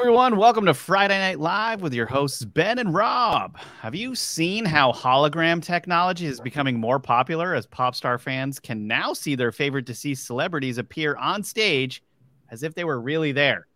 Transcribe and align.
everyone. 0.00 0.38
Welcome 0.38 0.64
to 0.64 0.72
Friday 0.72 1.18
Night 1.18 1.40
Live 1.40 1.82
with 1.82 1.92
your 1.92 2.06
hosts, 2.06 2.42
Ben 2.42 2.78
and 2.78 2.94
Rob. 2.94 3.58
Have 3.82 3.94
you 3.94 4.14
seen 4.14 4.64
how 4.64 4.92
hologram 4.92 5.62
technology 5.62 6.24
is 6.24 6.40
becoming 6.40 6.80
more 6.80 6.98
popular 6.98 7.54
as 7.54 7.66
pop 7.66 7.94
star 7.94 8.16
fans 8.16 8.58
can 8.58 8.86
now 8.86 9.12
see 9.12 9.34
their 9.34 9.52
favorite 9.52 9.84
deceased 9.84 10.26
celebrities 10.26 10.78
appear 10.78 11.16
on 11.16 11.42
stage 11.42 12.02
as 12.50 12.62
if 12.62 12.74
they 12.74 12.84
were 12.84 12.98
really 12.98 13.32
there? 13.32 13.66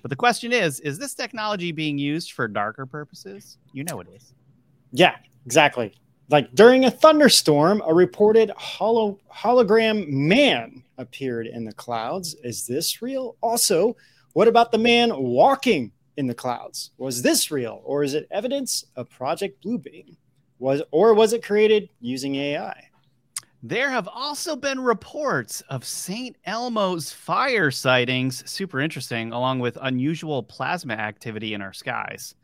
But 0.00 0.08
the 0.08 0.16
question 0.16 0.50
is 0.50 0.80
is 0.80 0.98
this 0.98 1.12
technology 1.12 1.72
being 1.72 1.98
used 1.98 2.32
for 2.32 2.48
darker 2.48 2.86
purposes? 2.86 3.58
You 3.74 3.84
know 3.84 4.00
it 4.00 4.08
is. 4.16 4.32
Yeah, 4.92 5.16
exactly. 5.44 5.92
Like 6.30 6.54
during 6.54 6.86
a 6.86 6.90
thunderstorm, 6.90 7.82
a 7.86 7.92
reported 7.92 8.50
holo- 8.56 9.18
hologram 9.30 10.08
man 10.08 10.82
appeared 10.96 11.46
in 11.46 11.66
the 11.66 11.74
clouds. 11.74 12.34
Is 12.44 12.66
this 12.66 13.02
real? 13.02 13.36
Also, 13.42 13.94
what 14.32 14.48
about 14.48 14.72
the 14.72 14.78
man 14.78 15.10
walking 15.14 15.92
in 16.16 16.26
the 16.26 16.34
clouds? 16.34 16.90
Was 16.98 17.22
this 17.22 17.50
real 17.50 17.80
or 17.84 18.02
is 18.02 18.14
it 18.14 18.26
evidence 18.30 18.84
of 18.96 19.10
Project 19.10 19.62
Blue 19.62 19.78
Beam? 19.78 20.16
Was 20.58 20.82
or 20.90 21.14
was 21.14 21.32
it 21.32 21.42
created 21.42 21.88
using 22.00 22.36
AI? 22.36 22.90
There 23.62 23.90
have 23.90 24.08
also 24.08 24.56
been 24.56 24.80
reports 24.80 25.60
of 25.68 25.84
St. 25.84 26.34
Elmo's 26.46 27.12
fire 27.12 27.70
sightings, 27.70 28.48
super 28.50 28.80
interesting, 28.80 29.32
along 29.32 29.58
with 29.58 29.76
unusual 29.82 30.42
plasma 30.42 30.94
activity 30.94 31.52
in 31.52 31.60
our 31.60 31.74
skies. 31.74 32.34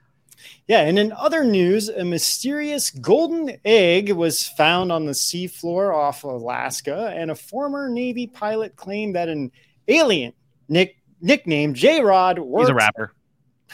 Yeah, 0.66 0.80
and 0.80 0.98
in 0.98 1.12
other 1.12 1.42
news, 1.44 1.88
a 1.88 2.04
mysterious 2.04 2.90
golden 2.90 3.58
egg 3.64 4.12
was 4.12 4.46
found 4.46 4.92
on 4.92 5.06
the 5.06 5.12
seafloor 5.12 5.94
off 5.94 6.24
Alaska, 6.24 7.14
and 7.16 7.30
a 7.30 7.34
former 7.34 7.88
Navy 7.88 8.26
pilot 8.26 8.76
claimed 8.76 9.14
that 9.14 9.30
an 9.30 9.50
alien 9.88 10.34
Nick 10.68 10.96
nickname 11.20 11.74
J 11.74 12.00
Rod 12.00 12.38
He's 12.38 12.68
a 12.68 12.74
rapper. 12.74 13.12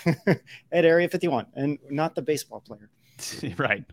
at 0.72 0.84
Area 0.84 1.08
51 1.08 1.46
and 1.54 1.78
not 1.90 2.14
the 2.14 2.22
baseball 2.22 2.60
player. 2.60 2.90
right. 3.56 3.84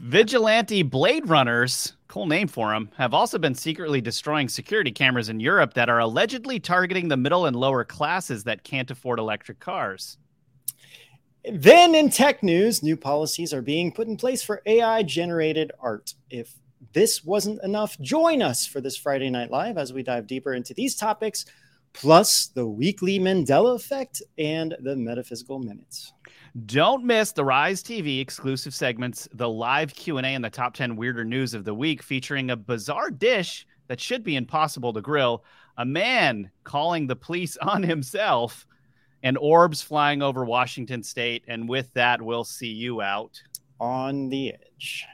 Vigilante 0.00 0.82
Blade 0.82 1.28
Runners, 1.28 1.94
cool 2.08 2.26
name 2.26 2.48
for 2.48 2.72
them, 2.72 2.90
have 2.96 3.14
also 3.14 3.38
been 3.38 3.54
secretly 3.54 4.00
destroying 4.00 4.48
security 4.48 4.90
cameras 4.90 5.28
in 5.28 5.40
Europe 5.40 5.74
that 5.74 5.88
are 5.88 6.00
allegedly 6.00 6.58
targeting 6.58 7.08
the 7.08 7.16
middle 7.16 7.46
and 7.46 7.54
lower 7.54 7.84
classes 7.84 8.44
that 8.44 8.64
can't 8.64 8.90
afford 8.90 9.18
electric 9.18 9.60
cars. 9.60 10.16
Then 11.50 11.94
in 11.94 12.10
tech 12.10 12.42
news, 12.42 12.82
new 12.82 12.96
policies 12.96 13.54
are 13.54 13.62
being 13.62 13.92
put 13.92 14.08
in 14.08 14.16
place 14.16 14.42
for 14.42 14.62
AI 14.66 15.02
generated 15.04 15.72
art. 15.80 16.14
If 16.28 16.52
this 16.92 17.24
wasn't 17.24 17.62
enough, 17.62 17.98
join 18.00 18.42
us 18.42 18.66
for 18.66 18.80
this 18.80 18.96
Friday 18.96 19.30
Night 19.30 19.50
Live 19.50 19.78
as 19.78 19.92
we 19.92 20.02
dive 20.02 20.26
deeper 20.26 20.52
into 20.52 20.74
these 20.74 20.96
topics 20.96 21.46
plus 21.92 22.46
the 22.48 22.66
weekly 22.66 23.18
Mandela 23.18 23.74
effect 23.74 24.22
and 24.38 24.76
the 24.80 24.96
metaphysical 24.96 25.58
minutes. 25.58 26.12
Don't 26.66 27.04
miss 27.04 27.32
the 27.32 27.44
Rise 27.44 27.82
TV 27.82 28.20
exclusive 28.20 28.74
segments, 28.74 29.28
the 29.34 29.48
live 29.48 29.94
Q&A 29.94 30.22
and 30.22 30.44
the 30.44 30.50
top 30.50 30.74
10 30.74 30.96
weirder 30.96 31.24
news 31.24 31.54
of 31.54 31.64
the 31.64 31.74
week 31.74 32.02
featuring 32.02 32.50
a 32.50 32.56
bizarre 32.56 33.10
dish 33.10 33.66
that 33.88 34.00
should 34.00 34.24
be 34.24 34.36
impossible 34.36 34.92
to 34.92 35.00
grill, 35.00 35.44
a 35.76 35.84
man 35.84 36.50
calling 36.64 37.06
the 37.06 37.16
police 37.16 37.56
on 37.62 37.82
himself, 37.82 38.66
and 39.22 39.36
orbs 39.38 39.82
flying 39.82 40.22
over 40.22 40.44
Washington 40.44 41.02
state 41.02 41.44
and 41.46 41.68
with 41.68 41.92
that 41.94 42.22
we'll 42.22 42.44
see 42.44 42.68
you 42.68 43.02
out 43.02 43.40
on 43.78 44.28
the 44.28 44.54
edge. 44.54 45.06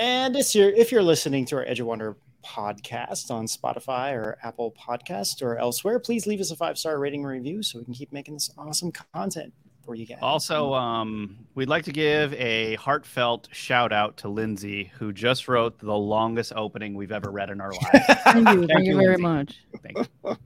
And 0.00 0.34
this 0.34 0.54
year, 0.54 0.70
if 0.70 0.90
you're 0.90 1.02
listening 1.02 1.44
to 1.44 1.56
our 1.56 1.64
Edge 1.66 1.78
of 1.78 1.86
Wonder 1.86 2.16
podcast 2.42 3.30
on 3.30 3.44
Spotify 3.44 4.14
or 4.14 4.38
Apple 4.42 4.72
Podcast 4.72 5.42
or 5.42 5.58
elsewhere, 5.58 5.98
please 5.98 6.26
leave 6.26 6.40
us 6.40 6.50
a 6.50 6.56
five 6.56 6.78
star 6.78 6.98
rating 6.98 7.20
and 7.20 7.30
review 7.30 7.62
so 7.62 7.78
we 7.78 7.84
can 7.84 7.92
keep 7.92 8.10
making 8.10 8.32
this 8.32 8.50
awesome 8.56 8.92
content 9.12 9.52
for 9.84 9.94
you 9.94 10.06
guys. 10.06 10.20
Also, 10.22 10.72
um, 10.72 11.36
we'd 11.54 11.68
like 11.68 11.84
to 11.84 11.92
give 11.92 12.32
a 12.32 12.76
heartfelt 12.76 13.50
shout 13.52 13.92
out 13.92 14.16
to 14.16 14.30
Lindsay, 14.30 14.90
who 14.94 15.12
just 15.12 15.48
wrote 15.48 15.78
the 15.78 15.92
longest 15.92 16.54
opening 16.56 16.94
we've 16.94 17.12
ever 17.12 17.30
read 17.30 17.50
in 17.50 17.60
our 17.60 17.70
lives. 17.70 18.06
thank 18.24 18.48
you, 18.48 18.66
thank, 18.68 18.86
you 18.86 18.96
very 18.96 19.18
much. 19.18 19.54
Thank 19.82 20.08
you. 20.24 20.38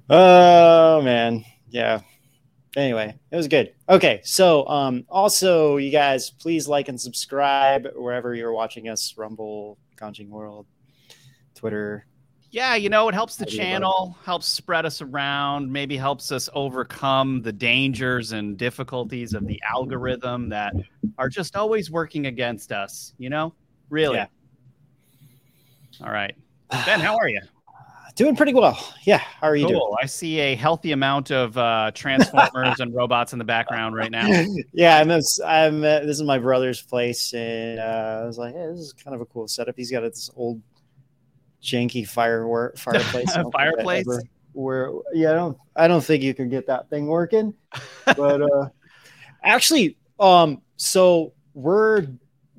oh 0.10 1.00
man, 1.00 1.42
yeah 1.70 2.02
anyway, 2.76 3.18
it 3.30 3.36
was 3.36 3.48
good. 3.48 3.74
Okay, 3.88 4.20
so 4.22 4.66
um, 4.68 5.04
also 5.08 5.76
you 5.78 5.90
guys 5.90 6.30
please 6.30 6.68
like 6.68 6.88
and 6.88 7.00
subscribe 7.00 7.88
wherever 7.96 8.34
you're 8.34 8.52
watching 8.52 8.88
us: 8.88 9.14
Rumble, 9.16 9.78
Conching 9.96 10.30
World, 10.30 10.66
Twitter. 11.54 12.06
Yeah, 12.50 12.74
you 12.74 12.88
know, 12.88 13.08
it 13.08 13.14
helps 13.14 13.36
the 13.36 13.44
channel, 13.44 14.16
helps 14.24 14.46
spread 14.46 14.86
us 14.86 15.02
around, 15.02 15.70
maybe 15.70 15.96
helps 15.96 16.32
us 16.32 16.48
overcome 16.54 17.42
the 17.42 17.52
dangers 17.52 18.32
and 18.32 18.56
difficulties 18.56 19.34
of 19.34 19.46
the 19.46 19.60
algorithm 19.68 20.48
that 20.50 20.72
are 21.18 21.28
just 21.28 21.56
always 21.56 21.90
working 21.90 22.26
against 22.26 22.72
us, 22.72 23.12
you 23.18 23.28
know? 23.28 23.52
Really. 23.90 24.16
Yeah. 24.16 24.26
All 26.02 26.10
right. 26.10 26.34
Ben, 26.86 27.00
how 27.00 27.16
are 27.18 27.28
you? 27.28 27.40
Doing 28.16 28.34
pretty 28.34 28.54
well. 28.54 28.76
Yeah. 29.04 29.18
How 29.18 29.48
are 29.48 29.54
you 29.54 29.66
cool. 29.66 29.74
doing? 29.74 29.96
I 30.02 30.06
see 30.06 30.40
a 30.40 30.56
healthy 30.56 30.92
amount 30.92 31.30
of 31.30 31.56
uh, 31.56 31.92
transformers 31.94 32.80
and 32.80 32.92
robots 32.92 33.32
in 33.32 33.38
the 33.38 33.44
background 33.44 33.94
right 33.94 34.10
now. 34.10 34.26
Yeah, 34.72 34.98
I'm. 34.98 35.10
I'm. 35.10 35.84
Uh, 35.84 36.00
this 36.00 36.16
is 36.16 36.22
my 36.22 36.38
brother's 36.38 36.82
place, 36.82 37.32
and 37.32 37.78
uh, 37.78 38.20
I 38.22 38.26
was 38.26 38.38
like, 38.38 38.54
hey, 38.54 38.66
this 38.66 38.80
is 38.80 38.92
kind 38.92 39.14
of 39.14 39.20
a 39.20 39.26
cool 39.26 39.46
setup. 39.48 39.74
He's 39.76 39.90
got 39.90 40.00
this 40.00 40.30
old 40.34 40.60
janky 41.62 42.06
fire 42.06 42.72
fireplace. 42.76 43.36
fireplace. 43.52 44.06
Where 44.52 44.92
yeah, 45.12 45.30
I 45.30 45.34
don't. 45.34 45.58
I 45.76 45.88
don't 45.88 46.02
think 46.02 46.22
you 46.22 46.34
can 46.34 46.48
get 46.48 46.66
that 46.66 46.90
thing 46.90 47.06
working. 47.06 47.54
But 48.04 48.42
uh, 48.42 48.68
actually, 49.44 49.96
um, 50.18 50.62
so 50.76 51.32
we're 51.54 52.06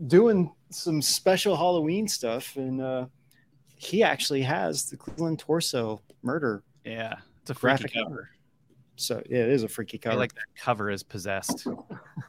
doing 0.06 0.52
some 0.70 1.02
special 1.02 1.56
Halloween 1.56 2.08
stuff, 2.08 2.56
and 2.56 2.82
uh, 2.82 3.06
he 3.78 4.04
actually 4.04 4.42
has 4.42 4.90
the 4.90 4.98
Cleveland 4.98 5.40
Torso 5.40 6.02
murder. 6.24 6.64
Yeah, 6.84 7.16
it's 7.42 7.52
a 7.52 7.54
graphic 7.54 7.94
cover. 7.94 8.06
cover. 8.06 8.30
So 8.96 9.22
yeah, 9.30 9.40
it 9.40 9.50
is 9.50 9.64
a 9.64 9.68
freaky 9.68 9.98
cover. 9.98 10.16
I 10.16 10.18
like 10.18 10.34
that 10.34 10.46
cover 10.56 10.90
is 10.90 11.04
possessed. 11.04 11.68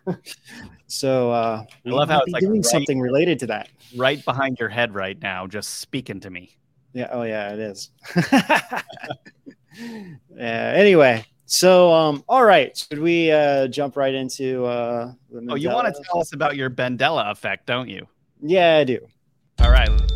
so 0.87 1.31
uh, 1.31 1.65
I 1.87 1.89
love 1.89 2.11
how 2.11 2.21
it's 2.21 2.33
like 2.33 2.43
doing 2.43 2.57
right, 2.57 2.65
something 2.65 3.01
related 3.01 3.39
to 3.41 3.47
that. 3.47 3.71
Right 3.97 4.23
behind 4.25 4.59
your 4.59 4.69
head 4.69 4.95
right 4.95 5.21
now, 5.21 5.47
just 5.47 5.81
speaking 5.81 6.21
to 6.21 6.31
me. 6.31 6.57
Yeah. 6.93 7.09
Oh 7.11 7.23
yeah, 7.23 7.53
it 7.53 7.59
is. 7.59 7.91
yeah. 10.37 10.73
Anyway, 10.75 11.25
so 11.47 11.93
um, 11.93 12.23
all 12.29 12.45
right, 12.45 12.77
should 12.77 12.99
we 12.99 13.31
uh, 13.31 13.69
jump 13.69 13.97
right 13.97 14.15
into 14.15 14.67
uh, 14.67 15.13
Oh, 15.49 15.55
you 15.55 15.71
want 15.71 15.95
to 15.95 16.03
tell 16.03 16.21
us 16.21 16.35
about 16.35 16.57
your 16.57 16.69
Bendella 16.69 17.31
effect, 17.31 17.67
don't 17.67 17.89
you? 17.89 18.07
Yeah, 18.43 18.77
I 18.77 18.85
do. 18.85 19.01
All 19.61 19.71
right. 19.71 20.08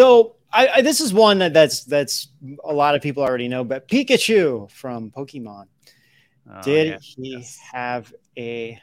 So 0.00 0.36
I, 0.50 0.68
I, 0.76 0.80
this 0.80 1.02
is 1.02 1.12
one 1.12 1.40
that 1.40 1.52
that's 1.52 1.84
that's 1.84 2.28
a 2.64 2.72
lot 2.72 2.94
of 2.94 3.02
people 3.02 3.22
already 3.22 3.48
know, 3.48 3.64
but 3.64 3.86
Pikachu 3.86 4.70
from 4.70 5.10
Pokemon. 5.10 5.66
Oh, 6.50 6.62
did 6.62 6.86
yeah. 6.86 6.98
he 7.02 7.32
yes. 7.32 7.58
have 7.70 8.10
a 8.34 8.80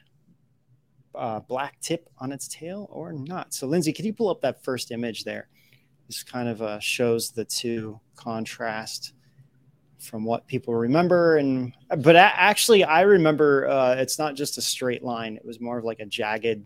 uh, 1.16 1.40
black 1.40 1.80
tip 1.82 2.08
on 2.20 2.32
its 2.32 2.48
tail 2.48 2.88
or 2.92 3.14
not? 3.14 3.52
So, 3.52 3.66
Lindsay, 3.66 3.94
can 3.94 4.06
you 4.06 4.14
pull 4.14 4.30
up 4.30 4.42
that 4.42 4.64
first 4.64 4.92
image 4.92 5.24
there? 5.24 5.48
This 6.06 6.22
kind 6.22 6.48
of 6.48 6.62
uh, 6.62 6.80
shows 6.80 7.32
the 7.32 7.46
two 7.46 8.00
contrast 8.16 9.14
from 9.98 10.24
what 10.24 10.46
people 10.46 10.76
remember, 10.76 11.38
and 11.38 11.74
but 11.98 12.16
actually, 12.16 12.84
I 12.84 13.02
remember 13.02 13.68
uh, 13.68 13.96
it's 13.96 14.20
not 14.20 14.36
just 14.36 14.60
a 14.60 14.62
straight 14.62 15.02
line; 15.02 15.36
it 15.36 15.44
was 15.44 15.60
more 15.60 15.80
of 15.80 15.84
like 15.84 16.00
a 16.00 16.06
jagged 16.06 16.64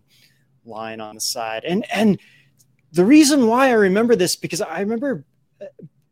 line 0.66 1.00
on 1.00 1.14
the 1.14 1.22
side. 1.22 1.64
And 1.64 1.86
and 1.90 2.18
the 2.92 3.04
reason 3.04 3.46
why 3.46 3.68
I 3.68 3.72
remember 3.72 4.16
this 4.16 4.36
because 4.36 4.60
I 4.60 4.80
remember 4.80 5.24
uh, 5.60 5.66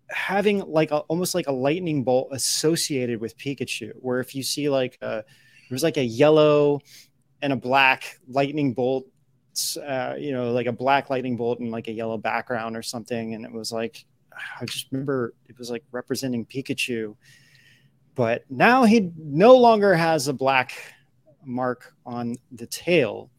having 0.09 0.61
like 0.61 0.91
a, 0.91 0.99
almost 1.00 1.35
like 1.35 1.47
a 1.47 1.53
lightning 1.53 2.03
bolt 2.05 2.29
associated 2.32 3.21
with 3.21 3.37
Pikachu, 3.37 3.93
where 3.97 4.21
if 4.21 4.35
you 4.35 4.43
see 4.43 4.69
like 4.69 4.99
a, 5.03 5.23
there 5.25 5.75
was 5.75 5.82
like 5.82 5.99
a 5.99 6.05
yellow 6.05 6.81
and 7.43 7.53
a 7.53 7.56
black 7.56 8.19
lightning 8.29 8.73
bolt, 8.73 9.06
uh, 9.87 10.15
you 10.19 10.32
know, 10.32 10.53
like 10.53 10.67
a 10.67 10.73
black 10.73 11.11
lightning 11.11 11.37
bolt 11.37 11.61
and 11.61 11.71
like 11.71 11.88
a 11.88 11.93
yellow 11.93 12.19
background 12.19 12.77
or 12.77 12.83
something, 12.83 13.35
and 13.35 13.44
it 13.44 13.53
was 13.53 13.73
like 13.73 14.05
I 14.61 14.65
just 14.65 14.87
remember 14.91 15.35
it 15.49 15.59
was 15.59 15.71
like 15.71 15.85
representing 15.93 16.47
Pikachu, 16.47 17.17
but 18.15 18.44
now 18.50 18.85
he 18.85 19.11
no 19.17 19.56
longer 19.56 19.94
has 19.94 20.29
a 20.29 20.33
black 20.33 20.73
mark 21.44 21.94
on 22.06 22.37
the 22.53 22.67
tail, 22.67 23.31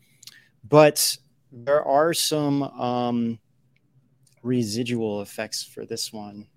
but 0.67 1.17
there 1.51 1.83
are 1.85 2.13
some 2.13 2.63
um, 2.63 3.39
residual 4.43 5.21
effects 5.21 5.63
for 5.63 5.85
this 5.85 6.13
one. 6.13 6.47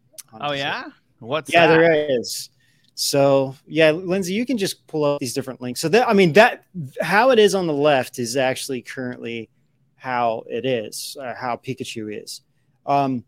Oh 0.40 0.52
yeah, 0.52 0.84
what's 1.18 1.52
yeah, 1.52 1.66
that? 1.66 1.76
there 1.76 2.18
is. 2.18 2.50
So 2.94 3.56
yeah, 3.66 3.90
Lindsay, 3.90 4.34
you 4.34 4.46
can 4.46 4.56
just 4.56 4.86
pull 4.86 5.04
up 5.04 5.20
these 5.20 5.34
different 5.34 5.60
links. 5.60 5.80
So 5.80 5.88
that 5.88 6.08
I 6.08 6.12
mean 6.12 6.32
that 6.34 6.64
how 7.00 7.30
it 7.30 7.38
is 7.38 7.54
on 7.54 7.66
the 7.66 7.72
left 7.72 8.18
is 8.18 8.36
actually 8.36 8.82
currently 8.82 9.50
how 9.96 10.44
it 10.48 10.66
is, 10.66 11.16
uh, 11.20 11.34
how 11.34 11.56
Pikachu 11.56 12.22
is. 12.22 12.42
Um, 12.86 13.24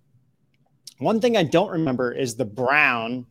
one 0.99 1.21
thing 1.21 1.37
I 1.37 1.43
don't 1.43 1.71
remember 1.71 2.13
is 2.13 2.37
the 2.37 2.45
brown, 2.45 3.27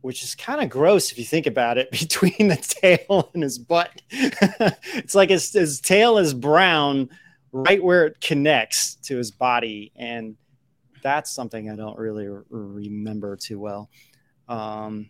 which 0.00 0.22
is 0.22 0.34
kind 0.34 0.60
of 0.60 0.70
gross 0.70 1.12
if 1.12 1.18
you 1.18 1.24
think 1.24 1.46
about 1.46 1.78
it, 1.78 1.90
between 1.90 2.48
the 2.48 2.56
tail 2.56 3.30
and 3.34 3.42
his 3.42 3.58
butt. 3.58 3.90
it's 4.10 5.14
like 5.14 5.30
his, 5.30 5.52
his 5.52 5.80
tail 5.80 6.18
is 6.18 6.32
brown 6.32 7.10
right 7.54 7.82
where 7.82 8.04
it 8.06 8.20
connects 8.20 8.96
to 8.96 9.16
his 9.16 9.30
body. 9.30 9.92
And 9.94 10.36
that's 11.02 11.30
something 11.30 11.70
I 11.70 11.76
don't 11.76 11.96
really 11.96 12.28
remember 12.50 13.36
too 13.36 13.60
well. 13.60 13.88
Um, 14.48 15.08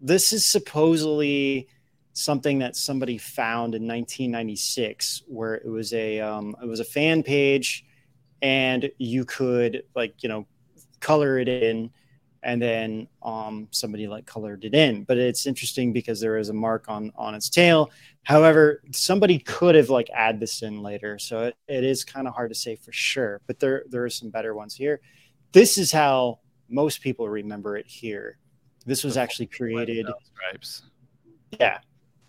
this 0.00 0.32
is 0.32 0.44
supposedly 0.44 1.68
something 2.14 2.60
that 2.60 2.76
somebody 2.76 3.18
found 3.18 3.74
in 3.74 3.86
1996 3.86 5.24
where 5.26 5.56
it 5.56 5.68
was 5.68 5.92
a 5.92 6.20
um, 6.20 6.56
it 6.62 6.66
was 6.66 6.80
a 6.80 6.84
fan 6.84 7.22
page 7.22 7.84
and 8.40 8.90
you 8.98 9.24
could 9.24 9.82
like 9.94 10.22
you 10.22 10.28
know 10.28 10.46
color 11.00 11.38
it 11.38 11.48
in 11.48 11.90
and 12.44 12.60
then 12.60 13.08
um, 13.22 13.68
somebody 13.70 14.06
like 14.06 14.26
colored 14.26 14.64
it 14.64 14.74
in. 14.74 15.04
But 15.04 15.18
it's 15.18 15.46
interesting 15.46 15.92
because 15.92 16.20
there 16.20 16.36
is 16.36 16.50
a 16.50 16.52
mark 16.52 16.84
on 16.88 17.10
on 17.16 17.34
its 17.34 17.48
tail. 17.48 17.90
However, 18.22 18.82
somebody 18.92 19.38
could 19.38 19.74
have 19.74 19.90
like 19.90 20.08
add 20.14 20.38
this 20.38 20.62
in 20.62 20.82
later, 20.82 21.18
so 21.18 21.44
it, 21.44 21.56
it 21.66 21.84
is 21.84 22.04
kind 22.04 22.28
of 22.28 22.34
hard 22.34 22.50
to 22.50 22.54
say 22.54 22.76
for 22.76 22.92
sure. 22.92 23.40
But 23.46 23.58
there 23.58 23.84
there 23.88 24.04
are 24.04 24.10
some 24.10 24.30
better 24.30 24.54
ones 24.54 24.74
here. 24.74 25.00
This 25.52 25.78
is 25.78 25.90
how 25.90 26.40
most 26.68 27.00
people 27.00 27.28
remember 27.28 27.76
it 27.76 27.86
here. 27.86 28.38
This 28.86 29.02
was 29.02 29.16
actually 29.16 29.46
created. 29.46 30.06
Stripes. 30.34 30.82
Yeah, 31.58 31.78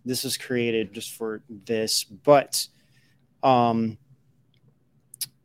this 0.05 0.23
was 0.23 0.37
created 0.37 0.93
just 0.93 1.13
for 1.13 1.41
this, 1.49 2.03
but 2.03 2.67
um, 3.43 3.97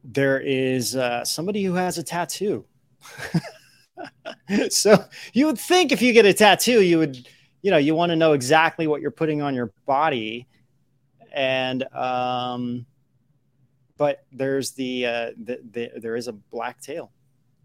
there 0.04 0.40
is 0.40 0.96
uh, 0.96 1.24
somebody 1.24 1.64
who 1.64 1.74
has 1.74 1.98
a 1.98 2.02
tattoo 2.02 2.64
so 4.70 5.04
you 5.32 5.46
would 5.46 5.58
think 5.58 5.92
if 5.92 6.02
you 6.02 6.12
get 6.12 6.26
a 6.26 6.32
tattoo, 6.32 6.82
you 6.82 6.98
would, 6.98 7.28
you 7.62 7.70
know, 7.70 7.76
you 7.76 7.94
want 7.94 8.10
to 8.10 8.16
know 8.16 8.32
exactly 8.32 8.86
what 8.86 9.00
you're 9.00 9.10
putting 9.10 9.42
on 9.42 9.54
your 9.54 9.72
body. 9.86 10.46
And, 11.32 11.82
um, 11.94 12.86
but 13.96 14.24
there's 14.32 14.72
the, 14.72 15.06
uh, 15.06 15.30
the, 15.42 15.60
the 15.70 15.90
there 15.96 16.16
is 16.16 16.26
a 16.28 16.32
black 16.32 16.80
tail 16.80 17.12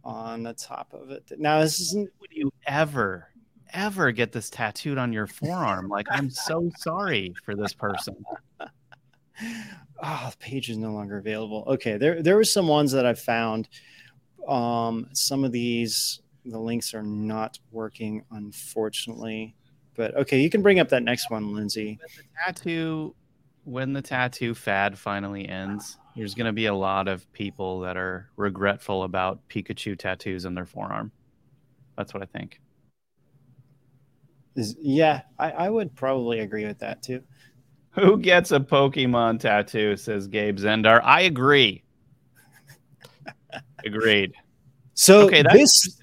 on 0.03 0.43
the 0.43 0.53
top 0.53 0.93
of 0.93 1.09
it. 1.09 1.23
Now, 1.37 1.61
this 1.61 1.79
isn't. 1.79 2.09
Would 2.19 2.31
you 2.31 2.51
ever, 2.67 3.29
ever 3.73 4.11
get 4.11 4.31
this 4.31 4.49
tattooed 4.49 4.97
on 4.97 5.11
your 5.11 5.27
forearm? 5.27 5.87
Like, 5.87 6.07
I'm 6.11 6.29
so 6.29 6.69
sorry 6.77 7.33
for 7.43 7.55
this 7.55 7.73
person. 7.73 8.15
oh, 8.59 10.29
the 10.31 10.37
page 10.39 10.69
is 10.69 10.77
no 10.77 10.91
longer 10.91 11.17
available. 11.17 11.63
Okay, 11.67 11.97
there 11.97 12.21
there 12.21 12.35
were 12.35 12.43
some 12.43 12.67
ones 12.67 12.91
that 12.91 13.05
I 13.05 13.13
found 13.13 13.67
um, 14.47 15.07
some 15.13 15.43
of 15.43 15.51
these, 15.51 16.21
the 16.45 16.59
links 16.59 16.93
are 16.93 17.03
not 17.03 17.59
working, 17.71 18.23
unfortunately. 18.31 19.55
But 19.95 20.15
okay, 20.15 20.41
you 20.41 20.49
can 20.49 20.61
bring 20.61 20.79
up 20.79 20.89
that 20.89 21.03
next 21.03 21.31
one, 21.31 21.53
Lindsay. 21.53 21.99
When 21.99 22.09
the 22.17 22.23
tattoo, 22.45 23.15
when 23.63 23.93
the 23.93 24.01
tattoo 24.01 24.53
fad 24.53 24.97
finally 24.97 25.47
ends, 25.47 25.97
there's 26.15 26.35
going 26.35 26.45
to 26.45 26.53
be 26.53 26.65
a 26.67 26.73
lot 26.73 27.07
of 27.07 27.31
people 27.33 27.81
that 27.81 27.97
are 27.97 28.29
regretful 28.35 29.03
about 29.03 29.47
Pikachu 29.49 29.97
tattoos 29.97 30.45
on 30.45 30.53
their 30.53 30.65
forearm. 30.65 31.11
That's 31.97 32.13
what 32.13 32.21
I 32.21 32.25
think. 32.25 32.59
Is, 34.55 34.75
yeah, 34.81 35.21
I, 35.39 35.51
I 35.51 35.69
would 35.69 35.95
probably 35.95 36.39
agree 36.39 36.65
with 36.65 36.79
that 36.79 37.01
too. 37.01 37.23
Who 37.91 38.17
gets 38.17 38.51
a 38.51 38.59
Pokemon 38.59 39.39
tattoo? 39.39 39.95
Says 39.95 40.27
Gabe 40.27 40.57
Zendar. 40.57 41.01
I 41.01 41.21
agree. 41.21 41.83
Agreed. 43.85 44.33
So 44.95 45.21
okay, 45.21 45.43
this 45.43 46.01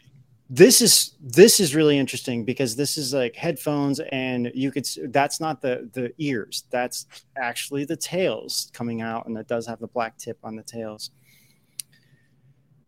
this 0.55 0.83
is 0.83 1.15
this 1.19 1.61
is 1.61 1.75
really 1.75 1.97
interesting 1.97 2.45
because 2.45 2.77
this 2.77 2.99
is 2.99 3.15
like 3.15 3.35
headphones 3.35 4.01
and 4.13 4.53
you 4.55 4.71
could 4.71 4.87
that's 5.09 5.41
not 5.41 5.63
the 5.63 5.89
the 5.95 6.13
ears 6.19 6.65
that's 6.69 7.07
actually 7.39 7.87
the 7.87 7.97
tails 7.97 8.71
coming 8.75 9.01
out 9.01 9.25
and 9.25 9.39
it 9.39 9.49
does 9.49 9.67
have 9.67 9.81
the 9.81 9.87
black 9.87 10.19
tip 10.19 10.39
on 10.45 10.55
the 10.55 10.63
tails. 10.63 11.11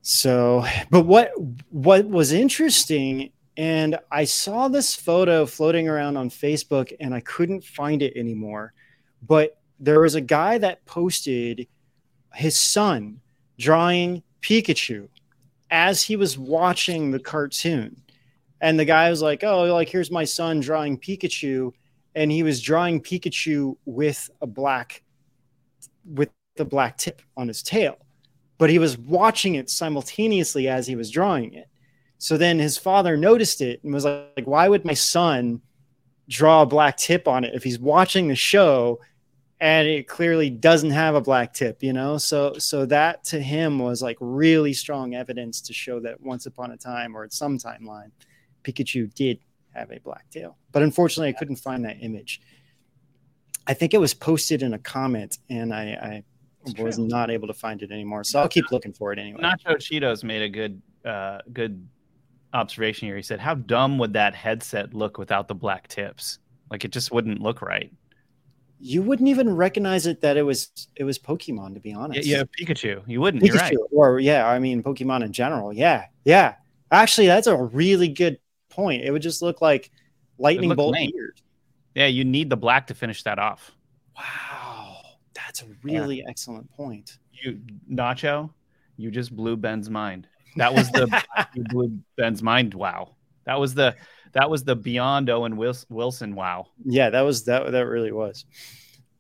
So 0.03 0.67
but 0.91 1.07
what 1.07 1.33
what 1.71 2.07
was 2.07 2.33
interesting 2.33 3.33
and 3.57 3.99
i 4.11 4.25
saw 4.25 4.69
this 4.69 4.95
photo 4.95 5.47
floating 5.47 5.89
around 5.89 6.17
on 6.17 6.29
facebook 6.29 6.93
and 6.99 7.15
i 7.15 7.21
couldn't 7.21 7.63
find 7.63 8.03
it 8.03 8.13
anymore 8.17 8.73
but 9.23 9.59
there 9.79 10.01
was 10.01 10.17
a 10.17 10.21
guy 10.21 10.59
that 10.59 10.85
posted 10.87 11.69
his 12.35 12.59
son 12.59 13.21
drawing 13.57 14.25
Pikachu 14.43 15.09
as 15.71 16.03
he 16.03 16.17
was 16.17 16.39
watching 16.39 17.11
the 17.11 17.19
cartoon. 17.19 18.01
And 18.61 18.79
the 18.79 18.85
guy 18.85 19.11
was 19.11 19.23
like, 19.23 19.45
Oh, 19.45 19.65
like, 19.73 19.89
here's 19.89 20.11
my 20.11 20.25
son 20.25 20.61
drawing 20.61 20.99
Pikachu. 20.99 21.73
And 22.15 22.31
he 22.31 22.43
was 22.43 22.61
drawing 22.61 23.01
Pikachu 23.01 23.77
with 23.85 24.31
a 24.41 24.47
black, 24.47 25.03
with 26.05 26.31
the 26.57 26.65
black 26.65 26.97
tip 26.97 27.23
on 27.37 27.49
his 27.49 27.63
tail. 27.63 27.99
But 28.57 28.71
he 28.71 28.79
was 28.79 28.97
watching 28.97 29.57
it 29.57 29.69
simultaneously 29.69 30.69
as 30.69 30.87
he 30.87 30.95
was 30.95 31.11
drawing 31.11 31.55
it. 31.55 31.69
So 32.19 32.37
then 32.37 32.59
his 32.59 32.79
father 32.79 33.17
noticed 33.17 33.61
it 33.61 33.83
and 33.83 33.93
was 33.93 34.05
like, 34.05 34.45
Why 34.45 34.69
would 34.69 34.85
my 34.85 34.95
son 34.95 35.61
draw 36.29 36.63
a 36.63 36.67
black 36.67 36.97
tip 36.97 37.29
on 37.29 37.45
it 37.45 37.55
if 37.55 37.65
he's 37.65 37.79
watching 37.79 38.29
the 38.29 38.35
show 38.35 39.01
and 39.65 39.89
it 39.89 40.07
clearly 40.07 40.51
doesn't 40.51 40.91
have 40.91 41.15
a 41.15 41.23
black 41.23 41.55
tip 41.55 41.83
you 41.83 41.95
know? 41.95 42.19
So 42.19 42.55
so 42.59 42.85
that 42.87 43.25
to 43.25 43.41
him 43.41 43.79
was 43.79 44.03
like 44.03 44.19
really 44.21 44.75
strong 44.75 45.15
evidence 45.15 45.63
to 45.63 45.73
show 45.73 46.01
that 46.01 46.21
once 46.21 46.45
upon 46.45 46.71
a 46.71 46.77
time 46.77 47.17
or 47.17 47.25
at 47.25 47.33
some 47.33 47.59
timeline 47.59 48.11
pikachu 48.63 49.13
did 49.15 49.41
have 49.75 49.91
a 49.91 49.99
black 50.01 50.29
tail. 50.31 50.59
But 50.71 50.83
unfortunately 50.83 51.31
i 51.31 51.33
couldn't 51.33 51.57
find 51.57 51.85
that 51.87 51.97
image. 52.01 52.43
I 53.67 53.73
think 53.73 53.95
it 53.95 53.99
was 53.99 54.13
posted 54.13 54.63
in 54.63 54.75
a 54.75 54.79
comment 54.79 55.39
and 55.49 55.75
i 55.75 56.23
i 56.69 56.83
was 56.83 56.99
not 56.99 57.31
able 57.31 57.49
to 57.49 57.55
find 57.55 57.83
it 57.83 57.91
anymore. 57.91 58.23
So 58.23 58.41
i'll 58.41 58.49
keep 58.49 58.71
looking 58.71 58.93
for 58.93 59.15
it 59.15 59.19
anyway. 59.19 59.41
Nacho 59.41 59.77
cheetos 59.77 60.23
made 60.23 60.43
a 60.43 60.49
good 60.51 60.83
uh 61.07 61.39
good 61.55 61.89
observation 62.53 63.09
here. 63.09 63.17
He 63.17 63.23
said 63.23 63.41
how 63.41 63.55
dumb 63.55 63.97
would 63.97 64.13
that 64.13 64.35
headset 64.35 64.93
look 64.93 65.17
without 65.17 65.49
the 65.49 65.55
black 65.55 65.89
tips? 65.89 66.39
Like 66.71 66.85
it 66.85 66.91
just 66.93 67.13
wouldn't 67.13 67.41
look 67.41 67.63
right 67.63 67.91
you 68.85 69.01
wouldn't 69.01 69.31
even 69.31 69.57
recognize 69.57 70.07
it 70.07 70.21
that 70.21 70.37
it 70.37 70.43
was 70.43 70.71
it 70.95 71.05
was 71.05 71.19
Pokemon 71.19 71.73
to 71.73 71.81
be 71.81 71.95
honest. 71.95 72.29
Yeah, 72.29 72.39
yeah 72.39 72.67
Pikachu. 72.67 73.03
You 73.07 73.19
wouldn't. 73.23 73.43
Pikachu, 73.43 73.59
right. 73.59 73.77
Or 73.91 74.21
yeah, 74.21 74.47
I 74.47 74.59
mean 74.59 74.83
Pokemon 74.83 75.25
in 75.25 75.33
general. 75.33 75.73
Yeah, 75.73 76.05
yeah. 76.25 76.57
Actually, 76.91 77.29
that's 77.29 77.47
a 77.47 77.57
really 77.57 78.09
good 78.09 78.39
point. 78.69 79.03
It 79.03 79.11
would 79.11 79.23
just 79.23 79.41
look 79.41 79.63
like 79.63 79.91
lightning 80.37 80.75
bolt 80.75 80.99
ears. 80.99 81.43
Yeah, 81.95 82.07
you 82.09 82.25
need 82.25 82.51
the 82.51 82.59
black 82.59 82.89
to 82.89 82.95
finish 82.95 83.23
that 83.23 83.39
off. 83.39 83.73
Wow, 84.19 84.99
that's 85.33 85.63
a 85.63 85.67
really 85.83 86.19
yeah. 86.19 86.29
excellent 86.29 86.71
point. 86.73 87.19
You 87.33 87.61
Nacho, 87.91 88.51
you 88.99 89.11
just 89.11 89.35
blew 89.35 89.57
Ben's 89.57 89.89
mind. 89.89 90.29
That 90.57 90.75
was 90.75 90.91
the 90.91 91.25
you 91.55 91.65
blew 91.65 91.99
Ben's 92.19 92.43
mind. 92.43 92.75
Wow, 92.75 93.15
that 93.47 93.59
was 93.59 93.73
the 93.73 93.97
that 94.35 94.51
was 94.51 94.65
the 94.65 94.77
beyond 94.77 95.31
Owen 95.31 95.57
Wilson. 95.57 96.35
Wow. 96.35 96.67
Yeah, 96.85 97.11
that 97.11 97.23
was 97.23 97.45
that. 97.45 97.73
That 97.73 97.87
really 97.87 98.13
was 98.13 98.45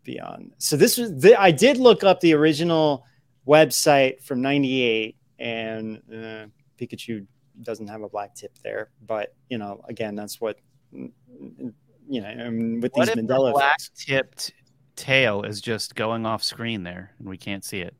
beyond. 0.02 0.52
So 0.58 0.76
this 0.76 0.98
was. 0.98 1.16
The, 1.16 1.40
I 1.40 1.50
did 1.50 1.78
look 1.78 2.04
up 2.04 2.20
the 2.20 2.34
original 2.34 3.04
website 3.46 4.22
from 4.22 4.42
'98, 4.42 5.16
and 5.38 6.02
uh, 6.12 6.46
Pikachu 6.78 7.26
doesn't 7.62 7.86
have 7.86 8.02
a 8.02 8.08
black 8.08 8.34
tip 8.34 8.52
there. 8.62 8.90
But 9.06 9.34
you 9.48 9.58
know, 9.58 9.84
again, 9.88 10.14
that's 10.14 10.40
what 10.40 10.58
you 10.92 11.12
know. 12.08 12.28
I 12.28 12.50
mean, 12.50 12.80
with 12.80 12.92
what 12.94 13.06
these 13.06 13.16
Mandela 13.16 13.48
the 13.48 13.52
black 13.52 13.78
tipped 13.96 14.52
tail 14.96 15.42
is 15.42 15.60
just 15.60 15.94
going 15.94 16.26
off 16.26 16.42
screen 16.42 16.82
there 16.82 17.12
and 17.18 17.28
we 17.28 17.36
can't 17.36 17.64
see 17.64 17.80
it. 17.80 17.94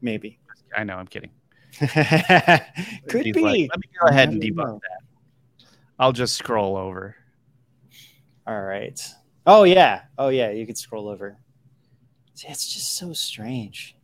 Maybe. 0.00 0.38
I 0.76 0.84
know, 0.84 0.96
I'm 0.96 1.06
kidding. 1.06 1.30
Could 1.78 3.32
be. 3.32 3.68
Let 3.70 3.80
me 3.80 3.88
go 4.00 4.08
ahead 4.08 4.30
and 4.30 4.42
I 4.42 4.48
don't 4.48 4.56
debug 4.56 4.66
know. 4.66 4.80
that. 4.82 5.09
I'll 6.00 6.12
just 6.12 6.34
scroll 6.36 6.78
over. 6.78 7.14
All 8.46 8.60
right. 8.60 8.98
Oh 9.46 9.64
yeah. 9.64 10.02
Oh 10.18 10.28
yeah. 10.30 10.50
You 10.50 10.66
could 10.66 10.78
scroll 10.78 11.08
over. 11.08 11.36
See, 12.34 12.48
it's 12.48 12.72
just 12.72 12.96
so 12.96 13.12
strange. 13.12 13.94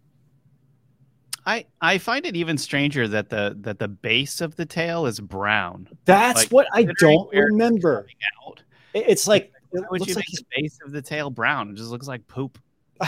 I 1.47 1.65
I 1.81 1.97
find 1.97 2.27
it 2.27 2.37
even 2.37 2.59
stranger 2.59 3.09
that 3.09 3.31
the 3.31 3.57
that 3.61 3.79
the 3.79 3.89
base 3.89 4.43
of 4.43 4.57
the 4.57 4.67
tail 4.67 5.07
is 5.07 5.19
brown. 5.21 5.89
That's 6.05 6.41
Like, 6.43 6.49
what 6.51 6.67
I 6.75 6.87
don't 6.99 7.33
where 7.33 7.45
it's 7.45 7.53
remember. 7.53 8.07
out. 8.47 8.63
It's 8.93 9.27
like 9.27 9.53
it 9.73 9.81
Why 9.81 9.87
would 9.91 10.01
looks 10.01 10.11
you 10.11 10.17
like 10.17 10.27
make 10.31 10.39
the 10.39 10.63
base 10.63 10.79
of 10.85 10.93
the 10.93 11.01
tail 11.03 11.31
brown? 11.31 11.71
It 11.71 11.77
just 11.77 11.91
looks 11.91 12.07
like 12.09 12.27
poop. 12.27 12.59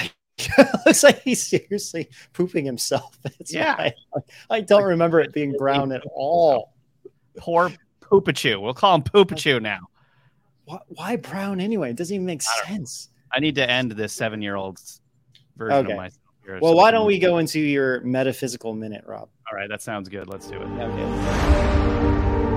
he's, 0.01 0.49
looks 0.87 1.03
like 1.03 1.21
he's 1.21 1.47
seriously 1.47 2.09
pooping 2.33 2.65
himself. 2.65 3.19
That's 3.23 3.53
Yeah. 3.53 3.75
why 3.77 3.93
I, 4.51 4.57
I 4.57 4.61
don't 4.63 4.85
remember 4.85 5.21
it 5.21 5.35
being 5.35 5.53
brown 5.59 5.93
at 5.93 6.03
all. 6.15 6.73
Poor 7.37 7.71
Poopachu. 8.11 8.61
We'll 8.61 8.75
call 8.75 8.95
him 8.97 9.03
Poopachu 9.03 9.61
now. 9.61 9.81
Why, 10.65 10.79
why 10.89 11.17
brown 11.17 11.61
anyway? 11.61 11.91
It 11.91 11.97
doesn't 11.97 12.15
even 12.15 12.27
make 12.27 12.43
I 12.65 12.67
sense. 12.69 13.11
I 13.33 13.41
need 13.41 13.55
to 13.57 13.69
end 13.69 13.93
this 13.93 14.13
seven 14.13 14.43
year 14.43 14.57
old 14.57 14.81
version 15.57 15.79
Okay. 15.87 15.93
of 15.93 15.97
myself. 15.97 16.23
here 16.45 16.59
Well, 16.61 16.73
so 16.73 16.77
why 16.77 16.91
don't 16.91 17.07
we 17.07 17.19
go 17.19 17.39
into 17.39 17.61
your 17.61 18.01
metaphysical 18.03 18.75
minute, 18.75 19.05
Rob? 19.07 19.29
All 19.51 19.57
right, 19.57 19.69
that 19.69 19.83
sounds 19.83 20.09
good. 20.09 20.29
Let's 20.29 20.49
do 20.49 20.57
it. 20.61 20.67
Okay. 20.67 22.49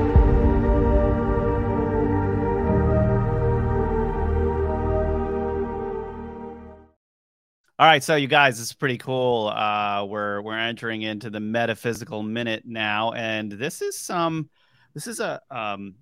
All 7.80 7.88
right, 7.88 8.04
so 8.04 8.16
you 8.16 8.28
guys, 8.28 8.60
this 8.60 8.68
is 8.68 8.74
pretty 8.74 9.00
cool. 9.00 9.48
Uh, 9.48 10.06
we're 10.06 10.40
we're 10.42 10.56
entering 10.58 11.02
into 11.02 11.32
the 11.32 11.40
metaphysical 11.40 12.22
minute 12.22 12.62
now, 12.64 13.12
and 13.14 13.52
this 13.52 13.82
is 13.82 13.98
some, 13.98 14.52
this 14.94 15.08
is 15.08 15.20
a 15.20 15.42
um, 15.50 15.96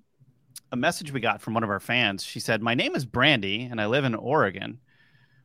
a 0.72 0.76
message 0.76 1.12
we 1.12 1.20
got 1.20 1.42
from 1.42 1.54
one 1.54 1.64
of 1.64 1.70
our 1.70 1.80
fans. 1.80 2.24
She 2.24 2.40
said, 2.40 2.62
"My 2.62 2.74
name 2.74 2.96
is 2.96 3.06
Brandy, 3.06 3.64
and 3.64 3.80
I 3.80 3.88
live 3.88 4.06
in 4.06 4.16
Oregon. 4.16 4.80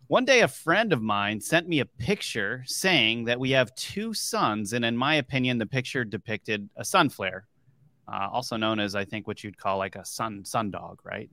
One 0.07 0.25
day, 0.25 0.41
a 0.41 0.49
friend 0.49 0.93
of 0.93 1.03
mine 1.03 1.41
sent 1.41 1.69
me 1.69 1.81
a 1.81 1.87
picture 1.87 2.63
saying 2.67 3.25
that 3.25 3.41
we 3.41 3.51
have 3.53 3.75
two 3.75 4.13
suns, 4.13 4.73
and 4.73 4.85
in 4.85 4.97
my 4.97 5.15
opinion, 5.15 5.59
the 5.59 5.67
picture 5.67 6.05
depicted 6.05 6.69
a 6.77 6.85
sun 6.85 7.09
flare, 7.09 7.47
uh, 8.07 8.29
also 8.31 8.57
known 8.57 8.81
as 8.81 8.95
I 8.95 9.05
think 9.05 9.27
what 9.27 9.43
you'd 9.43 9.59
call 9.59 9.79
like 9.79 9.97
a 9.97 10.05
sun 10.05 10.43
sundog, 10.45 10.97
right?" 11.05 11.31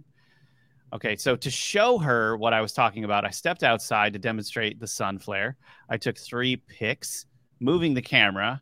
Okay, 0.94 1.16
so 1.16 1.38
to 1.38 1.50
show 1.50 1.98
her 2.00 2.36
what 2.36 2.54
I 2.54 2.60
was 2.60 2.74
talking 2.74 3.06
about, 3.06 3.24
I 3.24 3.30
stepped 3.30 3.64
outside 3.64 4.12
to 4.12 4.20
demonstrate 4.20 4.78
the 4.78 4.88
sun 4.88 5.20
flare. 5.20 5.56
I 5.90 5.96
took 5.96 6.18
three 6.18 6.58
pics, 6.58 7.28
moving 7.62 7.94
the 7.94 8.02
camera 8.02 8.62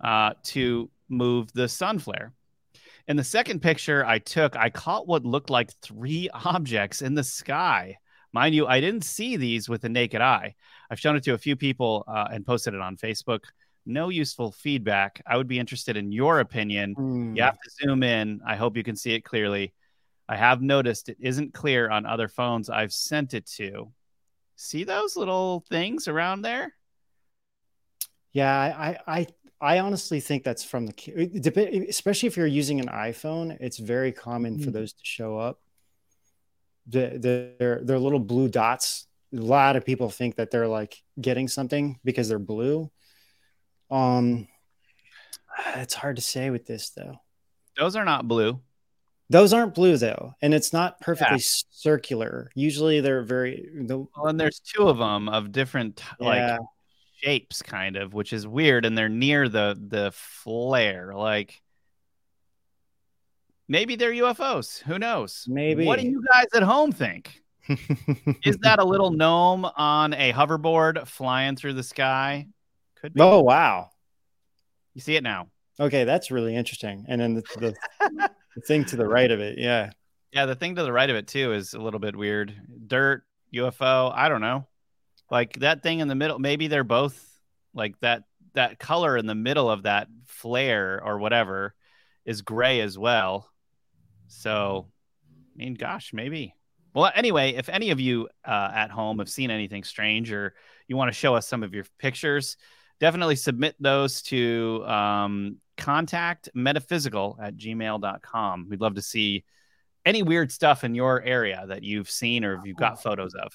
uh, 0.00 0.34
to 0.44 0.88
move 1.08 1.52
the 1.52 1.68
sun 1.68 1.98
flare. 1.98 2.32
In 3.08 3.16
the 3.16 3.24
second 3.24 3.60
picture 3.60 4.04
I 4.04 4.18
took, 4.18 4.54
I 4.54 4.68
caught 4.68 5.08
what 5.08 5.24
looked 5.24 5.48
like 5.48 5.72
three 5.80 6.28
objects 6.44 7.00
in 7.00 7.14
the 7.14 7.24
sky. 7.24 7.96
Mind 8.32 8.54
you, 8.54 8.66
I 8.66 8.80
didn't 8.80 9.04
see 9.04 9.36
these 9.36 9.68
with 9.68 9.80
the 9.80 9.88
naked 9.88 10.20
eye. 10.20 10.54
I've 10.90 11.00
shown 11.00 11.16
it 11.16 11.22
to 11.24 11.32
a 11.32 11.38
few 11.38 11.56
people 11.56 12.04
uh, 12.06 12.28
and 12.30 12.44
posted 12.44 12.74
it 12.74 12.80
on 12.80 12.98
Facebook. 12.98 13.44
No 13.86 14.10
useful 14.10 14.52
feedback. 14.52 15.22
I 15.26 15.38
would 15.38 15.48
be 15.48 15.58
interested 15.58 15.96
in 15.96 16.12
your 16.12 16.40
opinion. 16.40 16.92
Hmm. 16.92 17.34
You 17.34 17.42
have 17.42 17.58
to 17.58 17.70
zoom 17.82 18.02
in. 18.02 18.40
I 18.46 18.56
hope 18.56 18.76
you 18.76 18.84
can 18.84 18.96
see 18.96 19.14
it 19.14 19.24
clearly. 19.24 19.72
I 20.28 20.36
have 20.36 20.60
noticed 20.60 21.08
it 21.08 21.16
isn't 21.18 21.54
clear 21.54 21.88
on 21.88 22.04
other 22.04 22.28
phones 22.28 22.68
I've 22.68 22.92
sent 22.92 23.32
it 23.32 23.46
to. 23.56 23.90
See 24.56 24.84
those 24.84 25.16
little 25.16 25.64
things 25.70 26.06
around 26.06 26.42
there? 26.42 26.74
Yeah, 28.34 28.54
I, 28.54 28.98
I, 29.06 29.26
I 29.60 29.80
honestly 29.80 30.20
think 30.20 30.44
that's 30.44 30.62
from 30.64 30.86
the, 30.86 30.92
ca- 30.92 31.86
especially 31.88 32.28
if 32.28 32.36
you're 32.36 32.46
using 32.46 32.80
an 32.80 32.86
iPhone, 32.88 33.56
it's 33.60 33.78
very 33.78 34.12
common 34.12 34.58
for 34.60 34.70
Mm. 34.70 34.74
those 34.74 34.92
to 34.92 35.04
show 35.04 35.36
up. 35.38 35.60
The, 36.86 37.18
the, 37.18 37.52
they're, 37.58 37.80
they're 37.82 37.98
little 37.98 38.20
blue 38.20 38.48
dots. 38.48 39.06
A 39.32 39.36
lot 39.36 39.76
of 39.76 39.84
people 39.84 40.10
think 40.10 40.36
that 40.36 40.50
they're 40.50 40.68
like 40.68 41.02
getting 41.20 41.48
something 41.48 41.98
because 42.04 42.28
they're 42.28 42.38
blue. 42.38 42.90
Um, 43.90 44.46
it's 45.76 45.94
hard 45.94 46.16
to 46.16 46.22
say 46.22 46.50
with 46.50 46.66
this 46.66 46.90
though. 46.90 47.20
Those 47.76 47.96
are 47.96 48.04
not 48.04 48.26
blue. 48.28 48.60
Those 49.30 49.52
aren't 49.52 49.74
blue 49.74 49.98
though, 49.98 50.34
and 50.40 50.54
it's 50.54 50.72
not 50.72 51.00
perfectly 51.00 51.38
circular. 51.40 52.50
Usually 52.54 53.00
they're 53.00 53.22
very 53.22 53.68
the 53.74 53.98
Well, 53.98 54.26
and 54.28 54.40
there's 54.40 54.60
two 54.60 54.88
of 54.88 54.96
them 54.98 55.28
of 55.28 55.52
different 55.52 56.02
like 56.18 56.38
yeah. 56.38 56.58
Shapes, 57.22 57.62
kind 57.62 57.96
of, 57.96 58.14
which 58.14 58.32
is 58.32 58.46
weird, 58.46 58.84
and 58.84 58.96
they're 58.96 59.08
near 59.08 59.48
the 59.48 59.78
the 59.80 60.10
flare. 60.14 61.14
Like 61.14 61.60
maybe 63.68 63.96
they're 63.96 64.12
UFOs. 64.12 64.82
Who 64.82 64.98
knows? 64.98 65.44
Maybe. 65.48 65.84
What 65.84 65.98
do 65.98 66.06
you 66.06 66.22
guys 66.32 66.46
at 66.54 66.62
home 66.62 66.92
think? 66.92 67.42
Is 68.44 68.56
that 68.62 68.78
a 68.78 68.84
little 68.84 69.10
gnome 69.10 69.64
on 69.64 70.14
a 70.14 70.32
hoverboard 70.32 71.06
flying 71.06 71.56
through 71.56 71.74
the 71.74 71.82
sky? 71.82 72.46
Could 73.00 73.14
be. 73.14 73.20
oh 73.20 73.40
wow. 73.40 73.90
You 74.94 75.00
see 75.00 75.16
it 75.16 75.22
now. 75.22 75.48
Okay, 75.80 76.04
that's 76.04 76.30
really 76.30 76.56
interesting. 76.56 77.04
And 77.08 77.20
then 77.20 77.34
the, 77.34 77.42
the, 77.56 77.74
the 78.56 78.60
thing 78.66 78.84
to 78.86 78.96
the 78.96 79.06
right 79.06 79.30
of 79.30 79.38
it, 79.38 79.58
yeah. 79.58 79.90
Yeah, 80.32 80.46
the 80.46 80.56
thing 80.56 80.74
to 80.74 80.82
the 80.82 80.92
right 80.92 81.08
of 81.08 81.14
it 81.14 81.28
too 81.28 81.52
is 81.52 81.74
a 81.74 81.78
little 81.78 82.00
bit 82.00 82.16
weird. 82.16 82.52
Dirt, 82.86 83.22
UFO, 83.54 84.12
I 84.12 84.28
don't 84.28 84.40
know. 84.40 84.66
Like 85.30 85.54
that 85.60 85.82
thing 85.82 86.00
in 86.00 86.08
the 86.08 86.14
middle, 86.14 86.38
maybe 86.38 86.68
they're 86.68 86.84
both 86.84 87.24
like 87.74 87.98
that 88.00 88.24
that 88.54 88.78
color 88.78 89.16
in 89.16 89.26
the 89.26 89.34
middle 89.34 89.70
of 89.70 89.84
that 89.84 90.08
flare 90.26 91.02
or 91.04 91.18
whatever 91.18 91.74
is 92.24 92.42
gray 92.42 92.80
as 92.80 92.98
well. 92.98 93.50
So, 94.28 94.88
I 95.54 95.58
mean, 95.58 95.74
gosh, 95.74 96.12
maybe. 96.12 96.54
Well, 96.94 97.10
anyway, 97.14 97.52
if 97.52 97.68
any 97.68 97.90
of 97.90 98.00
you 98.00 98.28
uh, 98.44 98.70
at 98.74 98.90
home 98.90 99.18
have 99.18 99.28
seen 99.28 99.50
anything 99.50 99.84
strange 99.84 100.32
or 100.32 100.54
you 100.86 100.96
want 100.96 101.08
to 101.12 101.18
show 101.18 101.34
us 101.34 101.46
some 101.46 101.62
of 101.62 101.74
your 101.74 101.84
pictures, 101.98 102.56
definitely 103.00 103.36
submit 103.36 103.76
those 103.78 104.22
to 104.22 104.84
um, 104.86 105.58
contact 105.76 106.48
metaphysical 106.54 107.38
at 107.40 107.56
gmail.com. 107.56 108.66
We'd 108.68 108.80
love 108.80 108.96
to 108.96 109.02
see 109.02 109.44
any 110.04 110.22
weird 110.22 110.50
stuff 110.50 110.84
in 110.84 110.94
your 110.94 111.22
area 111.22 111.64
that 111.68 111.82
you've 111.82 112.10
seen 112.10 112.44
or 112.44 112.60
you've 112.64 112.76
got 112.76 113.02
photos 113.02 113.34
of 113.34 113.52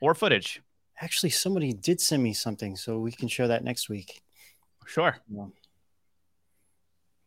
or 0.00 0.14
footage. 0.14 0.60
Actually, 1.02 1.30
somebody 1.30 1.72
did 1.72 2.00
send 2.00 2.22
me 2.22 2.32
something, 2.32 2.76
so 2.76 2.96
we 3.00 3.10
can 3.10 3.26
show 3.26 3.48
that 3.48 3.64
next 3.64 3.88
week. 3.88 4.22
Sure. 4.86 5.16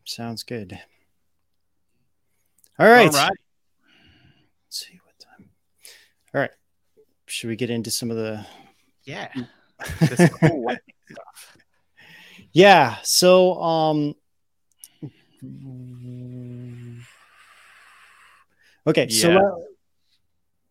Sounds 0.05 0.43
good. 0.43 0.79
All 2.79 2.87
right. 2.87 3.07
All 3.07 3.11
right. 3.11 3.37
Let's 4.65 4.87
see 4.87 4.97
what 5.03 5.19
time. 5.19 5.49
All 6.33 6.39
right. 6.39 6.51
Should 7.25 7.49
we 7.49 7.57
get 7.57 7.69
into 7.69 7.91
some 7.91 8.09
of 8.11 8.17
the 8.17 8.45
Yeah. 9.03 9.29
Cool. 10.39 10.73
Yeah. 12.53 12.95
So, 13.03 13.61
um, 13.61 14.15
okay. 18.87 19.09
So, 19.09 19.37
uh, 19.37 19.55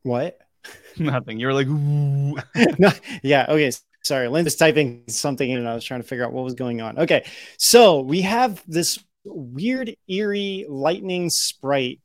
what? 0.03 0.39
Nothing. 0.99 1.41
You 1.41 1.49
were 1.49 1.55
like, 1.55 1.67
No, 2.79 2.91
yeah. 3.23 3.47
Okay. 3.49 3.73
Sorry. 4.05 4.29
Lynn 4.29 4.45
was 4.45 4.57
typing 4.57 5.05
something 5.09 5.49
in 5.49 5.59
and 5.59 5.69
I 5.69 5.75
was 5.75 5.85
trying 5.85 6.03
to 6.03 6.07
figure 6.07 6.25
out 6.25 6.33
what 6.33 6.45
was 6.45 6.55
going 6.55 6.81
on. 6.81 6.99
Okay. 6.99 7.25
So, 7.59 8.01
we 8.01 8.23
have 8.23 8.63
this 8.67 8.99
weird, 9.25 9.95
eerie 10.09 10.67
lightning 10.69 11.31
sprite. 11.31 12.01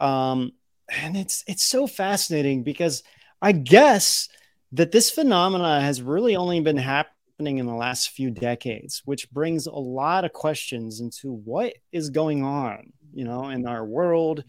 Um, 0.00 0.52
and 0.88 1.16
it's 1.16 1.42
it's 1.46 1.66
so 1.66 1.86
fascinating 1.86 2.62
because 2.62 3.02
I 3.42 3.52
guess 3.52 4.28
that 4.72 4.92
this 4.92 5.10
phenomena 5.10 5.80
has 5.80 6.02
really 6.02 6.36
only 6.36 6.60
been 6.60 6.76
happening 6.76 7.58
in 7.58 7.66
the 7.66 7.74
last 7.74 8.10
few 8.10 8.30
decades, 8.30 9.02
which 9.04 9.30
brings 9.30 9.66
a 9.66 9.74
lot 9.74 10.24
of 10.24 10.32
questions 10.32 11.00
into 11.00 11.32
what 11.32 11.74
is 11.92 12.10
going 12.10 12.42
on, 12.42 12.92
you 13.12 13.24
know, 13.24 13.48
in 13.48 13.66
our 13.66 13.84
world, 13.84 14.44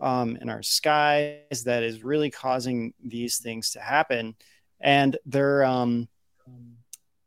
um, 0.00 0.36
in 0.36 0.48
our 0.48 0.62
skies, 0.62 1.64
that 1.64 1.82
is 1.82 2.04
really 2.04 2.30
causing 2.30 2.94
these 3.02 3.38
things 3.38 3.72
to 3.72 3.80
happen. 3.80 4.34
And 4.80 5.16
they're 5.26 5.64
um, 5.64 6.08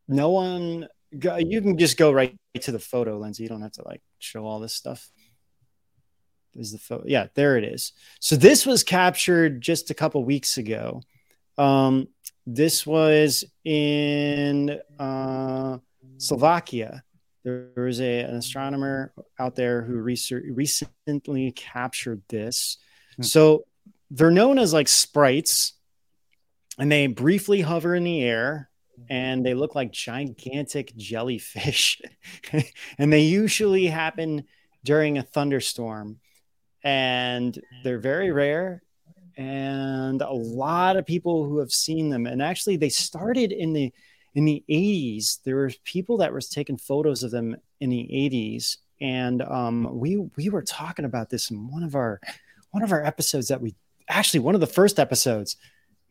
no 0.08 0.30
one. 0.32 0.88
You 1.12 1.62
can 1.62 1.78
just 1.78 1.98
go 1.98 2.12
right 2.12 2.36
to 2.62 2.72
the 2.72 2.80
photo, 2.80 3.18
Lindsay. 3.18 3.44
You 3.44 3.50
don't 3.50 3.62
have 3.62 3.74
to 3.74 3.88
like 3.88 4.02
show 4.20 4.46
all 4.46 4.60
this 4.60 4.74
stuff. 4.74 5.10
Is 6.56 6.72
the 6.72 6.80
photo? 6.80 7.04
Yeah, 7.06 7.28
there 7.36 7.58
it 7.58 7.64
is. 7.64 7.94
So 8.20 8.36
this 8.36 8.66
was 8.66 8.84
captured 8.84 9.62
just 9.62 9.90
a 9.90 9.94
couple 9.94 10.24
weeks 10.24 10.58
ago. 10.58 11.02
Um, 11.58 12.08
this 12.46 12.86
was 12.86 13.44
in 13.64 14.80
uh, 14.98 15.78
Slovakia. 16.18 17.04
There 17.48 17.86
was 17.86 18.02
a, 18.02 18.20
an 18.22 18.36
astronomer 18.36 19.14
out 19.40 19.56
there 19.56 19.82
who 19.82 19.96
research, 19.96 20.44
recently 20.50 21.52
captured 21.54 22.22
this. 22.28 22.78
Hmm. 23.16 23.24
So 23.24 23.66
they're 24.12 24.32
known 24.32 24.60
as 24.60 24.74
like 24.74 24.90
sprites. 24.90 25.74
and 26.78 26.92
they 26.92 27.08
briefly 27.08 27.62
hover 27.62 27.96
in 27.96 28.04
the 28.04 28.22
air 28.22 28.70
and 29.10 29.46
they 29.46 29.54
look 29.54 29.76
like 29.76 29.94
gigantic 29.94 30.94
jellyfish. 30.98 32.02
and 32.98 33.14
they 33.14 33.22
usually 33.22 33.88
happen 33.88 34.44
during 34.84 35.18
a 35.18 35.24
thunderstorm. 35.24 36.20
And 36.84 37.58
they're 37.84 38.00
very 38.00 38.32
rare. 38.32 38.84
And 39.38 40.22
a 40.22 40.34
lot 40.34 40.98
of 40.98 41.06
people 41.06 41.46
who 41.46 41.60
have 41.60 41.72
seen 41.72 42.10
them. 42.10 42.26
And 42.26 42.42
actually, 42.42 42.76
they 42.76 42.90
started 42.90 43.54
in 43.54 43.72
the 43.72 43.94
in 44.38 44.46
the 44.46 44.64
80s. 44.70 45.40
There 45.44 45.56
were 45.56 45.72
people 45.84 46.18
that 46.18 46.32
was 46.32 46.48
taking 46.48 46.78
photos 46.78 47.24
of 47.24 47.32
them 47.32 47.58
in 47.80 47.90
the 47.90 48.08
80s. 48.14 48.78
And 49.02 49.42
um, 49.42 50.00
we 50.00 50.18
we 50.38 50.50
were 50.50 50.62
talking 50.62 51.06
about 51.06 51.32
this 51.32 51.50
in 51.50 51.68
one 51.68 51.82
of 51.82 51.96
our 51.96 52.22
one 52.70 52.84
of 52.84 52.92
our 52.92 53.04
episodes 53.04 53.48
that 53.48 53.62
we 53.62 53.76
actually 54.08 54.42
one 54.42 54.54
of 54.54 54.62
the 54.62 54.68
first 54.68 55.00
episodes 55.00 55.58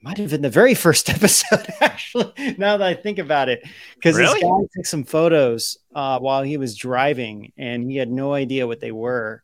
might 0.03 0.19
have 0.19 0.31
been 0.31 0.43
the 0.43 0.51
very 0.51 0.75
first 0.75 1.09
episode 1.17 1.67
actually 1.81 2.31
now 2.59 2.77
that 2.77 2.87
i 2.87 2.95
think 2.95 3.19
about 3.19 3.49
it 3.49 3.67
because 3.95 4.17
really? 4.17 4.35
this 4.35 4.43
guy 4.43 4.67
took 4.75 4.87
some 4.87 5.05
photos 5.05 5.79
uh, 5.95 6.19
while 6.19 6.43
he 6.43 6.59
was 6.59 6.77
driving 6.77 7.53
and 7.57 7.91
he 7.91 7.97
had 7.97 8.11
no 8.11 8.35
idea 8.35 8.67
what 8.67 8.79
they 8.79 8.93
were 8.93 9.43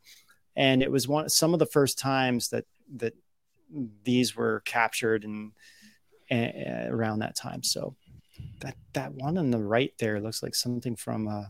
and 0.55 0.83
it 0.83 0.91
was 0.91 1.09
one 1.09 1.29
some 1.29 1.55
of 1.55 1.59
the 1.59 1.67
first 1.67 1.99
times 1.99 2.51
that 2.51 2.67
that 2.95 3.15
these 4.05 4.37
were 4.37 4.61
captured 4.67 5.25
and 5.25 5.53
uh, 6.31 6.89
around 6.89 7.21
that 7.21 7.35
time 7.35 7.63
so 7.63 7.97
that 8.61 8.77
that 8.93 9.13
one 9.15 9.39
on 9.39 9.51
the 9.51 9.59
right 9.59 9.93
there 9.99 10.21
looks 10.21 10.43
like 10.43 10.55
something 10.55 10.97
from 10.97 11.29
uh 11.29 11.45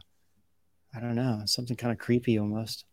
i 0.95 1.01
don't 1.01 1.15
know 1.15 1.43
something 1.47 1.77
kind 1.77 1.93
of 1.93 1.99
creepy 1.99 2.39
almost 2.39 2.85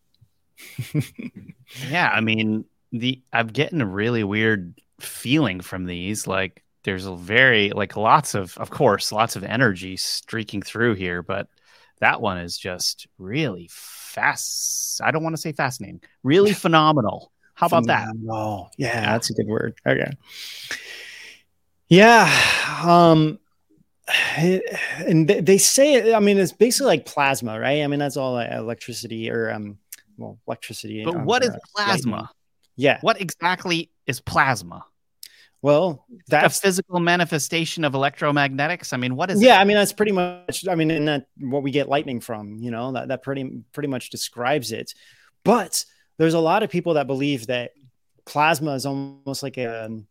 yeah 1.88 2.10
i 2.12 2.20
mean 2.20 2.64
the 2.92 3.22
i'm 3.32 3.46
getting 3.46 3.80
a 3.80 3.86
really 3.86 4.24
weird 4.24 4.74
feeling 5.00 5.60
from 5.60 5.86
these. 5.86 6.26
Like 6.26 6.62
there's 6.84 7.06
a 7.06 7.14
very 7.14 7.70
like 7.70 7.96
lots 7.96 8.34
of 8.34 8.56
of 8.58 8.70
course 8.70 9.12
lots 9.12 9.36
of 9.36 9.44
energy 9.44 9.96
streaking 9.96 10.62
through 10.62 10.94
here, 10.94 11.22
but 11.22 11.48
that 11.98 12.20
one 12.20 12.38
is 12.38 12.56
just 12.56 13.06
really 13.18 13.68
fast. 13.70 15.00
I 15.02 15.10
don't 15.10 15.22
want 15.22 15.34
to 15.34 15.42
say 15.42 15.52
fascinating, 15.52 16.00
really 16.22 16.52
phenomenal. 16.54 17.32
How 17.54 17.66
about 17.66 17.84
phenomenal. 17.84 18.70
that? 18.78 18.82
Yeah, 18.82 19.12
that's 19.12 19.30
a 19.30 19.34
good 19.34 19.46
word. 19.46 19.74
Okay. 19.86 20.10
Yeah. 21.88 22.30
Um 22.84 23.38
and 24.36 25.28
they 25.28 25.58
say 25.58 26.14
I 26.14 26.20
mean 26.20 26.38
it's 26.38 26.52
basically 26.52 26.86
like 26.86 27.06
plasma, 27.06 27.58
right? 27.58 27.82
I 27.82 27.86
mean 27.86 28.00
that's 28.00 28.16
all 28.16 28.38
electricity 28.38 29.30
or 29.30 29.50
um 29.50 29.78
well 30.16 30.38
electricity. 30.46 31.04
But 31.04 31.24
what 31.24 31.44
is 31.44 31.56
plasma? 31.74 32.10
Lightning. 32.10 32.28
Yeah. 32.76 32.98
What 33.02 33.20
exactly 33.20 33.90
is 34.06 34.20
plasma? 34.20 34.84
Well, 35.62 36.06
that's 36.28 36.58
a 36.58 36.60
physical 36.62 37.00
manifestation 37.00 37.84
of 37.84 37.92
electromagnetics. 37.92 38.94
I 38.94 38.96
mean, 38.96 39.14
what 39.14 39.30
is? 39.30 39.42
Yeah, 39.42 39.58
it? 39.58 39.60
I 39.60 39.64
mean 39.64 39.76
that's 39.76 39.92
pretty 39.92 40.12
much. 40.12 40.66
I 40.66 40.74
mean, 40.74 40.90
and 40.90 41.08
that 41.08 41.26
what 41.38 41.62
we 41.62 41.70
get 41.70 41.88
lightning 41.88 42.20
from. 42.20 42.58
You 42.60 42.70
know, 42.70 42.92
that 42.92 43.08
that 43.08 43.22
pretty 43.22 43.62
pretty 43.72 43.88
much 43.88 44.08
describes 44.08 44.72
it. 44.72 44.94
But 45.44 45.84
there's 46.16 46.34
a 46.34 46.40
lot 46.40 46.62
of 46.62 46.70
people 46.70 46.94
that 46.94 47.06
believe 47.06 47.48
that 47.48 47.72
plasma 48.24 48.72
is 48.74 48.86
almost 48.86 49.42
like 49.42 49.58
a 49.58 49.84
um, 49.84 50.06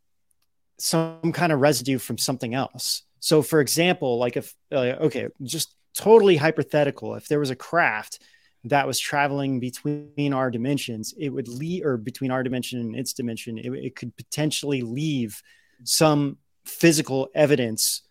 some 0.78 1.32
kind 1.34 1.52
of 1.52 1.60
residue 1.60 1.98
from 1.98 2.20
something 2.20 2.54
else. 2.54 3.04
So, 3.20 3.42
for 3.42 3.62
example, 3.62 4.18
like 4.18 4.38
if 4.38 4.54
uh, 4.72 4.96
okay, 5.02 5.28
just 5.44 5.76
totally 5.94 6.38
hypothetical, 6.38 7.16
if 7.16 7.28
there 7.28 7.40
was 7.40 7.50
a 7.50 7.56
craft 7.56 8.20
that 8.66 8.88
was 8.88 9.00
traveling 9.00 9.60
between 9.60 10.34
our 10.34 10.52
dimensions, 10.52 11.14
it 11.18 11.30
would 11.30 11.48
leave, 11.48 11.86
or 11.86 11.98
between 11.98 12.32
our 12.32 12.44
dimension 12.44 12.80
and 12.80 12.96
its 12.96 13.14
dimension, 13.14 13.58
it, 13.58 13.72
it 13.74 13.96
could 13.96 14.16
potentially 14.16 14.82
leave 14.82 15.42
some 15.84 16.38
physical 16.66 17.30
evidence 17.34 18.02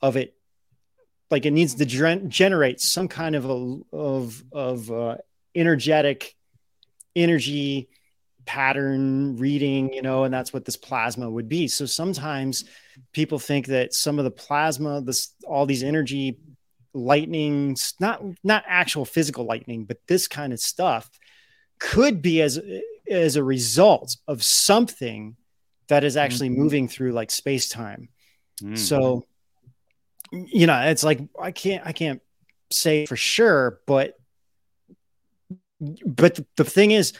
of 0.00 0.16
it. 0.16 0.34
Like 1.30 1.46
it 1.46 1.52
needs 1.52 1.74
to 1.74 1.86
gen- 1.86 2.30
generate 2.30 2.80
some 2.80 3.08
kind 3.08 3.34
of 3.34 3.44
a 3.46 3.78
of 3.92 4.42
of 4.52 4.90
uh, 4.90 5.16
energetic 5.54 6.34
energy 7.14 7.88
pattern 8.44 9.36
reading, 9.36 9.92
you 9.92 10.02
know, 10.02 10.24
and 10.24 10.32
that's 10.32 10.52
what 10.52 10.64
this 10.64 10.76
plasma 10.76 11.30
would 11.30 11.48
be. 11.48 11.68
So 11.68 11.86
sometimes 11.86 12.64
people 13.12 13.38
think 13.38 13.66
that 13.66 13.94
some 13.94 14.18
of 14.18 14.24
the 14.24 14.30
plasma, 14.30 15.00
this 15.00 15.34
all 15.46 15.66
these 15.66 15.82
energy 15.82 16.38
lightning, 16.94 17.76
not 18.00 18.22
not 18.42 18.64
actual 18.66 19.04
physical 19.04 19.44
lightning, 19.44 19.84
but 19.84 19.98
this 20.06 20.28
kind 20.28 20.52
of 20.52 20.60
stuff 20.60 21.10
could 21.78 22.22
be 22.22 22.42
as 22.42 22.60
as 23.08 23.36
a 23.36 23.44
result 23.44 24.16
of 24.28 24.42
something 24.42 25.36
that 25.88 26.04
is 26.04 26.16
actually 26.16 26.48
mm-hmm. 26.48 26.62
moving 26.62 26.88
through 26.88 27.12
like 27.12 27.30
space 27.30 27.68
time. 27.68 28.08
Mm-hmm. 28.62 28.76
So 28.76 29.24
you 30.30 30.66
know, 30.66 30.78
it's 30.80 31.04
like 31.04 31.20
I 31.40 31.50
can't 31.50 31.86
I 31.86 31.92
can't 31.92 32.22
say 32.70 33.06
for 33.06 33.16
sure, 33.16 33.80
but 33.86 34.18
but 36.06 36.40
the 36.56 36.64
thing 36.64 36.92
is 36.92 37.12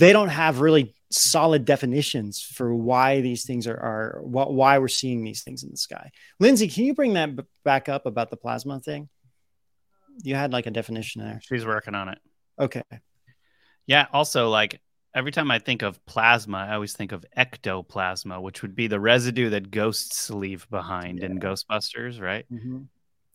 they 0.00 0.12
don't 0.12 0.28
have 0.28 0.60
really 0.60 0.94
solid 1.10 1.64
definitions 1.64 2.42
for 2.42 2.74
why 2.74 3.20
these 3.20 3.44
things 3.44 3.66
are, 3.66 3.76
are 3.76 4.20
why 4.22 4.78
we're 4.78 4.88
seeing 4.88 5.24
these 5.24 5.42
things 5.42 5.62
in 5.62 5.70
the 5.70 5.76
sky. 5.76 6.10
Lindsay, 6.38 6.68
can 6.68 6.84
you 6.84 6.94
bring 6.94 7.14
that 7.14 7.30
back 7.64 7.88
up 7.88 8.06
about 8.06 8.30
the 8.30 8.36
plasma 8.36 8.80
thing? 8.80 9.08
you 10.22 10.34
had 10.34 10.52
like 10.52 10.66
a 10.66 10.70
definition 10.70 11.22
there. 11.22 11.40
She's 11.42 11.64
working 11.64 11.94
on 11.94 12.08
it. 12.08 12.18
Okay. 12.58 12.82
Yeah. 13.86 14.06
Also, 14.12 14.48
like 14.48 14.80
every 15.14 15.32
time 15.32 15.50
I 15.50 15.58
think 15.58 15.82
of 15.82 16.04
plasma, 16.06 16.58
I 16.58 16.74
always 16.74 16.92
think 16.92 17.12
of 17.12 17.24
ectoplasma, 17.36 18.40
which 18.40 18.62
would 18.62 18.74
be 18.74 18.86
the 18.86 19.00
residue 19.00 19.50
that 19.50 19.70
ghosts 19.70 20.30
leave 20.30 20.68
behind 20.70 21.20
yeah. 21.20 21.26
in 21.26 21.40
Ghostbusters, 21.40 22.20
right? 22.20 22.44
Mm-hmm. 22.52 22.82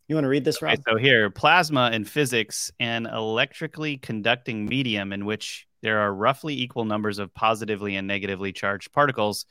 You 0.07 0.15
want 0.15 0.25
to 0.25 0.29
read 0.29 0.45
this, 0.45 0.61
right? 0.61 0.77
Okay, 0.77 0.83
so 0.87 0.97
here, 0.97 1.31
plasma 1.31 1.89
in 1.91 2.05
physics, 2.05 2.71
an 2.79 3.07
electrically 3.07 3.97
conducting 3.97 4.67
medium 4.67 5.11
in 5.11 5.25
which 5.25 5.67
there 5.85 5.99
are 5.99 6.11
roughly 6.11 6.59
equal 6.59 6.83
numbers 6.83 7.19
of 7.19 7.31
positively 7.35 7.95
and 7.95 8.07
negatively 8.07 8.51
charged 8.51 8.91
particles 8.91 9.45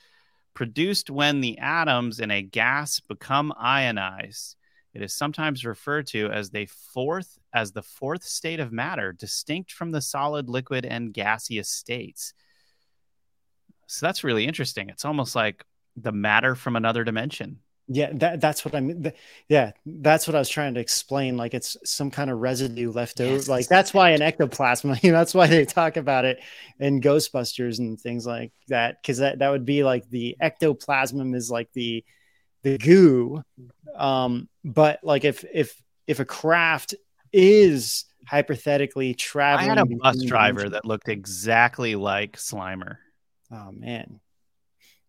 produced 0.53 1.09
when 1.09 1.40
the 1.40 1.57
atoms 1.59 2.18
in 2.18 2.33
a 2.33 2.42
gas 2.42 2.99
become 2.99 3.53
ionized. 3.57 4.57
It 4.94 5.03
is 5.03 5.14
sometimes 5.14 5.64
referred 5.64 6.09
to 6.09 6.33
as 6.33 6.51
the 6.51 6.66
fourth 6.66 7.38
as 7.53 7.70
the 7.70 7.85
fourth 7.85 8.25
state 8.25 8.59
of 8.59 8.73
matter, 8.73 9.12
distinct 9.12 9.70
from 9.70 9.92
the 9.92 10.01
solid, 10.01 10.49
liquid, 10.49 10.85
and 10.85 11.14
gaseous 11.14 11.68
states. 11.68 12.35
So 13.87 14.05
that's 14.05 14.25
really 14.25 14.44
interesting. 14.44 14.88
It's 14.88 15.05
almost 15.05 15.37
like 15.37 15.64
the 15.94 16.11
matter 16.11 16.57
from 16.57 16.75
another 16.75 17.05
dimension. 17.05 17.61
Yeah, 17.87 18.11
that, 18.14 18.40
that's 18.40 18.64
what 18.64 18.75
I 18.75 18.81
mean. 18.81 19.12
Yeah, 19.49 19.73
that's 19.85 20.27
what 20.27 20.35
I 20.35 20.38
was 20.38 20.49
trying 20.49 20.75
to 20.75 20.81
explain. 20.81 21.37
Like 21.37 21.53
it's 21.53 21.77
some 21.85 22.11
kind 22.11 22.31
of 22.31 22.38
residue 22.38 22.90
left 22.90 23.20
over. 23.20 23.35
Yes. 23.35 23.49
Like 23.49 23.68
that's 23.68 23.92
why 23.92 24.11
an 24.11 24.23
ectoplasm. 24.23 24.97
You 25.03 25.12
know, 25.12 25.18
that's 25.18 25.35
why 25.35 25.47
they 25.47 25.64
talk 25.64 25.97
about 25.97 26.25
it 26.25 26.40
in 26.79 27.01
Ghostbusters 27.01 27.79
and 27.79 28.01
things 28.01 28.27
like 28.27 28.53
that. 28.68 29.03
Because 29.03 29.18
that 29.18 29.40
that 29.40 29.51
would 29.51 29.66
be 29.66 29.85
like 29.85 30.09
the 30.09 30.37
ectoplasm 30.40 31.35
is 31.35 31.51
like 31.51 31.70
the 31.75 32.05
the 32.64 32.79
goo 32.79 33.42
um 33.94 34.49
but 34.64 34.99
like 35.05 35.25
if 35.25 35.44
if 35.53 35.81
if 36.09 36.18
a 36.18 36.25
craft 36.25 36.94
is 37.33 38.07
hypothetically 38.27 39.14
traveling 39.14 39.70
i 39.70 39.75
had 39.75 39.79
a 39.79 39.97
bus 39.97 40.23
driver 40.25 40.70
that 40.70 40.85
looked 40.85 41.09
exactly 41.09 41.94
like 41.94 42.37
slimer 42.38 42.97
oh 43.53 43.70
man 43.70 44.18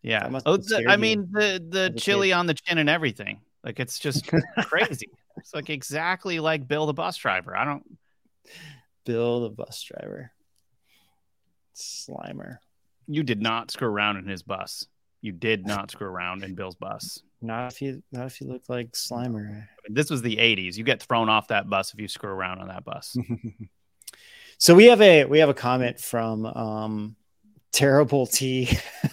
yeah. 0.05 0.29
Oh, 0.45 0.57
the, 0.57 0.85
i 0.87 0.97
mean 0.97 1.27
the 1.31 1.63
the 1.67 1.93
chili 1.97 2.31
on 2.31 2.45
the 2.45 2.53
chin 2.53 2.77
and 2.77 2.89
everything. 2.89 3.41
Like 3.63 3.79
it's 3.79 3.97
just 3.97 4.31
crazy. 4.67 5.09
It's 5.37 5.53
like 5.53 5.69
exactly 5.69 6.39
like 6.39 6.67
bill 6.67 6.85
the 6.85 6.93
bus 6.93 7.17
driver. 7.17 7.57
I 7.57 7.65
don't 7.65 7.97
bill 9.05 9.41
the 9.41 9.49
bus 9.49 9.81
driver. 9.81 10.31
Slimer. 11.75 12.59
You 13.07 13.23
did 13.23 13.41
not 13.41 13.71
screw 13.71 13.87
around 13.87 14.17
in 14.17 14.27
his 14.27 14.43
bus. 14.43 14.87
You 15.21 15.31
did 15.31 15.65
not 15.65 15.89
screw 15.89 16.07
around 16.07 16.43
in 16.43 16.53
bill's 16.53 16.75
bus. 16.75 17.21
Not 17.41 17.73
if 17.73 17.81
you 17.81 18.03
not 18.11 18.27
if 18.27 18.39
you 18.39 18.47
look 18.47 18.63
like 18.69 18.91
Slimer. 18.91 19.65
This 19.89 20.11
was 20.11 20.21
the 20.21 20.35
80s. 20.35 20.77
You 20.77 20.83
get 20.83 21.01
thrown 21.01 21.29
off 21.29 21.47
that 21.47 21.67
bus 21.67 21.93
if 21.93 21.99
you 21.99 22.07
screw 22.07 22.29
around 22.29 22.59
on 22.59 22.67
that 22.67 22.85
bus. 22.85 23.17
so 24.59 24.75
we 24.75 24.85
have 24.85 25.01
a 25.01 25.25
we 25.25 25.39
have 25.39 25.49
a 25.49 25.55
comment 25.55 25.99
from 25.99 26.45
um 26.45 27.15
Terrible 27.71 28.27
T. 28.27 28.69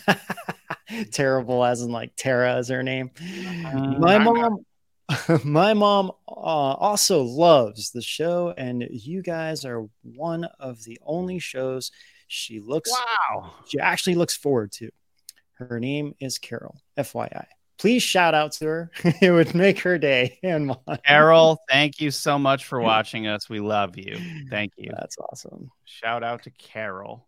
Terrible 1.12 1.64
as 1.64 1.82
in 1.82 1.90
like 1.90 2.12
Tara 2.16 2.58
is 2.58 2.68
her 2.68 2.82
name. 2.82 3.10
Uh, 3.20 3.98
my 3.98 4.18
mom 4.18 4.64
my 5.44 5.74
mom 5.74 6.10
uh, 6.28 6.30
also 6.30 7.22
loves 7.22 7.90
the 7.90 8.02
show 8.02 8.54
and 8.56 8.86
you 8.90 9.22
guys 9.22 9.64
are 9.64 9.86
one 10.02 10.44
of 10.58 10.82
the 10.84 10.98
only 11.04 11.38
shows 11.38 11.90
she 12.28 12.60
looks 12.60 12.90
wow 12.90 13.52
she 13.68 13.78
actually 13.78 14.14
looks 14.14 14.34
forward 14.34 14.72
to 14.72 14.88
her 15.54 15.78
name 15.78 16.14
is 16.20 16.38
carol 16.38 16.80
fyi 16.96 17.44
please 17.82 18.02
shout 18.02 18.32
out 18.32 18.52
to 18.52 18.64
her. 18.64 18.90
it 19.20 19.32
would 19.32 19.56
make 19.56 19.80
her 19.80 19.98
day. 19.98 20.38
And 20.44 20.68
mine. 20.68 20.98
Carol, 21.04 21.58
thank 21.68 22.00
you 22.00 22.12
so 22.12 22.38
much 22.38 22.64
for 22.64 22.80
watching 22.80 23.26
us. 23.26 23.48
We 23.48 23.58
love 23.58 23.98
you. 23.98 24.16
Thank 24.48 24.72
you. 24.76 24.92
That's 24.96 25.16
awesome. 25.18 25.68
Shout 25.84 26.22
out 26.22 26.44
to 26.44 26.50
Carol. 26.50 27.26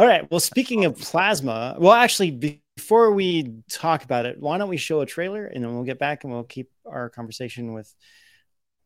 All 0.00 0.06
right. 0.06 0.26
Well, 0.30 0.40
speaking 0.40 0.86
of 0.86 0.98
plasma, 0.98 1.76
well, 1.78 1.92
actually, 1.92 2.30
before 2.30 3.12
we 3.12 3.56
talk 3.70 4.02
about 4.02 4.24
it, 4.24 4.40
why 4.40 4.56
don't 4.56 4.70
we 4.70 4.78
show 4.78 5.02
a 5.02 5.06
trailer 5.06 5.44
and 5.44 5.62
then 5.62 5.74
we'll 5.74 5.84
get 5.84 5.98
back 5.98 6.24
and 6.24 6.32
we'll 6.32 6.42
keep 6.42 6.70
our 6.86 7.10
conversation 7.10 7.74
with 7.74 7.94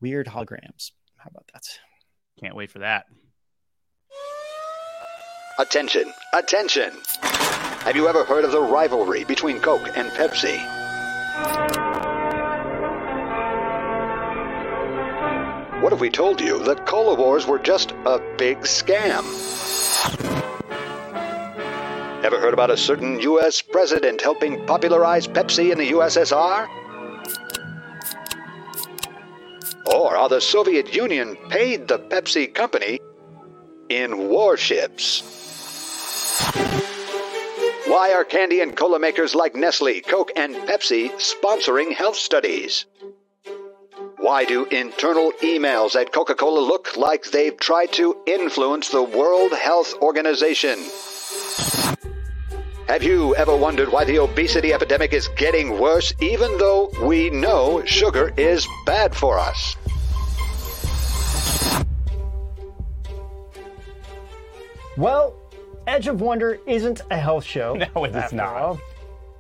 weird 0.01 0.27
holograms. 0.27 0.91
How 1.17 1.29
about 1.31 1.49
that? 1.53 1.63
Can't 2.41 2.57
wait 2.57 2.73
for 2.73 2.81
that. 2.81 3.05
Attention, 5.61 6.13
attention! 6.33 6.91
Have 7.21 7.95
you 7.95 8.09
ever 8.09 8.25
heard 8.25 8.45
of 8.45 8.51
the 8.51 8.61
rivalry 8.61 9.23
between 9.23 9.61
Coke 9.61 9.97
and 9.97 10.11
Pepsi? 10.11 10.59
What 15.81 15.93
if 15.93 16.01
we 16.01 16.11
told 16.11 16.41
you 16.41 16.59
that 16.65 16.87
Cola 16.87 17.15
Wars 17.15 17.47
were 17.47 17.61
just 17.61 17.93
a 18.05 18.21
big 18.37 18.63
scam? 18.63 19.23
Ever 22.25 22.41
heard 22.41 22.55
about 22.55 22.71
a 22.71 22.77
certain 22.79 23.21
U.S. 23.21 23.61
president 23.61 24.23
helping 24.23 24.65
popularize 24.65 25.29
Pepsi 25.29 25.71
in 25.71 25.77
the 25.77 25.91
USSR? 25.91 26.67
Or 29.85 30.15
how 30.15 30.29
the 30.29 30.41
Soviet 30.41 30.95
Union 30.95 31.37
paid 31.51 31.87
the 31.87 31.99
Pepsi 31.99 32.47
company 32.55 32.99
in 33.91 34.31
warships? 34.31 35.21
Why 37.87 38.15
are 38.15 38.25
candy 38.25 38.63
and 38.63 38.75
cola 38.75 38.99
makers 38.99 39.35
like 39.35 39.55
Nestle, 39.55 40.01
Coke, 40.01 40.33
and 40.35 40.55
Pepsi 40.55 41.11
sponsoring 41.19 41.93
health 41.93 42.17
studies? 42.17 42.87
Why 44.17 44.47
do 44.47 44.65
internal 44.65 45.33
emails 45.43 45.95
at 45.95 46.15
Coca 46.15 46.35
Cola 46.35 46.61
look 46.61 46.97
like 46.97 47.27
they've 47.27 47.59
tried 47.59 47.93
to 47.93 48.17
influence 48.25 48.89
the 48.89 49.03
World 49.03 49.53
Health 49.53 49.93
Organization? 50.01 50.79
Have 52.89 53.03
you 53.03 53.35
ever 53.37 53.57
wondered 53.57 53.91
why 53.91 54.05
the 54.05 54.19
obesity 54.19 54.75
epidemic 54.75 55.15
is 55.15 55.29
getting 55.29 55.81
worse 55.81 56.13
even 56.21 56.59
though 56.59 56.91
we 57.03 57.31
know 57.31 57.83
sugar 57.87 58.33
is 58.37 58.69
bad 58.85 59.15
for 59.15 59.39
us? 59.39 59.75
Well, 64.99 65.35
Edge 65.87 66.09
of 66.09 66.21
Wonder 66.21 66.59
isn't 66.67 67.01
a 67.11 67.17
health 67.17 67.45
show. 67.45 67.75
No, 67.95 68.05
it 68.05 68.15
is 68.15 68.33
not. 68.35 68.57
All. 68.57 68.81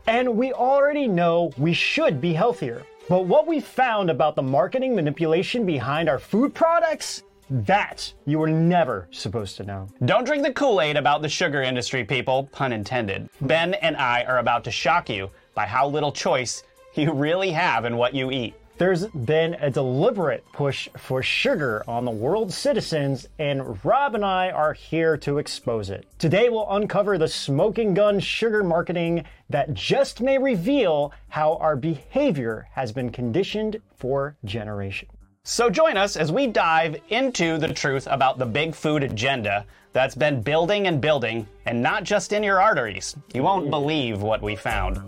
And 0.06 0.36
we 0.36 0.54
already 0.54 1.06
know 1.06 1.52
we 1.58 1.74
should 1.74 2.22
be 2.22 2.32
healthier. 2.32 2.82
But 3.10 3.26
what 3.26 3.46
we 3.46 3.60
found 3.60 4.10
about 4.10 4.36
the 4.36 4.42
marketing 4.42 4.94
manipulation 4.94 5.66
behind 5.66 6.08
our 6.08 6.18
food 6.18 6.54
products, 6.54 7.22
that 7.50 8.12
you 8.26 8.38
were 8.38 8.48
never 8.48 9.08
supposed 9.10 9.56
to 9.56 9.64
know. 9.64 9.88
Don't 10.04 10.24
drink 10.24 10.42
the 10.42 10.52
Kool 10.52 10.80
Aid 10.80 10.96
about 10.96 11.22
the 11.22 11.28
sugar 11.28 11.62
industry, 11.62 12.04
people, 12.04 12.48
pun 12.52 12.72
intended. 12.72 13.28
Ben 13.40 13.74
and 13.74 13.96
I 13.96 14.24
are 14.24 14.38
about 14.38 14.64
to 14.64 14.70
shock 14.70 15.08
you 15.08 15.30
by 15.54 15.66
how 15.66 15.88
little 15.88 16.12
choice 16.12 16.62
you 16.94 17.12
really 17.12 17.50
have 17.50 17.84
in 17.84 17.96
what 17.96 18.14
you 18.14 18.30
eat. 18.30 18.54
There's 18.76 19.06
been 19.06 19.54
a 19.54 19.70
deliberate 19.70 20.44
push 20.52 20.88
for 20.96 21.22
sugar 21.22 21.84
on 21.86 22.04
the 22.04 22.10
world's 22.10 22.56
citizens, 22.56 23.28
and 23.38 23.84
Rob 23.84 24.16
and 24.16 24.24
I 24.24 24.50
are 24.50 24.72
here 24.72 25.16
to 25.18 25.38
expose 25.38 25.90
it. 25.90 26.08
Today, 26.18 26.48
we'll 26.48 26.68
uncover 26.68 27.16
the 27.16 27.28
smoking 27.28 27.94
gun 27.94 28.18
sugar 28.18 28.64
marketing 28.64 29.26
that 29.48 29.74
just 29.74 30.20
may 30.20 30.38
reveal 30.38 31.12
how 31.28 31.54
our 31.58 31.76
behavior 31.76 32.66
has 32.72 32.90
been 32.90 33.10
conditioned 33.10 33.80
for 33.96 34.36
generations. 34.44 35.12
So 35.46 35.68
join 35.68 35.98
us 35.98 36.16
as 36.16 36.32
we 36.32 36.46
dive 36.46 36.96
into 37.10 37.58
the 37.58 37.68
truth 37.68 38.08
about 38.10 38.38
the 38.38 38.46
big 38.46 38.74
food 38.74 39.02
agenda 39.02 39.66
that's 39.92 40.14
been 40.14 40.40
building 40.40 40.86
and 40.86 41.02
building, 41.02 41.46
and 41.66 41.82
not 41.82 42.02
just 42.02 42.32
in 42.32 42.42
your 42.42 42.62
arteries. 42.62 43.14
You 43.34 43.42
won't 43.42 43.68
believe 43.68 44.22
what 44.22 44.40
we 44.40 44.56
found. 44.56 45.02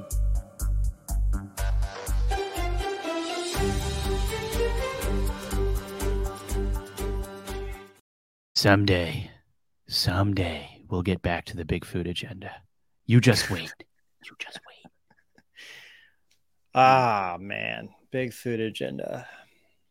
Someday, 8.55 9.31
someday, 9.89 10.83
we'll 10.91 11.01
get 11.01 11.23
back 11.23 11.47
to 11.47 11.57
the 11.57 11.65
big 11.65 11.87
food 11.87 12.07
agenda. 12.07 12.53
You 13.07 13.23
just 13.23 13.51
wait. 13.51 13.73
you 14.23 14.33
just 14.39 14.61
wait. 14.69 14.93
Ah, 16.75 17.39
man. 17.41 17.89
Big 18.13 18.35
food 18.35 18.61
agenda. 18.61 19.27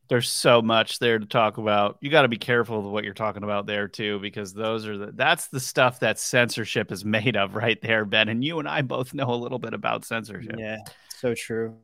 There's 0.08 0.32
so 0.32 0.62
much 0.62 1.00
there 1.00 1.18
to 1.18 1.26
talk 1.26 1.58
about. 1.58 1.98
You 2.00 2.10
got 2.10 2.24
to 2.24 2.28
be 2.28 2.38
careful 2.38 2.80
of 2.80 2.86
what 2.86 3.04
you're 3.04 3.14
talking 3.14 3.44
about 3.44 3.66
there 3.66 3.88
too, 3.88 4.20
because 4.20 4.54
those 4.54 4.86
are 4.88 4.98
the 4.98 5.12
that's 5.14 5.48
the 5.48 5.60
stuff 5.60 6.00
that 6.02 6.20
censorship 6.20 6.92
is 6.92 7.04
made 7.06 7.36
of 7.36 7.56
right 7.56 7.82
there, 7.82 8.06
Ben. 8.06 8.30
And 8.30 8.44
you 8.44 8.60
and 8.60 8.68
I 8.68 8.82
both 8.82 9.14
know 9.14 9.30
a 9.30 9.36
little 9.36 9.60
bit 9.60 9.74
about 9.74 10.06
censorship. 10.06 10.56
Yeah, 10.58 10.78
so 11.10 11.34
true. 11.34 11.78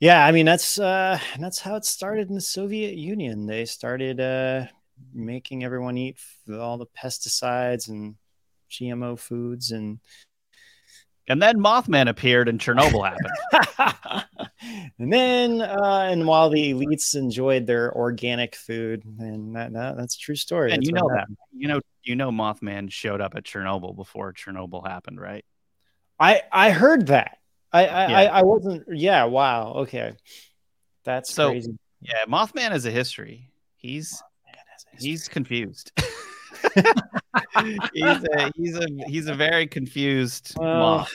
Yeah, 0.00 0.26
I 0.26 0.32
mean 0.32 0.46
that's 0.46 0.78
uh 0.78 1.18
that's 1.38 1.60
how 1.60 1.76
it 1.76 1.84
started 1.84 2.28
in 2.28 2.34
the 2.34 2.40
Soviet 2.40 2.94
Union. 2.96 3.46
They 3.46 3.64
started 3.64 4.20
uh 4.20 4.66
making 5.12 5.64
everyone 5.64 5.96
eat 5.98 6.18
all 6.50 6.78
the 6.78 6.86
pesticides 6.86 7.88
and 7.88 8.16
GMO 8.70 9.18
foods 9.18 9.72
and 9.72 10.00
and 11.28 11.42
then 11.42 11.58
Mothman 11.58 12.08
appeared 12.08 12.48
and 12.48 12.60
Chernobyl 12.60 13.04
happened. 13.52 14.24
and 14.98 15.12
then 15.12 15.60
uh, 15.60 16.08
and 16.10 16.26
while 16.26 16.50
the 16.50 16.72
elites 16.72 17.14
enjoyed 17.14 17.66
their 17.66 17.94
organic 17.94 18.54
food, 18.54 19.04
and 19.18 19.56
that, 19.56 19.72
that 19.72 19.96
that's 19.96 20.16
a 20.16 20.18
true 20.18 20.36
story. 20.36 20.72
And 20.72 20.82
that's 20.82 20.86
you 20.86 20.92
know 20.92 21.08
that 21.14 21.26
you 21.52 21.68
know 21.68 21.80
you 22.02 22.16
know 22.16 22.30
Mothman 22.30 22.90
showed 22.90 23.20
up 23.20 23.34
at 23.36 23.44
Chernobyl 23.44 23.96
before 23.96 24.32
Chernobyl 24.32 24.86
happened, 24.86 25.20
right? 25.20 25.44
I 26.18 26.42
I 26.52 26.70
heard 26.70 27.08
that. 27.08 27.38
I 27.72 27.86
I, 27.86 28.08
yeah. 28.08 28.18
I, 28.18 28.24
I 28.24 28.42
wasn't. 28.42 28.84
Yeah. 28.88 29.24
Wow. 29.24 29.74
Okay. 29.78 30.14
That's 31.04 31.32
so, 31.32 31.50
crazy. 31.50 31.78
Yeah, 32.00 32.24
Mothman 32.28 32.74
is 32.74 32.86
a 32.86 32.90
history. 32.90 33.50
He's 33.76 34.22
he's 34.98 35.28
confused. 35.28 35.92
he's 37.92 38.24
a 38.24 38.52
he's 38.56 38.76
a 38.76 38.86
he's 39.06 39.26
a 39.26 39.34
very 39.34 39.66
confused 39.66 40.54
well, 40.58 40.98
moth. 40.98 41.12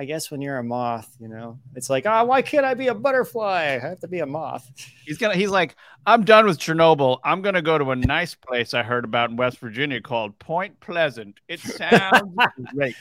I 0.00 0.04
guess 0.04 0.30
when 0.30 0.40
you're 0.40 0.58
a 0.58 0.64
moth, 0.64 1.16
you 1.18 1.26
know, 1.26 1.58
it's 1.74 1.90
like, 1.90 2.06
oh, 2.06 2.24
why 2.24 2.40
can't 2.40 2.64
I 2.64 2.74
be 2.74 2.86
a 2.86 2.94
butterfly? 2.94 3.78
I 3.82 3.88
have 3.88 3.98
to 4.00 4.08
be 4.08 4.20
a 4.20 4.26
moth. 4.26 4.70
He's 5.04 5.18
gonna 5.18 5.34
he's 5.34 5.50
like, 5.50 5.74
I'm 6.06 6.24
done 6.24 6.46
with 6.46 6.58
Chernobyl. 6.58 7.18
I'm 7.24 7.42
gonna 7.42 7.62
go 7.62 7.78
to 7.78 7.90
a 7.90 7.96
nice 7.96 8.34
place 8.34 8.74
I 8.74 8.84
heard 8.84 9.04
about 9.04 9.30
in 9.30 9.36
West 9.36 9.58
Virginia 9.58 10.00
called 10.00 10.38
Point 10.38 10.78
Pleasant. 10.80 11.40
It 11.48 11.60
sounds 11.60 12.32
great. 12.74 12.96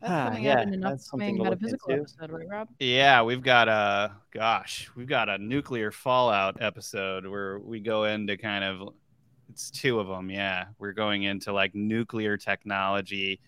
That's 0.00 0.12
ah, 0.12 0.36
yeah, 0.38 0.60
out 0.60 0.62
in 0.62 0.74
an 0.74 0.80
metaphysical 0.80 1.92
episode, 1.92 2.30
right, 2.30 2.48
Rob? 2.48 2.68
Yeah, 2.78 3.22
we've 3.22 3.42
got 3.42 3.68
a 3.68 4.12
gosh, 4.30 4.90
we've 4.96 5.06
got 5.06 5.28
a 5.28 5.36
nuclear 5.36 5.90
fallout 5.90 6.62
episode 6.62 7.26
where 7.26 7.58
we 7.58 7.80
go 7.80 8.04
into 8.04 8.38
kind 8.38 8.64
of 8.64 8.94
it's 9.50 9.70
two 9.70 10.00
of 10.00 10.06
them. 10.06 10.30
Yeah, 10.30 10.66
we're 10.78 10.92
going 10.92 11.24
into 11.24 11.52
like 11.52 11.74
nuclear 11.74 12.36
technology, 12.36 13.40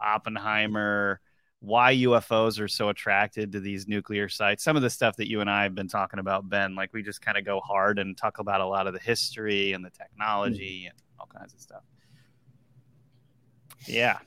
Oppenheimer, 0.00 1.20
why 1.60 1.96
UFOs 1.96 2.60
are 2.60 2.68
so 2.68 2.88
attracted 2.88 3.52
to 3.52 3.60
these 3.60 3.88
nuclear 3.88 4.28
sites. 4.28 4.62
Some 4.62 4.76
of 4.76 4.82
the 4.82 4.90
stuff 4.90 5.16
that 5.16 5.28
you 5.28 5.40
and 5.40 5.50
I 5.50 5.64
have 5.64 5.74
been 5.74 5.88
talking 5.88 6.20
about, 6.20 6.48
Ben, 6.48 6.74
like 6.74 6.92
we 6.92 7.02
just 7.02 7.20
kind 7.20 7.36
of 7.36 7.44
go 7.44 7.60
hard 7.60 7.98
and 7.98 8.16
talk 8.16 8.38
about 8.38 8.60
a 8.60 8.66
lot 8.66 8.86
of 8.86 8.94
the 8.94 9.00
history 9.00 9.72
and 9.72 9.84
the 9.84 9.90
technology 9.90 10.84
mm. 10.86 10.90
and 10.90 10.98
all 11.18 11.26
kinds 11.26 11.52
of 11.52 11.60
stuff. 11.60 11.82
Yeah. 13.86 14.18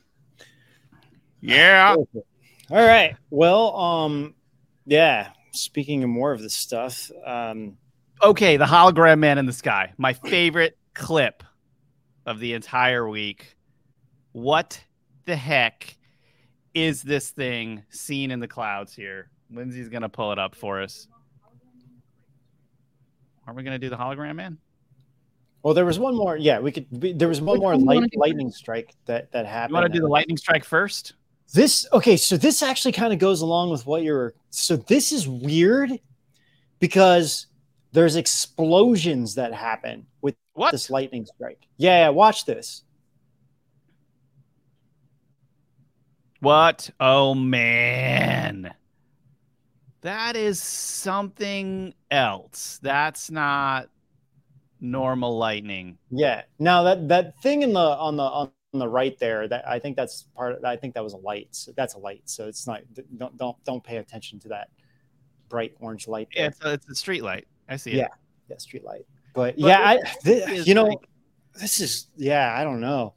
Yeah. 1.40 1.96
All 1.96 2.06
right. 2.70 3.16
Well, 3.30 3.76
um, 3.76 4.36
yeah. 4.86 5.30
Speaking 5.54 6.04
of 6.04 6.10
more 6.10 6.32
of 6.32 6.42
this 6.42 6.54
stuff, 6.54 7.12
um, 7.26 7.78
okay, 8.24 8.58
the 8.58 8.66
hologram 8.66 9.20
man 9.20 9.38
in 9.38 9.46
the 9.46 9.54
sky, 9.54 9.94
my 9.98 10.14
favorite 10.14 10.78
clip 10.94 11.44
of 12.26 12.40
the 12.40 12.54
entire 12.54 13.08
week. 13.08 13.56
What 14.32 14.82
the 15.26 15.36
heck 15.36 15.98
is 16.74 17.02
this 17.02 17.32
thing 17.32 17.84
seen 17.90 18.32
in 18.32 18.40
the 18.40 18.48
clouds 18.48 18.94
here? 18.94 19.30
Lindsay's 19.52 19.90
gonna 19.90 20.10
pull 20.10 20.32
it 20.32 20.40
up 20.40 20.56
for 20.56 20.82
us. 20.82 21.08
Aren't 23.46 23.58
we 23.58 23.64
gonna 23.64 23.80
do 23.80 23.90
the 23.90 23.98
hologram 23.98 24.36
man? 24.36 24.58
Well, 25.64 25.74
there 25.74 25.86
was 25.86 26.00
one 26.00 26.16
more. 26.16 26.38
Yeah, 26.38 26.60
we 26.60 26.72
could. 26.72 26.88
There 27.20 27.28
was 27.28 27.42
one 27.42 27.60
more 27.60 27.76
light, 27.78 28.10
lightning 28.16 28.52
strike 28.52 28.96
that 29.06 29.32
that 29.32 29.46
happened. 29.46 29.72
You 29.72 29.82
want 29.82 29.94
to 29.94 30.00
do 30.00 30.02
the 30.02 30.08
lightning 30.08 30.38
strike 30.38 30.64
first? 30.64 31.14
This 31.54 31.86
okay, 31.94 32.18
so 32.18 32.38
this 32.38 32.64
actually 32.64 32.94
kind 32.94 33.14
of 33.14 33.20
goes 33.20 33.42
along 33.42 33.70
with 33.70 33.86
what 33.86 34.04
you're 34.04 34.34
so 34.50 34.76
this 34.76 35.12
is 35.12 35.28
weird 35.28 35.92
because 36.80 37.48
there's 37.92 38.16
explosions 38.16 39.36
that 39.36 39.54
happen 39.54 40.08
with 40.22 40.36
what? 40.62 40.72
this 40.72 40.90
lightning 40.90 41.26
strike. 41.26 41.66
Yeah, 41.78 42.06
yeah, 42.06 42.10
watch 42.10 42.46
this. 42.46 42.84
What? 46.40 46.90
Oh 47.00 47.36
man. 47.36 48.74
That 50.02 50.36
is 50.36 50.62
something 50.62 51.94
else. 52.10 52.80
That's 52.82 53.30
not 53.30 53.90
normal 54.80 55.38
lightning. 55.38 55.98
Yeah. 56.10 56.44
Now 56.58 56.84
that 56.84 57.08
that 57.10 57.40
thing 57.42 57.62
in 57.62 57.74
the 57.74 57.80
on 57.80 58.18
the 58.18 58.24
on 58.24 58.52
the 58.74 58.88
right 58.88 59.18
there, 59.20 59.48
that 59.48 59.68
I 59.68 59.78
think 59.78 59.96
that's 59.96 60.28
part. 60.36 60.54
Of, 60.54 60.66
I 60.66 60.76
think 60.76 60.96
that 60.96 61.04
was 61.04 61.14
a 61.14 61.18
light. 61.18 61.50
So 61.52 61.72
that's 61.76 61.94
a 61.94 62.00
light. 62.00 62.24
So 62.26 62.48
it's 62.48 62.66
not. 62.66 62.82
Don't 63.18 63.38
don't 63.38 63.64
don't 63.64 63.84
pay 63.84 63.98
attention 63.98 64.40
to 64.40 64.50
that 64.50 64.70
bright 65.50 65.76
orange 65.80 66.08
light. 66.08 66.30
There. 66.34 66.44
Yeah, 66.44 66.50
it's 66.50 66.66
a, 66.66 66.74
it's 66.74 66.90
a 66.90 66.96
street 66.96 67.24
light. 67.24 67.48
I 67.70 67.76
see 67.76 67.92
it. 67.92 67.98
Yeah, 67.98 68.08
yeah, 68.50 68.58
street 68.58 68.84
light. 68.84 69.06
But, 69.34 69.56
but 69.56 69.60
yeah, 69.60 69.80
I, 69.80 70.00
you 70.64 70.74
know, 70.74 70.86
like, 70.86 71.08
this 71.60 71.80
is 71.80 72.08
yeah. 72.18 72.54
I 72.58 72.64
don't 72.64 72.82
know. 72.82 73.14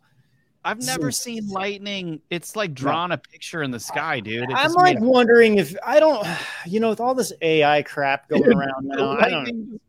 I've 0.64 0.80
never 0.82 1.10
seen 1.10 1.48
lightning. 1.48 2.22
It's 2.30 2.56
like 2.56 2.72
drawing 2.72 3.12
a 3.12 3.18
picture 3.18 3.62
in 3.62 3.70
the 3.70 3.80
sky, 3.80 4.20
dude. 4.20 4.44
It 4.44 4.56
I'm 4.56 4.72
like 4.72 4.98
wondering 4.98 5.58
if 5.58 5.76
I 5.84 6.00
don't, 6.00 6.26
you 6.66 6.80
know, 6.80 6.88
with 6.88 7.00
all 7.00 7.14
this 7.14 7.32
AI 7.42 7.82
crap 7.82 8.28
going 8.30 8.52
around 8.52 8.86
now, 8.86 9.18
I 9.18 9.28
don't 9.28 9.80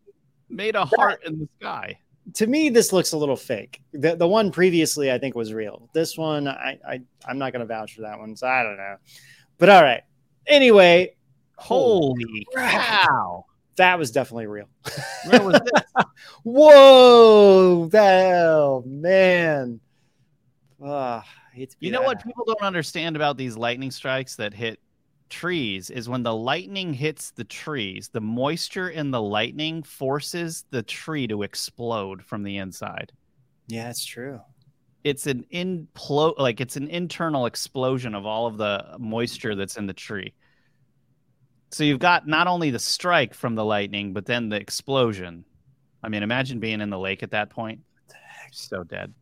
made 0.49 0.75
a 0.75 0.85
heart 0.85 1.23
in 1.25 1.39
the 1.39 1.47
sky. 1.59 1.99
To 2.35 2.47
me, 2.47 2.69
this 2.69 2.91
looks 2.91 3.13
a 3.13 3.17
little 3.17 3.35
fake. 3.35 3.81
The 3.93 4.15
the 4.15 4.27
one 4.27 4.51
previously 4.51 5.11
I 5.11 5.19
think 5.19 5.35
was 5.35 5.53
real. 5.53 5.89
This 5.93 6.17
one, 6.17 6.47
I, 6.47 6.79
I 6.87 7.01
I'm 7.25 7.37
not 7.37 7.53
gonna 7.53 7.65
vouch 7.65 7.95
for 7.95 8.01
that 8.01 8.19
one, 8.19 8.35
so 8.35 8.47
I 8.47 8.63
don't 8.63 8.77
know. 8.77 8.97
But 9.57 9.69
all 9.69 9.83
right. 9.83 10.01
Anyway, 10.47 11.15
holy 11.55 12.47
cow. 12.55 13.45
That 13.77 13.99
was 13.99 14.11
definitely 14.11 14.47
real. 14.47 14.69
Where 15.27 15.41
was 15.41 15.59
this? 15.73 16.05
Whoa, 16.43 17.89
hell, 17.91 18.83
man. 18.85 19.79
Uh, 20.83 21.21
you 21.79 21.91
know 21.91 22.01
what 22.01 22.23
people 22.23 22.45
don't 22.45 22.61
understand 22.61 23.15
about 23.15 23.37
these 23.37 23.57
lightning 23.57 23.91
strikes 23.91 24.35
that 24.35 24.53
hit 24.53 24.79
trees 25.29 25.89
is 25.89 26.07
when 26.07 26.23
the 26.23 26.33
lightning 26.33 26.93
hits 26.93 27.31
the 27.31 27.43
trees, 27.43 28.09
the 28.09 28.21
moisture 28.21 28.89
in 28.89 29.11
the 29.11 29.21
lightning 29.21 29.83
forces 29.83 30.65
the 30.71 30.83
tree 30.83 31.27
to 31.27 31.43
explode 31.43 32.23
from 32.23 32.43
the 32.43 32.57
inside. 32.57 33.11
Yeah, 33.67 33.89
it's 33.89 34.05
true. 34.05 34.41
It's 35.03 35.27
an 35.27 35.45
implo 35.53 36.37
like 36.37 36.61
it's 36.61 36.77
an 36.77 36.89
internal 36.89 37.45
explosion 37.45 38.15
of 38.15 38.25
all 38.25 38.47
of 38.47 38.57
the 38.57 38.95
moisture 38.99 39.55
that's 39.55 39.77
in 39.77 39.87
the 39.87 39.93
tree. 39.93 40.33
So 41.71 41.83
you've 41.83 41.99
got 41.99 42.27
not 42.27 42.47
only 42.47 42.69
the 42.69 42.79
strike 42.79 43.33
from 43.33 43.55
the 43.55 43.65
lightning, 43.65 44.13
but 44.13 44.25
then 44.25 44.49
the 44.49 44.55
explosion. 44.57 45.45
I 46.03 46.09
mean, 46.09 46.23
imagine 46.23 46.59
being 46.59 46.81
in 46.81 46.89
the 46.89 46.99
lake 46.99 47.23
at 47.23 47.31
that 47.31 47.49
point. 47.49 47.81
So 48.51 48.83
dead 48.83 49.13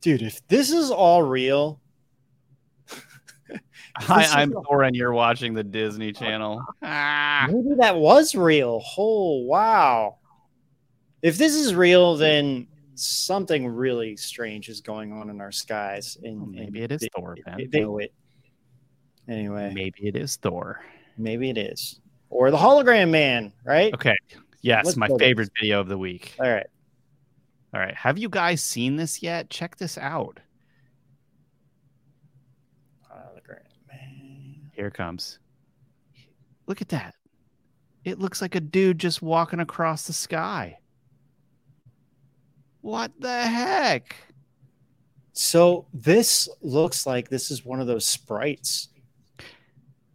dude, 0.00 0.22
if 0.22 0.46
this 0.48 0.70
is 0.70 0.90
all 0.90 1.22
real. 1.22 1.80
Hi, 3.96 4.24
I'm 4.24 4.52
Thor, 4.52 4.84
and 4.84 4.94
you're 4.94 5.12
watching 5.12 5.54
the 5.54 5.64
Disney 5.64 6.12
Channel. 6.12 6.62
Ah. 6.82 7.46
Maybe 7.48 7.76
that 7.78 7.96
was 7.96 8.34
real. 8.34 8.82
Oh, 8.98 9.42
wow. 9.44 10.18
If 11.22 11.38
this 11.38 11.54
is 11.54 11.74
real, 11.74 12.16
then 12.16 12.66
something 12.94 13.66
really 13.66 14.16
strange 14.16 14.68
is 14.68 14.80
going 14.80 15.12
on 15.12 15.30
in 15.30 15.40
our 15.40 15.52
skies. 15.52 16.18
And 16.22 16.40
well, 16.40 16.50
maybe 16.50 16.82
it 16.82 16.92
is 16.92 17.00
they, 17.00 17.08
Thor, 17.14 17.36
They, 17.56 17.66
they 17.66 17.80
it. 17.80 18.12
Anyway, 19.28 19.72
maybe 19.74 20.08
it 20.08 20.16
is 20.16 20.36
Thor. 20.36 20.84
Maybe 21.20 21.50
it 21.50 21.58
is, 21.58 22.00
or 22.30 22.50
the 22.50 22.56
hologram 22.56 23.10
man, 23.10 23.52
right? 23.64 23.92
Okay. 23.92 24.16
Yes, 24.62 24.86
Let's 24.86 24.96
my 24.96 25.08
favorite 25.18 25.50
this. 25.54 25.60
video 25.60 25.80
of 25.80 25.88
the 25.88 25.98
week. 25.98 26.34
All 26.40 26.50
right. 26.50 26.66
All 27.74 27.80
right. 27.80 27.94
Have 27.94 28.18
you 28.18 28.28
guys 28.28 28.62
seen 28.62 28.96
this 28.96 29.22
yet? 29.22 29.50
Check 29.50 29.76
this 29.76 29.96
out. 29.98 30.40
Hologram 33.10 33.62
man. 33.88 34.70
Here 34.74 34.90
comes. 34.90 35.38
Look 36.66 36.80
at 36.80 36.88
that. 36.90 37.14
It 38.04 38.18
looks 38.18 38.40
like 38.40 38.54
a 38.54 38.60
dude 38.60 38.98
just 38.98 39.20
walking 39.22 39.60
across 39.60 40.06
the 40.06 40.12
sky. 40.12 40.78
What 42.80 43.12
the 43.18 43.42
heck? 43.42 44.16
So 45.32 45.86
this 45.92 46.48
looks 46.60 47.06
like 47.06 47.28
this 47.28 47.50
is 47.50 47.64
one 47.64 47.80
of 47.80 47.86
those 47.86 48.04
sprites. 48.06 48.89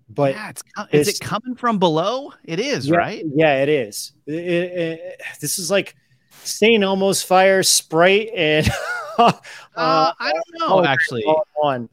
But 0.10 0.36
yeah, 0.36 0.50
it's, 0.50 0.63
is 0.91 1.08
it 1.08 1.20
coming 1.20 1.56
from 1.56 1.80
below? 1.80 2.32
It 2.44 2.60
is, 2.60 2.88
yeah, 2.88 2.96
right? 2.96 3.24
Yeah, 3.34 3.63
it 3.63 3.70
is. 3.70 4.13
It, 4.28 4.34
it, 4.34 5.22
this 5.41 5.58
is 5.58 5.72
like 5.72 5.96
St. 6.44 6.84
Elmo's 6.84 7.24
Fire 7.24 7.63
Sprite 7.63 8.30
and 8.36 8.70
uh, 9.18 9.32
uh, 9.76 10.13
I 10.20 10.32
don't 10.32 10.70
know 10.70 10.86
actually. 10.86 11.24
One. 11.56 11.89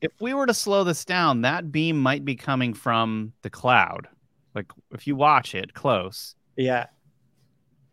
If 0.00 0.12
we 0.20 0.34
were 0.34 0.46
to 0.46 0.54
slow 0.54 0.84
this 0.84 1.04
down, 1.04 1.40
that 1.42 1.72
beam 1.72 1.98
might 1.98 2.24
be 2.24 2.34
coming 2.34 2.74
from 2.74 3.32
the 3.42 3.50
cloud. 3.50 4.08
Like 4.54 4.70
if 4.92 5.06
you 5.06 5.16
watch 5.16 5.54
it 5.54 5.72
close. 5.72 6.34
Yeah. 6.56 6.86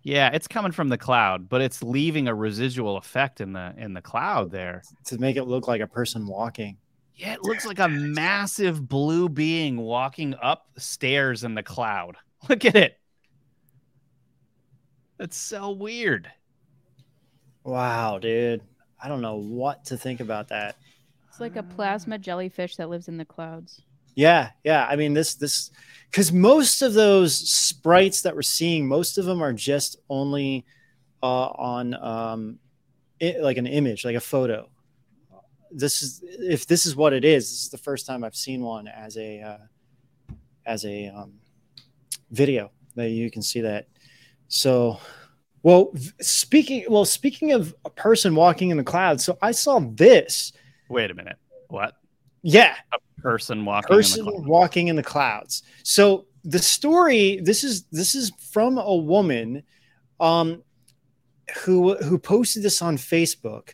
Yeah, 0.03 0.31
it's 0.33 0.47
coming 0.47 0.71
from 0.71 0.89
the 0.89 0.97
cloud, 0.97 1.47
but 1.47 1.61
it's 1.61 1.83
leaving 1.83 2.27
a 2.27 2.33
residual 2.33 2.97
effect 2.97 3.39
in 3.39 3.53
the 3.53 3.73
in 3.77 3.93
the 3.93 4.01
cloud 4.01 4.51
there 4.51 4.81
to 5.05 5.17
make 5.19 5.35
it 5.35 5.43
look 5.43 5.67
like 5.67 5.79
a 5.79 5.87
person 5.87 6.25
walking. 6.25 6.77
Yeah, 7.21 7.33
it 7.33 7.43
looks 7.43 7.67
like 7.67 7.77
a 7.77 7.87
massive 7.87 8.89
blue 8.89 9.29
being 9.29 9.77
walking 9.77 10.33
up 10.41 10.65
stairs 10.77 11.43
in 11.43 11.53
the 11.53 11.61
cloud. 11.61 12.17
Look 12.49 12.65
at 12.65 12.75
it. 12.75 12.97
That's 15.19 15.37
so 15.37 15.69
weird. 15.69 16.31
Wow, 17.63 18.17
dude. 18.17 18.63
I 18.99 19.07
don't 19.07 19.21
know 19.21 19.35
what 19.35 19.85
to 19.85 19.97
think 19.97 20.19
about 20.19 20.47
that. 20.47 20.77
It's 21.29 21.39
like 21.39 21.57
a 21.57 21.63
plasma 21.63 22.17
jellyfish 22.17 22.77
that 22.77 22.89
lives 22.89 23.07
in 23.07 23.17
the 23.17 23.25
clouds. 23.25 23.83
Yeah, 24.15 24.49
yeah. 24.63 24.87
I 24.89 24.95
mean, 24.95 25.13
this 25.13 25.35
this 25.35 25.69
because 26.09 26.33
most 26.33 26.81
of 26.81 26.95
those 26.95 27.37
sprites 27.37 28.23
that 28.23 28.35
we're 28.35 28.41
seeing, 28.41 28.87
most 28.87 29.19
of 29.19 29.25
them 29.25 29.43
are 29.43 29.53
just 29.53 29.95
only 30.09 30.65
uh, 31.21 31.49
on 31.49 31.93
um, 31.93 32.59
it, 33.19 33.41
like 33.41 33.57
an 33.57 33.67
image, 33.67 34.05
like 34.05 34.15
a 34.15 34.19
photo. 34.19 34.67
This 35.71 36.01
is 36.01 36.21
if 36.23 36.67
this 36.67 36.85
is 36.85 36.95
what 36.95 37.13
it 37.13 37.23
is. 37.23 37.49
This 37.49 37.63
is 37.63 37.69
the 37.69 37.77
first 37.77 38.05
time 38.05 38.23
I've 38.23 38.35
seen 38.35 38.61
one 38.61 38.87
as 38.87 39.17
a 39.17 39.41
uh, 39.41 40.33
as 40.65 40.85
a 40.85 41.07
um, 41.07 41.33
video 42.31 42.71
that 42.95 43.09
you 43.09 43.31
can 43.31 43.41
see 43.41 43.61
that 43.61 43.87
so, 44.51 44.99
well, 45.63 45.93
speaking 46.19 46.83
well, 46.89 47.05
speaking 47.05 47.53
of 47.53 47.73
a 47.85 47.89
person 47.89 48.35
walking 48.35 48.69
in 48.69 48.75
the 48.75 48.83
clouds, 48.83 49.23
so 49.23 49.37
I 49.41 49.51
saw 49.51 49.79
this. 49.79 50.51
Wait 50.89 51.09
a 51.09 51.13
minute. 51.13 51.37
What? 51.69 51.95
Yeah, 52.41 52.75
a 52.93 53.21
person 53.21 53.63
walking. 53.63 53.95
Person 53.95 54.27
in 54.27 54.45
walking 54.45 54.89
in 54.89 54.97
the 54.97 55.03
clouds. 55.03 55.63
So 55.83 56.25
the 56.43 56.59
story. 56.59 57.39
This 57.41 57.63
is 57.63 57.83
this 57.93 58.13
is 58.13 58.33
from 58.51 58.77
a 58.77 58.93
woman, 58.93 59.63
um, 60.19 60.63
who 61.63 61.95
who 61.95 62.17
posted 62.17 62.61
this 62.61 62.81
on 62.81 62.97
Facebook. 62.97 63.69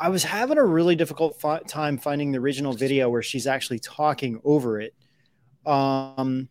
I 0.00 0.08
was 0.08 0.24
having 0.24 0.58
a 0.58 0.64
really 0.64 0.96
difficult 0.96 1.40
fi- 1.40 1.60
time 1.60 1.98
finding 1.98 2.32
the 2.32 2.38
original 2.38 2.72
video 2.72 3.08
where 3.08 3.22
she's 3.22 3.46
actually 3.46 3.78
talking 3.78 4.40
over 4.44 4.80
it. 4.80 4.94
Um, 5.64 6.48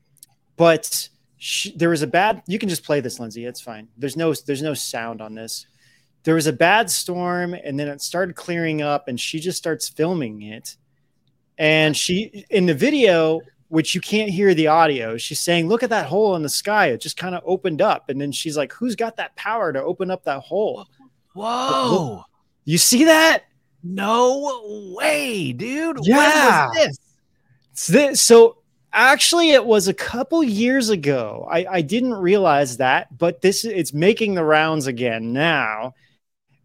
but 0.56 1.10
she, 1.38 1.76
there 1.76 1.90
was 1.90 2.02
a 2.02 2.08
bad 2.08 2.42
you 2.48 2.58
can 2.58 2.70
just 2.70 2.84
play 2.84 3.00
this 3.00 3.20
lindsay. 3.20 3.46
It's 3.46 3.62
fine. 3.62 3.90
There's 3.98 4.16
no 4.16 4.34
there's 4.34 4.62
no 4.62 4.74
sound 4.74 5.22
on 5.22 5.36
this. 5.36 5.68
There 6.24 6.36
was 6.36 6.48
a 6.48 6.54
bad 6.54 6.90
storm 6.90 7.54
and 7.54 7.78
then 7.78 7.90
it 7.90 8.02
started 8.02 8.36
clearing 8.36 8.82
up 8.82 9.08
and 9.08 9.20
she 9.20 9.40
just 9.40 9.58
starts 9.58 9.90
filming 9.90 10.42
it. 10.42 10.78
And 11.58 11.96
she 11.96 12.46
in 12.50 12.66
the 12.66 12.74
video 12.74 13.42
which 13.68 13.96
you 13.96 14.02
can't 14.02 14.30
hear 14.30 14.54
the 14.54 14.68
audio 14.68 15.18
she's 15.18 15.40
saying 15.40 15.68
look 15.68 15.84
at 15.84 15.90
that 15.90 16.06
hole 16.06 16.36
in 16.36 16.44
the 16.44 16.50
sky. 16.50 16.88
It 16.88 17.02
just 17.02 17.18
kind 17.18 17.36
of 17.36 17.44
opened 17.46 17.82
up. 17.82 18.10
And 18.10 18.22
then 18.22 18.32
she's 18.32 18.56
like 18.56 18.72
who's 18.72 18.96
got 18.96 19.18
that 19.18 19.36
power 19.36 19.74
to 19.74 19.84
open 19.84 20.10
up 20.10 20.24
that 20.24 20.40
hole? 20.40 20.88
Whoa 21.34 22.24
you 22.66 22.78
see 22.78 23.06
that 23.06 23.44
no 23.84 24.94
way 24.96 25.52
dude 25.52 26.00
yeah 26.04 26.70
this? 27.74 28.22
so 28.22 28.58
Actually, 28.96 29.50
it 29.50 29.66
was 29.66 29.88
a 29.88 29.94
couple 29.94 30.44
years 30.44 30.90
ago. 30.90 31.48
I, 31.52 31.66
I 31.68 31.82
didn't 31.82 32.14
realize 32.14 32.78
that, 32.78 33.18
but 33.18 33.42
this 33.42 33.66
it's 33.66 33.92
making 33.92 34.36
the 34.36 34.44
rounds 34.44 34.86
again 34.86 35.34
now. 35.34 35.96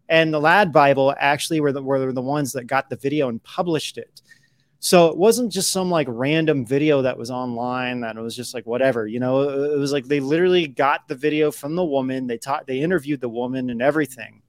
And 0.07 0.31
the 0.31 0.39
LADbible 0.39 1.15
actually 1.17 1.59
were 1.59 1.71
the, 1.71 1.81
were 1.81 2.13
the 2.13 2.21
ones 2.21 2.51
that 2.53 2.65
got 2.65 2.87
the 2.89 2.97
video 2.97 3.29
and 3.29 3.43
published 3.43 3.97
it. 3.97 4.21
So 4.79 5.07
it 5.07 5.17
wasn't 5.17 5.51
just 5.51 5.71
some 5.71 5.89
like 5.89 6.07
random 6.09 6.67
video 6.67 7.01
that 7.01 7.17
was 7.17 7.31
online 7.31 8.01
that 8.01 8.15
it 8.15 8.21
was 8.21 8.35
just 8.35 8.53
like 8.53 8.65
whatever, 8.65 9.07
you 9.07 9.19
know, 9.19 9.41
it 9.41 9.77
was 9.77 9.91
like 9.91 10.05
they 10.05 10.19
literally 10.19 10.67
got 10.67 11.07
the 11.07 11.15
video 11.15 11.51
from 11.51 11.75
the 11.75 11.83
woman. 11.83 12.27
They 12.27 12.37
taught, 12.37 12.67
they 12.67 12.79
interviewed 12.79 13.21
the 13.21 13.29
woman 13.29 13.71
and 13.71 13.81
everything. 13.81 14.43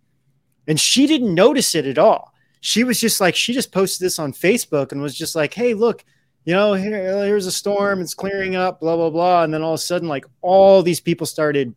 And 0.67 0.79
she 0.79 1.07
didn't 1.07 1.35
notice 1.35 1.75
it 1.75 1.87
at 1.87 1.99
all. 1.99 2.33
She 2.61 2.85
was 2.85 3.01
just 3.01 3.21
like, 3.21 3.35
she 3.35 3.53
just 3.53 3.73
posted 3.73 4.05
this 4.05 4.19
on 4.19 4.33
Facebook 4.33 4.93
and 4.93 5.01
was 5.01 5.17
just 5.17 5.35
like, 5.35 5.55
hey, 5.55 5.75
look, 5.75 6.05
you 6.45 6.55
know, 6.55 6.75
here, 6.75 7.25
here's 7.25 7.47
a 7.47 7.53
storm, 7.53 8.01
it's 8.01 8.15
clearing 8.15 8.57
up, 8.57 8.81
blah, 8.81 8.97
blah, 8.97 9.11
blah. 9.11 9.45
And 9.45 9.53
then 9.53 9.63
all 9.63 9.75
of 9.75 9.79
a 9.81 9.83
sudden, 9.83 10.09
like 10.09 10.25
all 10.43 10.83
these 10.83 11.01
people 11.01 11.27
started 11.27 11.75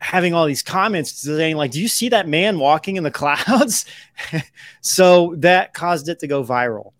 having 0.00 0.34
all 0.34 0.46
these 0.46 0.62
comments 0.62 1.12
saying, 1.12 1.56
like, 1.56 1.72
do 1.72 1.80
you 1.80 1.88
see 1.88 2.08
that 2.10 2.28
man 2.28 2.58
walking 2.58 2.96
in 2.96 3.04
the 3.04 3.10
clouds? 3.12 3.84
so 4.80 5.34
that 5.38 5.74
caused 5.74 6.08
it 6.08 6.20
to 6.20 6.26
go 6.26 6.42
viral. 6.42 6.92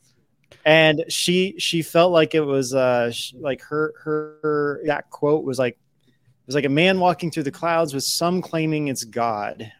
And 0.64 1.04
she 1.08 1.54
she 1.58 1.80
felt 1.80 2.12
like 2.12 2.34
it 2.34 2.42
was 2.42 2.74
uh 2.74 3.10
like 3.40 3.62
her 3.62 3.94
her 4.02 4.82
that 4.84 5.08
quote 5.08 5.42
was 5.42 5.58
like 5.58 5.78
it 6.06 6.46
was 6.46 6.54
like 6.54 6.66
a 6.66 6.70
man 6.70 7.00
walking 7.00 7.30
through 7.30 7.44
the 7.44 7.50
clouds 7.50 7.94
with 7.94 8.04
some 8.04 8.42
claiming 8.42 8.88
it's 8.88 9.04
God. 9.04 9.72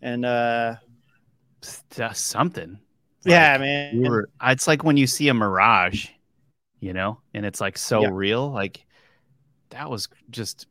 And 0.00 0.24
uh 0.24 0.76
that's 1.94 2.20
something. 2.20 2.78
Yeah, 3.24 3.52
like, 3.52 3.60
man. 3.60 4.00
We 4.00 4.08
were, 4.08 4.28
it's 4.42 4.68
like 4.68 4.84
when 4.84 4.96
you 4.96 5.06
see 5.06 5.28
a 5.28 5.34
mirage, 5.34 6.08
you 6.80 6.92
know, 6.92 7.20
and 7.34 7.44
it's 7.44 7.60
like 7.60 7.76
so 7.76 8.02
yeah. 8.02 8.10
real. 8.12 8.50
Like 8.50 8.86
that 9.70 9.90
was 9.90 10.08
just 10.30 10.66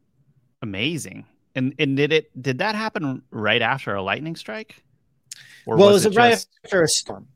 amazing. 0.62 1.26
And 1.56 1.74
and 1.80 1.98
did 1.98 2.14
it 2.14 2.42
did 2.42 2.60
that 2.60 2.76
happen 2.76 3.24
right 3.32 3.62
after 3.62 3.96
a 3.96 4.02
lightning 4.02 4.36
strike? 4.36 4.84
Or 5.66 5.76
well, 5.76 5.92
was 5.92 6.06
it, 6.06 6.10
was 6.10 6.18
it 6.18 6.20
right 6.20 6.32
just... 6.32 6.50
after 6.64 6.84
a 6.84 6.88
storm? 6.88 7.28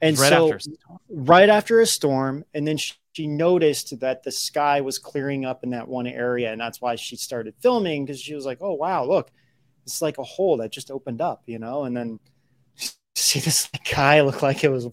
And 0.00 0.18
right 0.18 0.28
so, 0.28 0.52
after 0.52 0.70
right 1.08 1.48
after 1.48 1.80
a 1.80 1.86
storm, 1.86 2.44
and 2.54 2.66
then 2.66 2.76
she, 2.76 2.94
she, 3.12 3.26
noticed 3.28 4.00
that 4.00 4.24
the 4.24 4.32
sky 4.32 4.80
was 4.80 4.98
clearing 4.98 5.44
up 5.44 5.62
in 5.62 5.70
that 5.70 5.86
one 5.86 6.08
area, 6.08 6.50
and 6.50 6.60
that's 6.60 6.80
why 6.80 6.96
she 6.96 7.14
started 7.14 7.54
filming 7.60 8.04
because 8.04 8.20
she 8.20 8.34
was 8.34 8.44
like, 8.44 8.58
"Oh 8.60 8.74
wow, 8.74 9.04
look, 9.04 9.30
it's 9.84 10.02
like 10.02 10.18
a 10.18 10.22
hole 10.22 10.56
that 10.58 10.70
just 10.70 10.90
opened 10.90 11.20
up," 11.20 11.42
you 11.46 11.58
know. 11.58 11.84
And 11.84 11.96
then 11.96 12.20
see 13.14 13.40
this 13.40 13.68
guy 13.94 14.20
look 14.20 14.42
like 14.42 14.64
it 14.64 14.70
was 14.70 14.88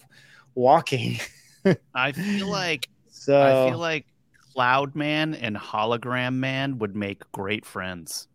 walking. 0.56 1.20
I 1.94 2.12
feel 2.12 2.50
like 2.50 2.90
so. 3.10 3.42
I 3.42 3.70
feel 3.70 3.80
like 3.80 4.06
Cloud 4.54 4.96
Man 4.96 5.34
and 5.36 5.56
Hologram 5.56 6.36
Man 6.36 6.80
would 6.80 6.96
make 6.96 7.22
great 7.32 7.66
friends. 7.66 8.28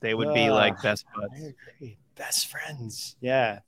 they 0.00 0.14
would 0.14 0.34
be 0.34 0.50
like 0.50 0.80
best 0.82 1.06
buds 1.14 1.54
best 2.14 2.48
friends. 2.48 3.16
Yeah. 3.20 3.60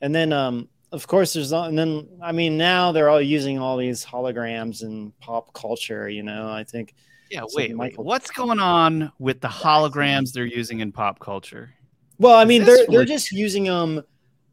And 0.00 0.14
then 0.14 0.32
um 0.32 0.68
of 0.90 1.06
course 1.06 1.34
there's 1.34 1.52
and 1.52 1.78
then 1.78 2.08
I 2.22 2.32
mean 2.32 2.56
now 2.56 2.92
they're 2.92 3.08
all 3.08 3.20
using 3.20 3.58
all 3.58 3.76
these 3.76 4.04
holograms 4.04 4.82
and 4.82 5.18
pop 5.20 5.52
culture, 5.52 6.08
you 6.08 6.22
know. 6.22 6.50
I 6.50 6.64
think 6.64 6.94
Yeah, 7.30 7.42
wait, 7.54 7.76
wait. 7.76 7.98
What's 7.98 8.30
going 8.30 8.58
on 8.58 9.12
with 9.18 9.40
the 9.40 9.48
holograms 9.48 10.32
they're 10.32 10.46
using 10.46 10.80
in 10.80 10.92
pop 10.92 11.18
culture? 11.18 11.70
Well, 12.18 12.36
I 12.36 12.44
mean 12.44 12.64
they're 12.64 12.86
they're 12.88 13.04
just 13.04 13.32
using 13.32 13.64
them 13.64 14.02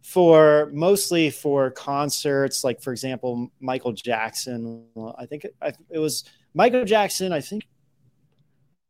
for 0.04 0.70
mostly 0.72 1.32
for 1.32 1.72
concerts 1.72 2.64
like 2.64 2.82
for 2.82 2.92
example 2.92 3.52
Michael 3.60 3.94
Jackson. 3.94 4.86
I 5.18 5.26
think 5.26 5.46
it, 5.46 5.56
it 5.90 6.00
was 6.00 6.26
Michael 6.54 6.86
Jackson, 6.86 7.34
I 7.34 7.42
think 7.42 7.64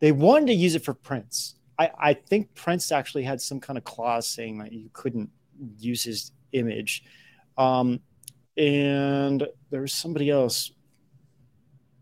they 0.02 0.12
wanted 0.12 0.48
to 0.48 0.54
use 0.54 0.76
it 0.76 0.84
for 0.84 0.94
Prince 0.94 1.56
I, 1.78 1.92
I 1.98 2.14
think 2.14 2.54
Prince 2.56 2.92
actually 2.92 3.24
had 3.24 3.42
some 3.42 3.60
kind 3.60 3.78
of 3.78 3.84
clause 3.84 4.28
saying 4.28 4.60
that 4.60 4.72
you 4.72 4.90
couldn't 4.94 5.30
use 5.78 6.04
his 6.04 6.32
image. 6.52 7.04
Um, 7.58 8.00
and 8.58 9.46
there 9.70 9.82
was 9.82 9.94
somebody 9.94 10.30
else. 10.30 10.72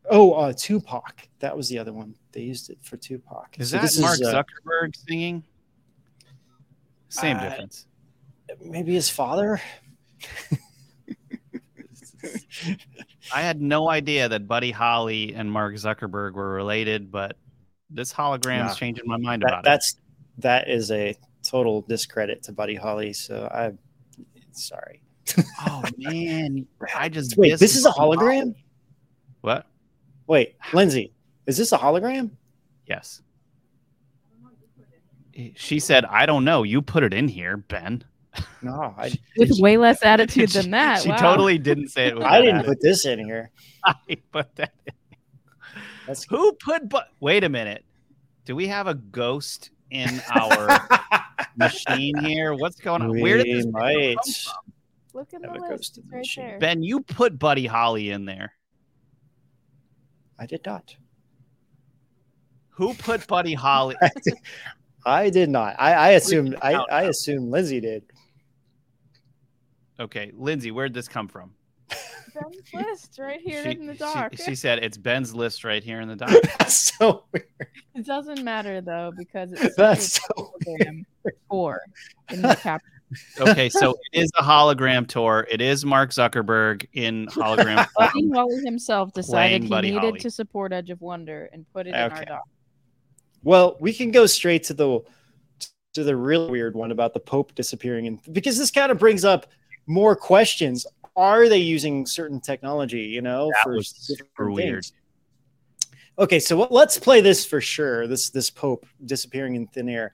Oh, 0.10 0.34
uh, 0.34 0.54
Tupac. 0.54 1.28
That 1.40 1.56
was 1.56 1.70
the 1.70 1.80
other 1.80 1.94
one. 1.94 2.16
They 2.32 2.42
used 2.42 2.70
it 2.70 2.78
for 2.82 2.98
Tupac. 2.98 3.56
Is 3.60 3.70
so 3.72 3.78
that 3.78 3.98
Mark 4.00 4.20
is, 4.20 4.28
uh, 4.28 4.44
Zuckerberg 4.44 4.96
singing? 4.96 5.44
Same 7.10 7.38
uh, 7.38 7.50
difference. 7.50 7.88
Maybe 8.62 8.94
his 8.94 9.10
father. 9.10 9.62
I 13.34 13.42
had 13.42 13.62
no 13.62 13.90
idea 13.90 14.30
that 14.30 14.48
Buddy 14.48 14.72
Holly 14.72 15.34
and 15.34 15.52
Mark 15.52 15.76
Zuckerberg 15.76 16.34
were 16.34 16.54
related, 16.54 17.12
but 17.12 17.38
this 17.90 18.14
hologram's 18.14 18.72
no, 18.72 18.76
changing 18.76 19.06
my 19.08 19.18
mind 19.18 19.42
that, 19.44 19.50
about 19.50 19.64
that's, 19.64 19.94
it. 19.94 19.98
That's 20.38 20.68
that 20.68 20.74
is 20.74 20.92
a 20.92 21.16
total 21.44 21.82
discredit 21.82 22.44
to 22.44 22.52
Buddy 22.52 22.76
Holly. 22.76 23.14
So 23.14 23.50
I'm 23.54 23.78
sorry. 24.52 25.02
oh 25.68 25.84
man, 25.98 26.68
I 26.96 27.10
just 27.10 27.38
wait. 27.38 27.60
This 27.60 27.76
is 27.76 27.86
a 27.86 27.92
hologram. 27.92 28.56
What? 29.42 29.68
Wait, 30.28 30.56
Lindsay, 30.74 31.14
is 31.46 31.58
this 31.58 31.72
a 31.72 31.78
hologram? 31.78 32.32
Yes. 32.88 33.22
She 35.56 35.80
said, 35.80 36.06
"I 36.06 36.26
don't 36.26 36.46
know. 36.46 36.64
You 36.64 36.82
put 36.82 37.04
it 37.04 37.14
in 37.14 37.28
here, 37.28 37.58
Ben." 37.58 38.04
No, 38.62 38.94
I, 38.98 39.12
with 39.38 39.60
way 39.60 39.78
less 39.78 40.00
attitude 40.04 40.50
than 40.50 40.72
that. 40.72 41.02
She, 41.02 41.10
wow. 41.10 41.18
totally 41.18 41.58
didn't 41.58 41.90
say 41.90 42.08
it. 42.08 42.18
I 42.22 42.40
didn't 42.40 42.58
attitude. 42.58 42.72
put 42.72 42.82
this 42.82 43.06
in 43.06 43.20
here. 43.20 43.52
I 43.86 44.18
put 44.32 44.56
that. 44.56 44.74
In. 44.86 44.94
That's 46.08 46.24
who 46.26 46.54
put 46.54 46.90
but 46.90 47.10
wait 47.20 47.44
a 47.44 47.50
minute. 47.50 47.84
Do 48.46 48.56
we 48.56 48.68
have 48.68 48.88
a 48.88 48.94
ghost 48.94 49.72
in 49.90 50.22
our 50.36 50.80
machine 51.56 52.18
here? 52.18 52.54
What's 52.54 52.80
going 52.80 53.02
on? 53.02 53.12
We 53.12 53.22
Where 53.22 53.38
did 53.38 53.48
this 53.48 53.66
might. 53.68 54.18
Look 55.14 55.34
at 55.34 55.42
the 55.42 55.52
list. 55.52 56.00
Right 56.12 56.28
there. 56.36 56.58
Ben, 56.60 56.84
you 56.84 57.02
put 57.02 57.38
Buddy 57.40 57.66
Holly 57.66 58.10
in 58.10 58.26
there. 58.26 58.54
I 60.44 60.46
did 60.46 60.66
not. 60.66 60.94
Who 62.72 62.94
put 62.96 63.26
Buddy 63.28 63.54
Holly? 63.54 63.96
I 65.06 65.30
did 65.30 65.50
not. 65.50 65.78
I, 65.80 65.94
I 65.94 66.10
assumed 66.10 66.58
I, 66.62 66.74
I 66.74 67.04
assumed 67.04 67.50
Lindsay 67.50 67.80
did. 67.80 68.04
Okay, 70.02 70.34
Lindsay, 70.36 70.72
where'd 70.72 70.94
this 70.94 71.08
come 71.08 71.30
from? 71.30 71.54
Ben's 71.88 72.74
list 72.74 73.20
right 73.20 73.40
here 73.40 73.64
she, 73.64 73.72
in 73.72 73.88
the 73.88 73.94
dark. 73.94 74.36
She, 74.36 74.44
she, 74.44 74.56
said 74.56 74.84
it's 74.84 74.98
Ben's 74.98 75.34
list 75.34 75.64
right 75.64 75.82
here 75.82 76.02
in 76.02 76.10
the 76.10 76.16
dark. 76.18 76.34
That's 76.60 76.94
so 76.98 77.24
weird. 77.32 77.48
It 77.96 78.06
doesn't 78.06 78.44
matter 78.44 78.82
though 78.82 79.14
because 79.18 79.54
it's 79.54 79.78
that's 79.78 80.20
so 80.20 80.54
tour 81.50 81.80
in 82.32 82.42
the 82.42 82.56
caption. 82.56 82.90
Okay, 83.40 83.70
so 83.70 83.92
it 84.12 84.24
is 84.24 84.32
a 84.38 84.44
hologram 84.44 85.08
tour. 85.08 85.48
It 85.50 85.62
is 85.62 85.86
Mark 85.86 86.12
Zuckerberg 86.12 86.88
in 86.94 87.28
hologram. 87.32 87.88
Buddy 87.98 88.30
Holly 88.32 88.62
himself 88.64 89.14
decided 89.14 89.64
he 89.64 89.70
Buddy 89.70 89.90
needed 89.92 90.02
Holly. 90.02 90.20
to 90.20 90.32
support 90.32 90.74
Edge 90.74 90.90
of 90.90 91.02
Wonder 91.02 91.50
and 91.54 91.66
put 91.74 91.88
it 91.88 91.92
okay. 91.92 92.06
in 92.06 92.12
our 92.12 92.26
doc. 92.26 92.44
Well, 93.44 93.78
we 93.80 93.94
can 93.94 94.12
go 94.12 94.26
straight 94.26 94.64
to 94.66 94.74
the 94.74 95.02
to 95.94 96.04
the 96.04 96.16
real 96.16 96.50
weird 96.50 96.76
one 96.76 96.92
about 96.92 97.14
the 97.14 97.20
Pope 97.20 97.54
disappearing, 97.56 98.08
and 98.08 98.20
because 98.32 98.58
this 98.58 98.72
kind 98.72 98.92
of 98.92 98.98
brings 98.98 99.26
up 99.26 99.48
more 99.86 100.16
questions 100.16 100.88
are 101.16 101.48
they 101.50 101.58
using 101.58 102.06
certain 102.06 102.40
technology? 102.40 103.02
You 103.02 103.22
know, 103.22 103.52
that 103.54 103.64
for 103.64 103.82
super 103.82 104.52
weird. 104.52 104.86
Okay, 106.18 106.40
so 106.40 106.68
let's 106.70 106.98
play 106.98 107.22
this 107.22 107.46
for 107.46 107.62
sure. 107.62 108.08
This 108.08 108.30
this 108.30 108.50
Pope 108.50 108.86
disappearing 109.06 109.56
in 109.56 109.68
thin 109.68 109.90
air. 109.90 110.14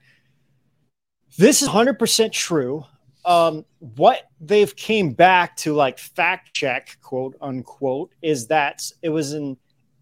This 1.38 1.62
is 1.62 1.70
100% 1.70 2.32
true. 2.32 2.86
Um, 3.26 3.66
what 3.80 4.30
they've 4.42 4.76
came 4.76 5.14
back 5.14 5.56
to 5.58 5.74
like 5.74 6.00
fact 6.00 6.54
check, 6.54 6.98
quote 7.02 7.36
unquote, 7.42 8.12
is 8.22 8.48
that 8.48 8.82
it 9.02 9.10
was 9.10 9.34
an 9.34 9.58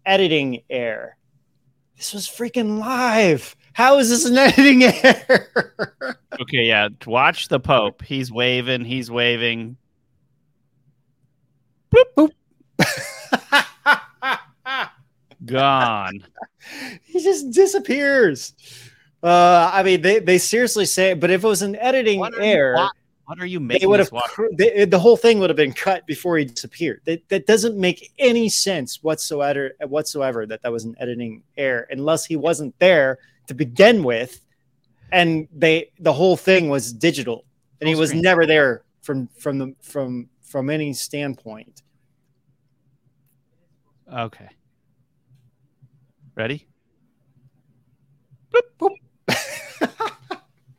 editing 0.06 0.62
error. 0.70 1.16
This 1.96 2.14
was 2.14 2.26
freaking 2.28 2.78
live. 2.78 3.56
How 3.72 3.98
is 3.98 4.08
this 4.08 4.24
an 4.24 4.38
editing 4.38 4.82
error? 5.04 6.16
okay, 6.40 6.64
yeah. 6.64 6.88
Watch 7.06 7.48
the 7.48 7.60
Pope. 7.60 8.02
He's 8.02 8.32
waving. 8.32 8.84
He's 8.84 9.10
waving. 9.10 9.76
Boop, 11.94 12.04
boop. 12.16 12.32
Gone. 15.44 16.24
He 17.04 17.22
just 17.22 17.52
disappears. 17.52 18.52
Uh, 19.22 19.70
I 19.72 19.82
mean, 19.82 20.00
they, 20.00 20.20
they 20.20 20.38
seriously 20.38 20.84
say, 20.84 21.14
but 21.14 21.30
if 21.30 21.42
it 21.42 21.46
was 21.46 21.62
an 21.62 21.74
editing 21.76 22.24
error, 22.40 22.88
what 23.24 23.40
are 23.40 23.46
you 23.46 23.60
making? 23.60 23.80
They 23.80 23.86
would 23.86 24.00
have 24.00 24.10
they, 24.52 24.84
the 24.84 24.98
whole 24.98 25.16
thing 25.16 25.38
would 25.38 25.50
have 25.50 25.56
been 25.56 25.72
cut 25.72 26.06
before 26.06 26.38
he 26.38 26.44
disappeared. 26.44 27.02
That, 27.04 27.28
that 27.28 27.46
doesn't 27.46 27.76
make 27.76 28.12
any 28.18 28.48
sense 28.48 29.02
whatsoever. 29.02 29.72
Whatsoever 29.86 30.46
that 30.46 30.62
that 30.62 30.72
was 30.72 30.84
an 30.84 30.96
editing 30.98 31.42
error, 31.56 31.86
unless 31.90 32.24
he 32.24 32.36
wasn't 32.36 32.78
there 32.78 33.18
to 33.48 33.54
begin 33.54 34.02
with, 34.02 34.40
and 35.12 35.48
they 35.52 35.90
the 35.98 36.12
whole 36.12 36.36
thing 36.36 36.68
was 36.68 36.92
digital, 36.92 37.44
and 37.80 37.88
he 37.88 37.94
was 37.94 38.14
never 38.14 38.46
there 38.46 38.84
from 39.02 39.28
from 39.38 39.58
the 39.58 39.74
from 39.82 40.30
from 40.40 40.70
any 40.70 40.94
standpoint. 40.94 41.82
Okay. 44.10 44.48
Ready? 46.34 46.66
Boop, 48.50 48.62
boop. 48.80 48.90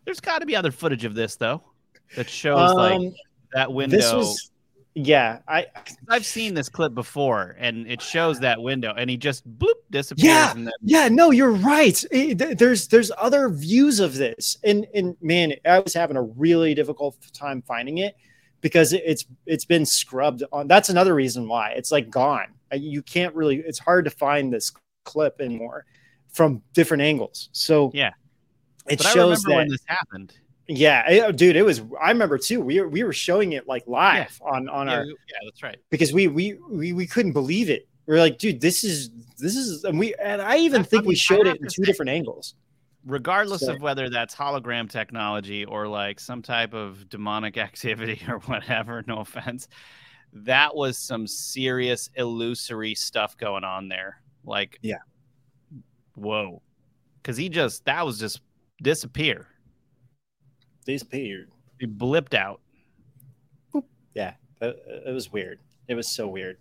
There's 0.10 0.20
got 0.20 0.40
to 0.40 0.48
be 0.48 0.56
other 0.56 0.72
footage 0.72 1.06
of 1.06 1.14
this 1.14 1.36
though 1.36 1.62
that 2.16 2.28
shows 2.28 2.72
um, 2.72 2.76
like 2.76 3.14
that 3.54 3.72
window. 3.72 3.96
This 3.96 4.12
was, 4.12 4.50
yeah, 4.96 5.38
I 5.48 5.68
I've 6.08 6.26
seen 6.26 6.56
this 6.56 6.68
clip 6.68 6.96
before, 6.96 7.56
and 7.60 7.86
it 7.86 8.02
shows 8.02 8.40
that 8.40 8.60
window, 8.60 8.92
and 8.98 9.08
he 9.08 9.18
just 9.18 9.48
bloop 9.60 9.76
disappears. 9.92 10.26
Yeah, 10.26 10.54
then... 10.56 10.72
yeah, 10.82 11.10
no, 11.10 11.30
you're 11.30 11.52
right. 11.52 12.04
It, 12.10 12.58
there's 12.58 12.88
there's 12.88 13.12
other 13.20 13.50
views 13.50 14.00
of 14.00 14.16
this, 14.16 14.58
and 14.64 14.88
and 14.96 15.16
man, 15.22 15.54
I 15.64 15.78
was 15.78 15.94
having 15.94 16.18
a 16.18 16.24
really 16.24 16.74
difficult 16.74 17.16
time 17.32 17.62
finding 17.62 18.00
it 18.00 18.16
because 18.62 18.94
it's 18.94 19.28
it's 19.46 19.66
been 19.66 19.86
scrubbed 19.86 20.42
on. 20.52 20.68
That's 20.68 20.90
another 20.90 21.14
reason 21.14 21.48
why 21.48 21.74
it's 21.78 21.92
like 21.92 22.10
gone. 22.10 22.48
You 22.74 23.04
can't 23.04 23.36
really. 23.36 23.58
It's 23.58 23.78
hard 23.78 24.06
to 24.06 24.12
find 24.12 24.52
this 24.52 24.72
clip 25.04 25.40
anymore 25.40 25.86
from 26.34 26.64
different 26.74 27.04
angles. 27.04 27.50
So 27.52 27.92
yeah, 27.94 28.14
it 28.88 28.98
but 29.00 29.08
shows 29.08 29.44
that 29.44 29.56
when 29.56 29.70
this 29.70 29.82
happened. 29.86 30.34
Yeah, 30.72 31.10
it, 31.10 31.20
uh, 31.22 31.32
dude, 31.32 31.56
it 31.56 31.64
was. 31.66 31.82
I 32.00 32.10
remember 32.10 32.38
too. 32.38 32.62
We 32.62 32.80
were 32.80 32.88
we 32.88 33.04
were 33.04 33.12
showing 33.12 33.54
it 33.54 33.68
like 33.68 33.88
live 33.88 34.40
yeah. 34.40 34.48
on 34.48 34.70
on 34.70 34.88
yeah, 34.88 34.94
our. 34.94 35.06
Yeah, 35.06 35.38
that's 35.46 35.64
right. 35.64 35.80
Because 35.90 36.14
we 36.14 36.28
we 36.28 36.60
we 36.70 36.94
we 36.94 37.08
couldn't 37.08 37.34
believe 37.34 37.72
it. 37.72 37.88
we're 38.06 38.20
like, 38.20 38.38
dude, 38.38 38.62
this 38.62 38.84
is 38.84 39.10
this 39.40 39.56
is, 39.56 39.84
and 39.84 39.98
we 39.98 40.14
and 40.22 40.44
I 40.44 40.58
even 40.58 40.84
think 40.84 41.06
we 41.06 41.16
showed 41.16 41.48
it 41.48 41.60
in 41.60 41.68
two 41.68 41.82
different 41.82 42.12
angles. 42.12 42.54
Regardless 43.04 43.62
so. 43.62 43.74
of 43.74 43.82
whether 43.82 44.10
that's 44.12 44.36
hologram 44.36 44.88
technology 44.88 45.66
or 45.66 45.88
like 45.88 46.20
some 46.20 46.44
type 46.44 46.76
of 46.76 47.10
demonic 47.10 47.58
activity 47.70 48.22
or 48.28 48.38
whatever, 48.42 49.04
no 49.08 49.20
offense, 49.20 49.70
that 50.34 50.76
was 50.76 51.00
some 51.00 51.26
serious 51.26 52.12
illusory 52.16 52.94
stuff 52.94 53.36
going 53.38 53.64
on 53.64 53.88
there. 53.88 54.22
Like, 54.44 54.78
yeah, 54.84 55.00
whoa, 56.14 56.62
because 57.22 57.38
he 57.38 57.50
just 57.50 57.86
that 57.86 58.06
was 58.06 58.20
just 58.20 58.42
disappear. 58.82 59.48
Disappeared. 60.86 61.52
He 61.80 61.88
blipped 61.88 62.34
out. 62.34 62.62
Yeah, 64.14 64.34
it, 64.62 64.84
it 65.08 65.14
was 65.14 65.32
weird. 65.32 65.60
It 65.88 65.96
was 65.96 66.08
so 66.08 66.28
weird. 66.28 66.58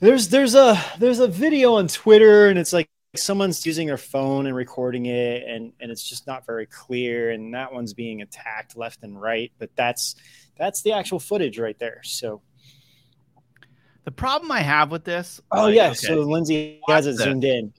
There's 0.00 0.28
there's 0.28 0.54
a 0.54 0.82
there's 0.98 1.20
a 1.20 1.28
video 1.28 1.74
on 1.74 1.88
Twitter 1.88 2.48
and 2.48 2.58
it's 2.58 2.72
like 2.72 2.88
someone's 3.14 3.64
using 3.66 3.86
their 3.86 3.98
phone 3.98 4.46
and 4.46 4.56
recording 4.56 5.06
it 5.06 5.46
and 5.46 5.72
and 5.80 5.90
it's 5.90 6.02
just 6.02 6.26
not 6.26 6.46
very 6.46 6.66
clear 6.66 7.30
and 7.30 7.52
that 7.52 7.72
one's 7.72 7.92
being 7.92 8.22
attacked 8.22 8.74
left 8.74 9.02
and 9.02 9.20
right 9.20 9.52
but 9.58 9.68
that's 9.76 10.16
that's 10.56 10.82
the 10.82 10.92
actual 10.92 11.18
footage 11.20 11.58
right 11.58 11.78
there 11.78 12.00
so 12.04 12.40
the 14.04 14.10
problem 14.10 14.50
i 14.50 14.60
have 14.60 14.90
with 14.90 15.04
this 15.04 15.42
oh 15.50 15.64
like, 15.64 15.74
yeah 15.74 15.88
okay, 15.88 15.94
so 15.94 16.14
lindsay 16.20 16.80
has 16.88 17.06
it 17.06 17.16
zoomed 17.16 17.44
in 17.44 17.74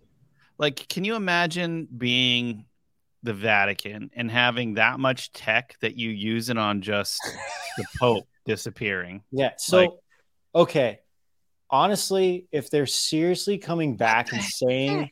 like 0.60 0.88
can 0.88 1.04
you 1.04 1.16
imagine 1.16 1.88
being 1.98 2.66
the 3.24 3.34
vatican 3.34 4.12
and 4.16 4.30
having 4.30 4.76
that 4.76 5.00
much 5.00 5.32
tech 5.32 5.76
that 5.82 5.96
you 5.96 6.10
use 6.10 6.50
it 6.50 6.58
on 6.58 6.82
just 6.82 7.20
the 7.78 7.86
pope 8.00 8.28
disappearing 8.46 9.24
yeah 9.32 9.52
so 9.58 9.78
like, 9.78 9.90
okay 10.54 11.00
honestly, 11.74 12.46
if 12.52 12.70
they're 12.70 12.86
seriously 12.86 13.58
coming 13.58 13.98
back 13.98 14.32
and 14.32 14.44
saying 14.44 15.10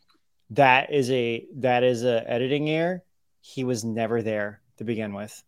that 0.52 0.94
is 0.94 1.10
a 1.10 1.46
that 1.56 1.84
is 1.84 2.06
a 2.06 2.30
editing 2.30 2.70
error, 2.70 3.04
he 3.42 3.64
was 3.64 3.84
never 3.84 4.22
there 4.22 4.62
to 4.78 4.84
begin 4.84 5.14
with. 5.14 5.44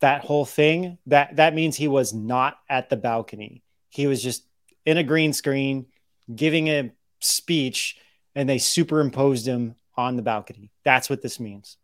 That 0.00 0.24
whole 0.24 0.44
thing, 0.44 0.98
that 1.06 1.36
that 1.36 1.54
means 1.54 1.76
he 1.76 1.88
was 1.88 2.12
not 2.12 2.58
at 2.68 2.90
the 2.90 2.96
balcony. 2.96 3.62
He 3.88 4.08
was 4.08 4.22
just 4.22 4.44
in 4.84 4.98
a 4.98 5.04
green 5.04 5.32
screen 5.32 5.86
giving 6.34 6.68
a 6.68 6.90
speech 7.20 7.96
and 8.34 8.48
they 8.48 8.58
superimposed 8.58 9.46
him 9.46 9.76
on 9.98 10.16
the 10.16 10.22
balcony. 10.22 10.70
That's 10.84 11.10
what 11.10 11.20
this 11.20 11.38
means. 11.40 11.76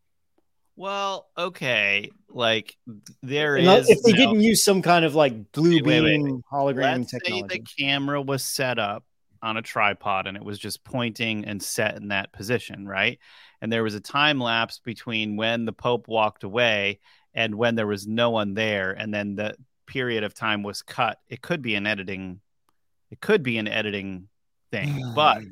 Well, 0.77 1.29
okay, 1.37 2.11
like 2.31 2.77
there 3.23 3.57
is. 3.57 3.91
If 3.91 4.03
they 4.03 4.13
didn't 4.13 4.41
use 4.41 4.65
some 4.65 4.83
kind 4.83 5.05
of 5.05 5.15
like 5.15 5.53
blue 5.53 5.83
wait, 5.83 5.85
beam 5.85 6.05
wait, 6.05 6.23
wait, 6.23 6.43
hologram 6.51 6.99
Let's 6.99 7.11
technology, 7.11 7.49
say 7.49 7.59
the 7.59 7.83
camera 7.83 8.23
was 8.23 8.43
set 8.43 8.79
up 8.79 9.05
on 9.43 9.57
a 9.57 9.63
tripod 9.63 10.27
and 10.27 10.37
it 10.37 10.45
was 10.45 10.59
just 10.59 10.83
pointing 10.85 11.45
and 11.45 11.63
set 11.63 11.97
in 11.97 12.09
that 12.09 12.33
position, 12.33 12.89
right? 12.89 13.19
And 13.61 13.71
there 13.71 13.83
was 13.83 13.95
a 13.95 14.01
time 14.01 14.41
lapse 14.41 14.81
between 14.83 15.37
when 15.37 15.65
the 15.65 15.73
Pope 15.73 16.09
walked 16.09 16.45
away 16.45 17.01
and 17.35 17.55
when 17.57 17.75
there 17.75 17.87
was 17.87 18.07
no 18.07 18.31
one 18.31 18.55
there, 18.55 18.93
and 18.93 19.13
then 19.13 19.35
the 19.35 19.57
period 19.87 20.23
of 20.23 20.35
time 20.35 20.63
was 20.63 20.83
cut. 20.83 21.19
It 21.29 21.43
could 21.43 21.63
be 21.63 21.75
an 21.75 21.87
editing. 21.87 22.41
It 23.11 23.21
could 23.21 23.43
be 23.43 23.59
an 23.59 23.69
editing 23.69 24.29
thing, 24.71 25.01
but 25.15 25.43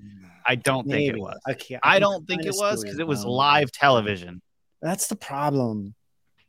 I 0.46 0.54
don't 0.54 0.86
Maybe. 0.86 1.06
think 1.06 1.16
it 1.16 1.20
was. 1.20 1.38
Okay, 1.50 1.78
I, 1.82 1.96
I 1.96 1.98
don't 1.98 2.26
think 2.26 2.44
it 2.44 2.54
was 2.56 2.82
because 2.82 2.98
it 2.98 3.06
was 3.06 3.24
live 3.24 3.70
television. 3.72 4.42
That's 4.80 5.06
the 5.08 5.16
problem. 5.16 5.94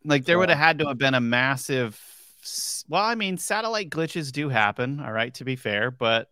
Like 0.05 0.25
there 0.25 0.37
would 0.37 0.49
have 0.49 0.57
had 0.57 0.79
to 0.79 0.87
have 0.87 0.97
been 0.97 1.13
a 1.13 1.21
massive. 1.21 1.99
Well, 2.89 3.03
I 3.03 3.15
mean, 3.15 3.37
satellite 3.37 3.89
glitches 3.89 4.31
do 4.31 4.49
happen. 4.49 4.99
All 4.99 5.11
right, 5.11 5.33
to 5.35 5.45
be 5.45 5.55
fair, 5.55 5.91
but 5.91 6.29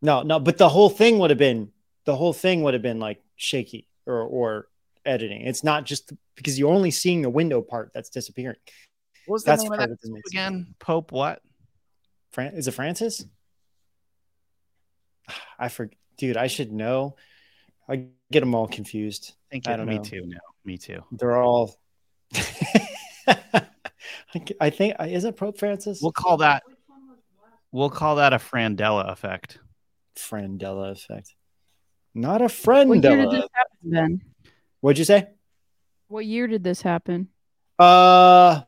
no, 0.00 0.22
no, 0.22 0.40
but 0.40 0.58
the 0.58 0.68
whole 0.68 0.88
thing 0.88 1.18
would 1.18 1.30
have 1.30 1.38
been 1.38 1.70
the 2.04 2.16
whole 2.16 2.32
thing 2.32 2.62
would 2.62 2.74
have 2.74 2.82
been 2.82 2.98
like 2.98 3.20
shaky 3.36 3.86
or 4.06 4.22
or 4.22 4.68
editing. 5.04 5.42
It's 5.42 5.64
not 5.64 5.84
just 5.84 6.12
because 6.36 6.58
you're 6.58 6.72
only 6.72 6.90
seeing 6.90 7.22
the 7.22 7.30
window 7.30 7.60
part 7.60 7.92
that's 7.92 8.08
disappearing. 8.10 8.56
What 9.26 9.34
was 9.34 9.44
the 9.44 9.52
that's 9.52 9.62
name 9.62 9.72
of 9.72 9.78
that 9.78 10.22
again? 10.30 10.74
Pope 10.78 11.12
what? 11.12 11.42
Fran- 12.32 12.54
is 12.54 12.66
it 12.66 12.72
Francis? 12.72 13.24
I 15.58 15.68
forget, 15.68 15.96
dude. 16.22 16.36
I 16.36 16.46
should 16.46 16.70
know. 16.70 17.16
I 17.88 18.06
get 18.30 18.40
them 18.40 18.54
all 18.54 18.68
confused. 18.68 19.32
I, 19.50 19.54
think 19.54 19.66
I 19.68 19.76
don't 19.76 19.88
me 19.88 19.96
know. 19.96 20.04
too. 20.04 20.22
No, 20.24 20.38
me 20.64 20.78
too. 20.78 21.02
They're 21.10 21.36
all. 21.36 21.76
I 24.60 24.70
think 24.70 24.94
is 25.00 25.24
it 25.24 25.36
Pope 25.36 25.58
Francis? 25.58 26.00
We'll 26.00 26.12
call 26.12 26.36
that. 26.36 26.62
We'll 27.72 27.90
call 27.90 28.16
that 28.16 28.32
a 28.32 28.36
Frandella 28.36 29.10
effect. 29.10 29.58
Frandella 30.16 30.92
effect. 30.92 31.34
Not 32.14 32.40
a 32.40 32.48
friend. 32.48 32.88
What 32.88 33.02
year 33.02 33.16
did 33.16 33.30
this 33.32 33.48
happen 33.52 33.78
then? 33.82 34.20
What'd 34.80 34.98
you 34.98 35.04
say? 35.04 35.26
What 36.06 36.24
year 36.24 36.46
did 36.46 36.62
this 36.62 36.82
happen? 36.82 37.28
Uh, 37.80 38.60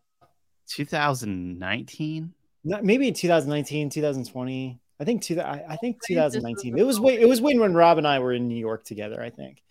2019. 0.71 2.35
Maybe 2.65 3.13
2019, 3.13 3.91
2020. 3.91 4.81
I 5.01 5.05
think 5.05 5.23
two. 5.23 5.41
I, 5.41 5.65
I 5.71 5.77
think 5.77 5.99
2019. 6.07 6.79
It 6.79 6.87
was 6.87 7.01
way. 7.01 7.21
It 7.21 7.29
was 7.29 7.41
when 7.41 7.61
when 7.61 7.75
Rob 7.75 7.99
and 7.99 8.07
I 8.07 8.21
were 8.21 8.33
in 8.33 8.49
New 8.49 8.59
York 8.59 8.85
together. 8.85 9.21
I 9.21 9.31
think. 9.31 9.63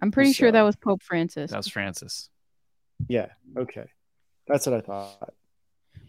I'm 0.00 0.10
pretty 0.10 0.32
so, 0.32 0.38
sure 0.38 0.52
that 0.52 0.62
was 0.62 0.76
Pope 0.76 1.02
Francis. 1.02 1.50
That 1.50 1.56
was 1.56 1.68
Francis. 1.68 2.28
Yeah. 3.08 3.28
Okay. 3.56 3.86
That's 4.46 4.66
what 4.66 4.74
I 4.74 4.80
thought. 4.80 5.32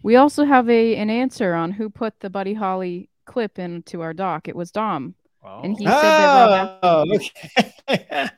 We 0.02 0.16
also 0.16 0.44
have 0.44 0.68
a 0.68 0.96
an 0.96 1.10
answer 1.10 1.54
on 1.54 1.72
who 1.72 1.90
put 1.90 2.20
the 2.20 2.30
Buddy 2.30 2.54
Holly 2.54 3.08
clip 3.24 3.58
into 3.58 4.02
our 4.02 4.12
doc. 4.12 4.48
It 4.48 4.56
was 4.56 4.70
Dom. 4.70 5.14
Oh. 5.44 5.60
And 5.62 5.76
he 5.78 5.84
said 5.84 5.92
that 5.92 6.50
Rob 6.50 6.78
oh, 6.82 7.04
okay. 7.14 7.52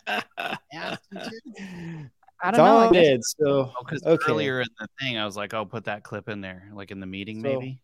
I 2.41 2.53
don't 2.53 2.59
Dom 2.59 2.87
know. 2.87 2.93
did 2.93 3.25
so 3.25 3.73
because 3.81 4.03
oh, 4.05 4.13
okay. 4.13 4.33
earlier 4.33 4.61
in 4.61 4.69
the 4.79 4.87
thing, 5.01 5.19
I 5.19 5.25
was 5.25 5.37
like, 5.37 5.55
"I'll 5.55 5.67
put 5.67 5.85
that 5.85 6.05
clip 6.05 6.29
in 6.29 6.41
there, 6.41 6.71
like 6.73 6.91
in 6.91 7.01
the 7.01 7.07
meeting, 7.07 7.43
so, 7.43 7.49
maybe." 7.49 7.81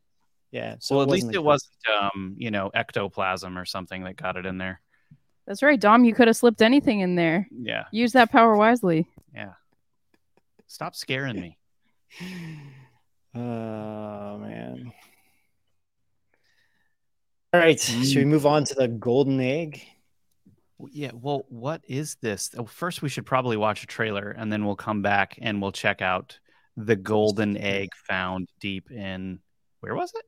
Yeah. 0.55 0.77
So 0.79 0.95
well, 0.95 1.03
at 1.03 1.09
least 1.09 1.35
it 1.35 1.43
wasn't, 1.43 1.73
um, 2.01 2.37
you 2.39 2.53
know, 2.53 2.71
ectoplasm 2.73 3.59
or 3.59 3.65
something 3.65 4.05
that 4.05 4.15
got 4.15 4.37
it 4.37 4.47
in 4.47 4.57
there. 4.57 4.81
That's 5.49 5.65
right, 5.65 5.81
Dom. 5.81 6.05
You 6.05 6.15
could 6.15 6.29
have 6.29 6.37
slipped 6.37 6.63
anything 6.63 7.01
in 7.01 7.17
there. 7.17 7.49
Yeah. 7.51 7.87
Use 7.91 8.13
that 8.13 8.31
power 8.31 8.55
wisely. 8.57 9.09
Yeah. 9.35 9.55
Stop 10.69 10.95
scaring 10.95 11.41
me. 11.41 11.59
Oh 13.37 14.39
man. 14.39 14.93
All 17.53 17.59
right. 17.59 17.77
Mm. 17.77 18.05
Should 18.05 18.19
we 18.19 18.25
move 18.25 18.47
on 18.47 18.63
to 18.63 18.75
the 18.75 18.87
golden 18.87 19.41
egg? 19.41 19.83
Yeah. 20.93 21.11
Well, 21.15 21.45
what 21.49 21.83
is 21.89 22.15
this? 22.23 22.53
Oh, 22.57 22.65
first, 22.65 23.03
we 23.03 23.09
should 23.09 23.27
probably 23.27 23.57
watch 23.57 23.83
a 23.83 23.89
trailer, 23.89 24.31
and 24.31 24.53
then 24.53 24.65
we'll 24.65 24.77
come 24.77 25.03
back 25.03 25.37
and 25.43 25.61
we'll 25.61 25.73
check 25.73 26.01
out 26.01 26.39
the 26.77 26.95
golden 26.95 27.57
egg 27.57 27.89
found 28.07 28.51
deep 28.61 28.93
in 28.93 29.41
where 29.81 29.97
was 29.97 30.13
it? 30.15 30.25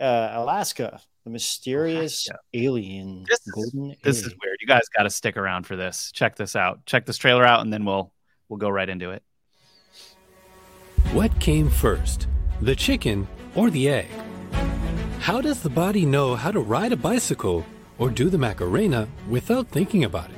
Uh, 0.00 0.30
Alaska, 0.34 1.00
the 1.24 1.30
mysterious 1.30 2.28
Alaska. 2.28 2.42
alien 2.54 3.24
this, 3.28 3.40
golden. 3.52 3.90
Is, 3.92 3.98
this 4.02 4.18
is 4.18 4.34
weird. 4.42 4.58
You 4.60 4.66
guys 4.66 4.82
got 4.96 5.04
to 5.04 5.10
stick 5.10 5.36
around 5.36 5.66
for 5.66 5.76
this. 5.76 6.12
Check 6.12 6.36
this 6.36 6.56
out. 6.56 6.84
Check 6.86 7.06
this 7.06 7.16
trailer 7.18 7.44
out, 7.44 7.60
and 7.60 7.72
then 7.72 7.84
we'll 7.84 8.12
we'll 8.48 8.58
go 8.58 8.68
right 8.68 8.88
into 8.88 9.10
it. 9.10 9.22
What 11.12 11.38
came 11.40 11.70
first, 11.70 12.26
the 12.60 12.76
chicken 12.76 13.26
or 13.54 13.70
the 13.70 13.88
egg? 13.88 14.08
How 15.20 15.40
does 15.40 15.62
the 15.62 15.70
body 15.70 16.04
know 16.04 16.36
how 16.36 16.52
to 16.52 16.60
ride 16.60 16.92
a 16.92 16.96
bicycle 16.96 17.64
or 17.98 18.10
do 18.10 18.28
the 18.28 18.38
Macarena 18.38 19.08
without 19.28 19.68
thinking 19.68 20.04
about 20.04 20.30
it? 20.30 20.36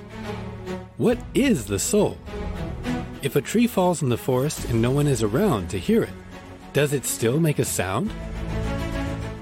What 0.96 1.18
is 1.34 1.66
the 1.66 1.78
soul? 1.78 2.16
If 3.20 3.36
a 3.36 3.40
tree 3.40 3.66
falls 3.66 4.02
in 4.02 4.08
the 4.08 4.16
forest 4.16 4.64
and 4.66 4.80
no 4.80 4.90
one 4.90 5.06
is 5.06 5.22
around 5.22 5.68
to 5.70 5.78
hear 5.78 6.04
it, 6.04 6.12
does 6.72 6.92
it 6.92 7.04
still 7.04 7.40
make 7.40 7.58
a 7.58 7.64
sound? 7.64 8.10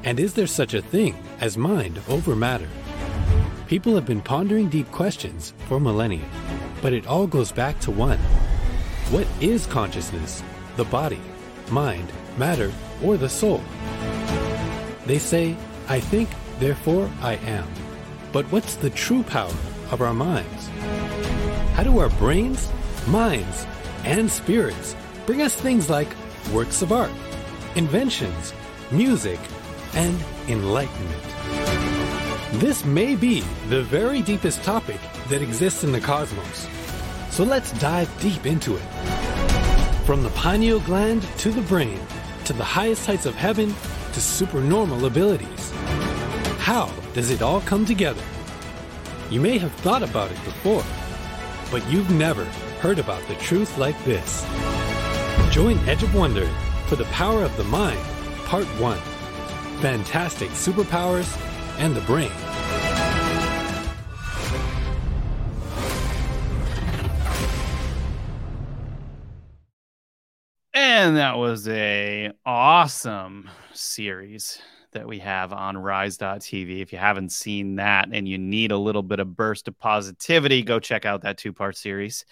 And 0.07 0.21
is 0.21 0.35
there 0.35 0.47
such 0.47 0.73
a 0.75 0.81
thing 0.81 1.17
as 1.41 1.59
mind 1.59 2.01
over 2.09 2.37
matter? 2.37 2.69
People 3.67 3.97
have 3.97 4.07
been 4.07 4.21
pondering 4.21 4.69
deep 4.69 4.89
questions 4.93 5.53
for 5.67 5.81
millennia, 5.81 6.25
but 6.81 6.93
it 6.93 7.09
all 7.09 7.27
goes 7.27 7.51
back 7.51 7.81
to 7.81 7.91
one. 7.91 8.21
What 9.11 9.27
is 9.41 9.67
consciousness? 9.67 10.45
The 10.77 10.85
body, 10.85 11.21
mind, 11.73 12.13
matter, 12.39 12.71
or 13.03 13.17
the 13.17 13.29
soul? 13.29 13.61
They 15.07 15.19
say, 15.19 15.57
I 15.89 15.99
think, 15.99 16.29
therefore 16.61 17.11
I 17.21 17.35
am. 17.39 17.67
But 18.31 18.47
what's 18.53 18.77
the 18.77 18.91
true 18.91 19.25
power 19.25 19.59
of 19.91 20.01
our 20.01 20.15
minds? 20.15 20.69
How 21.75 21.83
do 21.83 21.99
our 21.99 22.11
brains, 22.11 22.71
minds, 23.09 23.67
and 24.05 24.31
spirits 24.31 24.95
bring 25.27 25.43
us 25.43 25.57
things 25.57 25.91
like 25.91 26.15
works 26.53 26.81
of 26.81 26.93
art, 26.93 27.11
inventions, 27.75 28.55
music, 28.93 29.41
and 29.97 30.23
enlightenment. 30.49 31.23
This 32.61 32.85
may 32.85 33.17
be 33.17 33.41
the 33.69 33.83
very 33.83 34.23
deepest 34.23 34.63
topic 34.63 35.01
that 35.29 35.43
exists 35.43 35.83
in 35.85 35.93
the 35.93 36.01
cosmos. 36.01 36.69
So 37.31 37.45
let's 37.45 37.73
dive 37.81 38.11
deep 38.21 38.47
into 38.47 38.77
it. 38.77 38.83
From 40.05 40.23
the 40.23 40.31
pineal 40.31 40.81
gland 40.81 41.23
to 41.39 41.51
the 41.51 41.63
brain, 41.63 41.99
to 42.45 42.53
the 42.53 42.65
highest 42.65 43.07
heights 43.07 43.27
of 43.27 43.35
heaven, 43.35 43.75
to 44.13 44.21
supernormal 44.21 45.07
abilities. 45.07 45.73
How 46.59 46.93
does 47.15 47.31
it 47.31 47.43
all 47.43 47.61
come 47.63 47.85
together? 47.85 48.23
You 49.31 49.41
may 49.41 49.59
have 49.59 49.73
thought 49.73 50.03
about 50.03 50.31
it 50.31 50.45
before, 50.45 50.85
but 51.71 51.87
you've 51.91 52.11
never 52.11 52.45
heard 52.81 52.99
about 52.99 53.27
the 53.29 53.35
truth 53.37 53.77
like 53.79 54.03
this. 54.05 54.47
Join 55.51 55.79
Edge 55.89 56.03
of 56.03 56.15
Wonder 56.15 56.47
for 56.87 56.97
the 56.97 57.05
Power 57.07 57.43
of 57.43 57.57
the 57.57 57.65
Mind, 57.65 57.99
Part 58.45 58.67
1 58.79 59.16
Fantastic 59.81 60.51
Superpowers 60.51 61.39
and 61.79 61.95
the 61.95 62.01
Brain. 62.03 62.31
And 70.73 71.17
that 71.19 71.37
was 71.37 71.69
a 71.69 72.33
awesome 72.45 73.51
series 73.73 74.61
that 74.93 75.07
we 75.07 75.19
have 75.19 75.53
on 75.53 75.77
rise.tv. 75.77 76.81
If 76.81 76.93
you 76.93 76.99
haven't 76.99 77.33
seen 77.33 77.77
that 77.77 78.09
and 78.11 78.27
you 78.27 78.39
need 78.39 78.73
a 78.73 78.79
little 78.79 79.03
bit 79.03 79.21
of 79.21 79.37
burst 79.37 79.69
of 79.69 79.79
positivity, 79.79 80.63
go 80.63 80.81
check 80.81 81.05
out 81.05 81.21
that 81.23 81.37
two-part 81.37 81.77
series. 81.77 82.25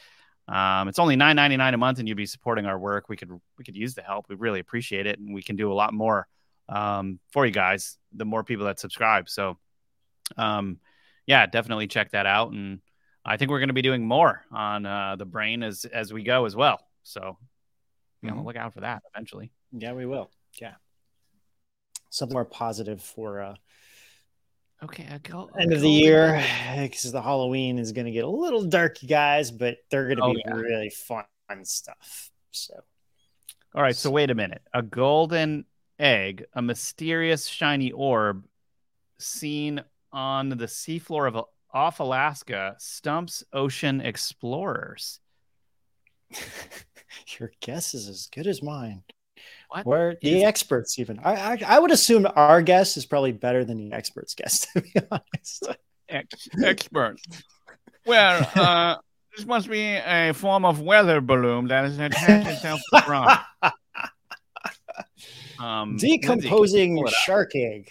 Um, 0.48 0.88
it's 0.88 0.98
only 0.98 1.16
nine 1.16 1.36
ninety 1.36 1.56
nine 1.56 1.74
a 1.74 1.78
month, 1.78 1.98
and 1.98 2.08
you'd 2.08 2.16
be 2.16 2.26
supporting 2.26 2.66
our 2.66 2.78
work. 2.78 3.08
We 3.08 3.16
could 3.16 3.30
we 3.58 3.64
could 3.64 3.76
use 3.76 3.94
the 3.94 4.02
help. 4.02 4.26
We 4.28 4.34
really 4.34 4.60
appreciate 4.60 5.06
it, 5.06 5.18
and 5.18 5.34
we 5.34 5.42
can 5.42 5.56
do 5.56 5.70
a 5.70 5.74
lot 5.74 5.94
more 5.94 6.26
um, 6.68 7.18
for 7.30 7.46
you 7.46 7.52
guys. 7.52 7.98
The 8.12 8.24
more 8.24 8.44
people 8.44 8.66
that 8.66 8.78
subscribe, 8.78 9.28
so 9.28 9.58
um, 10.36 10.78
yeah, 11.26 11.46
definitely 11.46 11.88
check 11.88 12.12
that 12.12 12.26
out. 12.26 12.52
And 12.52 12.80
I 13.24 13.36
think 13.36 13.50
we're 13.50 13.58
going 13.58 13.68
to 13.68 13.74
be 13.74 13.82
doing 13.82 14.06
more 14.06 14.42
on 14.52 14.86
uh, 14.86 15.16
the 15.16 15.26
brain 15.26 15.62
as 15.62 15.84
as 15.84 16.12
we 16.12 16.22
go 16.22 16.44
as 16.44 16.54
well. 16.54 16.80
So 17.02 17.38
you 18.22 18.28
know, 18.28 18.36
mm-hmm. 18.36 18.46
look 18.46 18.56
out 18.56 18.74
for 18.74 18.80
that 18.80 19.02
eventually. 19.14 19.50
Yeah, 19.72 19.92
we 19.92 20.06
will. 20.06 20.30
Yeah, 20.60 20.74
something 22.10 22.34
more 22.34 22.44
positive 22.44 23.02
for 23.02 23.40
uh, 23.40 23.54
Okay, 24.84 25.06
I 25.10 25.18
go, 25.18 25.48
end 25.58 25.72
of 25.72 25.80
the 25.80 25.90
year 25.90 26.44
because 26.76 27.10
the 27.12 27.22
Halloween 27.22 27.78
is 27.78 27.92
going 27.92 28.04
to 28.04 28.10
get 28.10 28.24
a 28.24 28.28
little 28.28 28.64
dark, 28.64 29.02
you 29.02 29.08
guys, 29.08 29.50
but 29.50 29.78
they're 29.90 30.04
going 30.06 30.18
to 30.18 30.24
oh, 30.24 30.32
be 30.34 30.42
yeah. 30.44 30.52
really 30.52 30.90
fun 30.90 31.24
stuff. 31.62 32.30
So, 32.50 32.74
all 33.74 33.82
right. 33.82 33.96
So 33.96 34.10
wait 34.10 34.30
a 34.30 34.34
minute. 34.34 34.60
A 34.74 34.82
golden 34.82 35.64
egg, 35.98 36.44
a 36.54 36.62
mysterious 36.62 37.46
shiny 37.46 37.92
orb, 37.92 38.44
seen 39.18 39.82
on 40.12 40.48
the 40.50 40.66
seafloor 40.66 41.28
of 41.28 41.44
off 41.72 42.00
Alaska, 42.00 42.76
stumps 42.78 43.42
ocean 43.52 44.00
explorers. 44.00 45.20
Your 47.38 47.50
guess 47.60 47.94
is 47.94 48.08
as 48.08 48.28
good 48.32 48.46
as 48.46 48.62
mine. 48.62 49.02
What 49.68 49.86
Where 49.86 50.16
the 50.20 50.44
experts 50.44 50.98
even? 50.98 51.18
I, 51.18 51.34
I, 51.34 51.58
I 51.66 51.78
would 51.78 51.90
assume 51.90 52.26
our 52.34 52.62
guess 52.62 52.96
is 52.96 53.06
probably 53.06 53.32
better 53.32 53.64
than 53.64 53.88
the 53.88 53.96
experts' 53.96 54.34
guess. 54.34 54.66
To 54.72 54.80
be 54.80 54.92
honest, 55.10 55.68
Ex- 56.08 56.48
expert. 56.62 57.16
well, 58.06 58.48
uh, 58.54 58.96
this 59.36 59.46
must 59.46 59.68
be 59.68 59.82
a 59.82 60.32
form 60.32 60.64
of 60.64 60.80
weather 60.80 61.20
balloon 61.20 61.68
that 61.68 61.84
has 61.84 61.98
attached 61.98 62.48
itself 62.48 62.80
to 62.92 63.00
the 63.04 63.10
rock. 63.10 63.44
Um, 65.58 65.96
Decomposing 65.96 66.96
Lindsay, 66.96 67.14
shark 67.24 67.54
egg. 67.54 67.90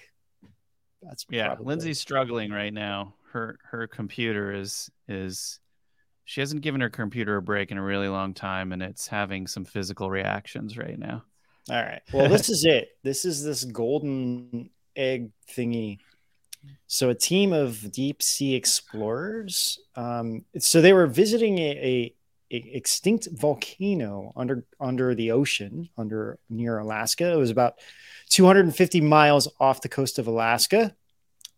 That's 1.01 1.25
yeah. 1.29 1.47
Probably... 1.47 1.65
Lindsay's 1.65 1.99
struggling 1.99 2.51
right 2.51 2.73
now. 2.73 3.15
Her 3.31 3.57
her 3.63 3.87
computer 3.87 4.53
is 4.53 4.91
is 5.07 5.59
she 6.25 6.39
hasn't 6.41 6.61
given 6.61 6.81
her 6.81 6.89
computer 6.89 7.37
a 7.37 7.41
break 7.41 7.71
in 7.71 7.77
a 7.77 7.83
really 7.83 8.07
long 8.07 8.33
time, 8.33 8.71
and 8.71 8.81
it's 8.81 9.07
having 9.07 9.47
some 9.47 9.65
physical 9.65 10.09
reactions 10.09 10.77
right 10.77 10.97
now. 10.97 11.23
All 11.69 11.81
right. 11.81 12.01
Well, 12.13 12.29
this 12.29 12.49
is 12.49 12.65
it. 12.65 12.89
This 13.03 13.25
is 13.25 13.43
this 13.43 13.63
golden 13.63 14.69
egg 14.95 15.31
thingy. 15.49 15.99
So, 16.87 17.09
a 17.09 17.15
team 17.15 17.51
of 17.51 17.91
deep 17.91 18.21
sea 18.21 18.55
explorers. 18.55 19.79
Um, 19.95 20.45
so 20.57 20.79
they 20.79 20.93
were 20.93 21.07
visiting 21.07 21.57
a, 21.57 21.61
a, 21.61 21.81
a, 21.83 22.15
extinct 22.57 23.27
volcano 23.31 24.31
under 24.35 24.65
under 24.79 25.15
the 25.15 25.31
ocean, 25.31 25.89
under 25.97 26.39
near 26.49 26.77
Alaska. 26.77 27.31
It 27.31 27.37
was 27.37 27.49
about 27.49 27.79
250 28.29 29.01
miles 29.01 29.47
off 29.59 29.81
the 29.81 29.89
coast 29.89 30.19
of 30.19 30.27
Alaska. 30.27 30.95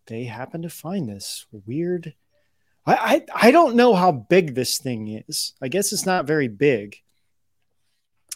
They 0.06 0.24
happened 0.24 0.62
to 0.62 0.70
find 0.70 1.08
this 1.08 1.46
weird. 1.50 2.14
I, 2.86 3.24
I 3.34 3.48
I 3.48 3.50
don't 3.50 3.76
know 3.76 3.94
how 3.94 4.12
big 4.12 4.54
this 4.54 4.78
thing 4.78 5.22
is. 5.28 5.54
I 5.60 5.68
guess 5.68 5.92
it's 5.92 6.06
not 6.06 6.26
very 6.26 6.48
big. 6.48 6.96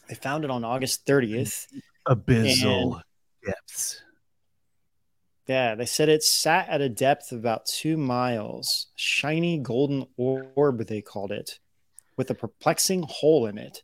They 0.09 0.15
found 0.17 0.45
it 0.45 0.51
on 0.51 0.65
August 0.65 1.07
30th. 1.07 1.67
Abyssal 2.09 3.01
depths. 3.45 4.03
Yeah, 5.47 5.75
they 5.75 5.87
said 5.87 6.09
it 6.09 6.23
sat 6.23 6.69
at 6.69 6.81
a 6.81 6.89
depth 6.89 7.33
of 7.33 7.39
about 7.39 7.67
two 7.67 7.97
miles. 7.97 8.89
Shiny 8.95 9.59
golden 9.59 10.07
orb, 10.17 10.87
they 10.87 11.01
called 11.01 11.33
it, 11.33 11.59
with 12.21 12.31
a 12.31 12.35
perplexing 12.35 13.03
hole 13.09 13.47
in 13.47 13.57
it. 13.57 13.83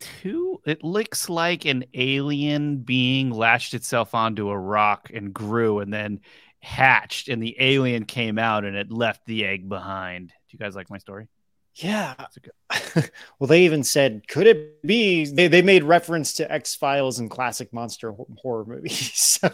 Two, 0.00 0.60
it 0.66 0.82
looks 0.82 1.28
like 1.28 1.64
an 1.66 1.84
alien 1.94 2.78
being 2.78 3.30
latched 3.30 3.74
itself 3.74 4.12
onto 4.12 4.48
a 4.48 4.58
rock 4.58 5.08
and 5.14 5.32
grew 5.32 5.78
and 5.78 5.94
then 5.94 6.18
hatched, 6.58 7.28
and 7.28 7.40
the 7.40 7.54
alien 7.60 8.06
came 8.06 8.40
out 8.40 8.64
and 8.64 8.74
it 8.74 8.90
left 8.90 9.24
the 9.24 9.44
egg 9.44 9.68
behind. 9.68 10.30
Do 10.30 10.34
you 10.50 10.58
guys 10.58 10.74
like 10.74 10.90
my 10.90 10.98
story? 10.98 11.28
Yeah. 11.76 12.16
well, 13.38 13.46
they 13.46 13.62
even 13.62 13.84
said, 13.84 14.26
could 14.26 14.48
it 14.48 14.82
be? 14.82 15.26
They, 15.26 15.46
they 15.46 15.62
made 15.62 15.84
reference 15.84 16.34
to 16.34 16.50
X 16.50 16.74
Files 16.74 17.20
and 17.20 17.30
classic 17.30 17.72
monster 17.72 18.12
horror 18.38 18.64
movies. 18.64 19.38
So 19.40 19.48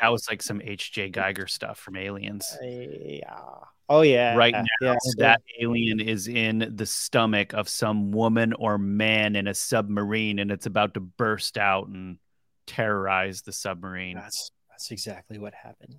that 0.00 0.12
was 0.12 0.28
like 0.30 0.42
some 0.42 0.62
H.J. 0.62 1.10
Giger 1.10 1.50
stuff 1.50 1.76
from 1.76 1.96
Aliens. 1.96 2.56
Uh, 2.62 2.66
yeah. 2.66 3.40
Oh, 3.88 4.02
yeah. 4.02 4.36
Right 4.36 4.54
now, 4.82 4.96
that 5.16 5.40
alien 5.60 6.00
is 6.00 6.28
in 6.28 6.72
the 6.76 6.84
stomach 6.84 7.54
of 7.54 7.68
some 7.68 8.10
woman 8.12 8.52
or 8.52 8.76
man 8.76 9.34
in 9.34 9.46
a 9.46 9.54
submarine, 9.54 10.38
and 10.38 10.50
it's 10.50 10.66
about 10.66 10.94
to 10.94 11.00
burst 11.00 11.56
out 11.56 11.88
and 11.88 12.18
terrorize 12.66 13.42
the 13.42 13.52
submarine. 13.52 14.16
That's 14.16 14.50
that's 14.70 14.90
exactly 14.90 15.38
what 15.38 15.54
happened. 15.54 15.96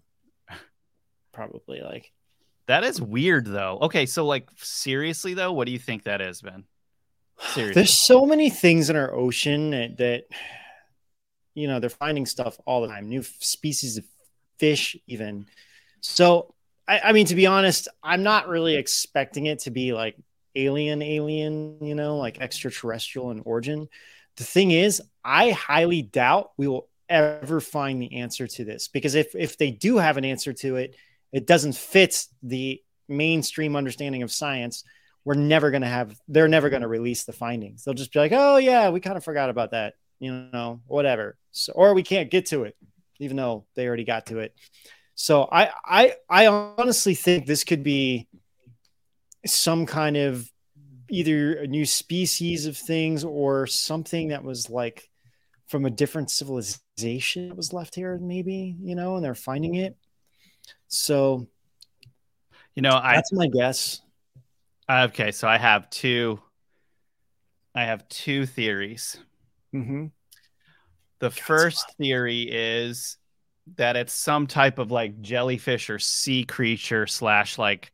Probably 1.33 1.81
like 1.81 2.11
that 2.67 2.83
is 2.83 3.01
weird 3.01 3.45
though. 3.45 3.79
Okay, 3.81 4.05
so 4.05 4.25
like 4.25 4.47
seriously 4.57 5.33
though, 5.33 5.51
what 5.51 5.65
do 5.65 5.71
you 5.71 5.79
think 5.79 6.03
that 6.03 6.21
is, 6.21 6.41
Ben? 6.41 6.65
Seriously. 7.53 7.73
There's 7.73 7.97
so 7.97 8.25
many 8.25 8.49
things 8.49 8.89
in 8.89 8.95
our 8.95 9.13
ocean 9.13 9.71
that, 9.71 9.97
that 9.97 10.25
you 11.55 11.67
know, 11.67 11.79
they're 11.79 11.89
finding 11.89 12.25
stuff 12.25 12.59
all 12.65 12.81
the 12.81 12.87
time, 12.87 13.09
new 13.09 13.23
species 13.23 13.97
of 13.97 14.05
fish 14.59 14.95
even. 15.07 15.47
So 16.01 16.53
I, 16.89 16.99
I 17.05 17.11
mean 17.11 17.27
to 17.27 17.35
be 17.35 17.45
honest, 17.45 17.87
I'm 18.01 18.23
not 18.23 18.47
really 18.47 18.75
expecting 18.75 19.45
it 19.45 19.59
to 19.59 19.71
be 19.71 19.93
like 19.93 20.17
alien 20.55 21.01
alien, 21.03 21.77
you 21.85 21.93
know, 21.93 22.17
like 22.17 22.41
extraterrestrial 22.41 23.29
in 23.29 23.41
origin. 23.41 23.87
The 24.37 24.43
thing 24.43 24.71
is, 24.71 25.01
I 25.23 25.51
highly 25.51 26.01
doubt 26.01 26.51
we 26.57 26.67
will 26.67 26.89
ever 27.07 27.61
find 27.61 28.01
the 28.01 28.17
answer 28.17 28.47
to 28.47 28.65
this 28.65 28.87
because 28.87 29.13
if 29.13 29.35
if 29.35 29.57
they 29.57 29.69
do 29.69 29.97
have 29.97 30.17
an 30.17 30.25
answer 30.25 30.51
to 30.53 30.77
it, 30.77 30.95
it 31.31 31.45
doesn't 31.45 31.75
fit 31.75 32.25
the 32.41 32.81
mainstream 33.07 33.75
understanding 33.75 34.23
of 34.23 34.31
science. 34.31 34.83
We're 35.25 35.35
never 35.35 35.69
going 35.69 35.83
to 35.83 35.87
have 35.87 36.19
they're 36.27 36.47
never 36.47 36.71
going 36.71 36.81
to 36.81 36.87
release 36.87 37.23
the 37.23 37.33
findings. 37.33 37.83
They'll 37.83 37.93
just 37.93 38.11
be 38.11 38.19
like 38.19 38.31
oh 38.33 38.57
yeah 38.57 38.89
we 38.89 38.99
kind 38.99 39.17
of 39.17 39.23
forgot 39.23 39.51
about 39.51 39.71
that 39.71 39.93
you 40.19 40.31
know 40.31 40.81
whatever. 40.87 41.37
So, 41.51 41.73
or 41.73 41.93
we 41.93 42.01
can't 42.01 42.31
get 42.31 42.47
to 42.47 42.63
it 42.63 42.75
even 43.19 43.37
though 43.37 43.65
they 43.75 43.85
already 43.85 44.05
got 44.05 44.27
to 44.27 44.39
it 44.39 44.55
so 45.19 45.47
i 45.51 45.69
i 45.85 46.13
i 46.29 46.47
honestly 46.47 47.13
think 47.13 47.45
this 47.45 47.63
could 47.63 47.83
be 47.83 48.27
some 49.45 49.85
kind 49.85 50.15
of 50.15 50.49
either 51.09 51.55
a 51.55 51.67
new 51.67 51.85
species 51.85 52.65
of 52.65 52.77
things 52.77 53.23
or 53.23 53.67
something 53.67 54.29
that 54.29 54.43
was 54.43 54.69
like 54.69 55.09
from 55.67 55.85
a 55.85 55.89
different 55.89 56.29
civilization 56.31 57.49
that 57.49 57.57
was 57.57 57.73
left 57.73 57.95
here 57.95 58.17
maybe 58.19 58.75
you 58.81 58.95
know 58.95 59.15
and 59.15 59.25
they're 59.25 59.35
finding 59.35 59.75
it 59.75 59.97
so, 60.89 61.47
you 62.75 62.81
know, 62.81 62.99
I 63.01 63.15
that's 63.15 63.31
my 63.31 63.47
guess. 63.47 64.01
Okay, 64.89 65.31
so 65.31 65.47
I 65.47 65.57
have 65.57 65.89
two. 65.89 66.39
I 67.75 67.83
have 67.83 68.09
two 68.09 68.47
theories. 68.47 69.17
Mm-hmm. 69.73 70.07
The 71.19 71.29
first 71.29 71.95
theory 71.97 72.49
is 72.49 73.17
that 73.75 73.95
it's 73.95 74.13
some 74.13 74.47
type 74.47 74.79
of 74.79 74.91
like 74.91 75.21
jellyfish 75.21 75.89
or 75.89 75.99
sea 75.99 76.43
creature 76.43 77.07
slash 77.07 77.57
like 77.57 77.91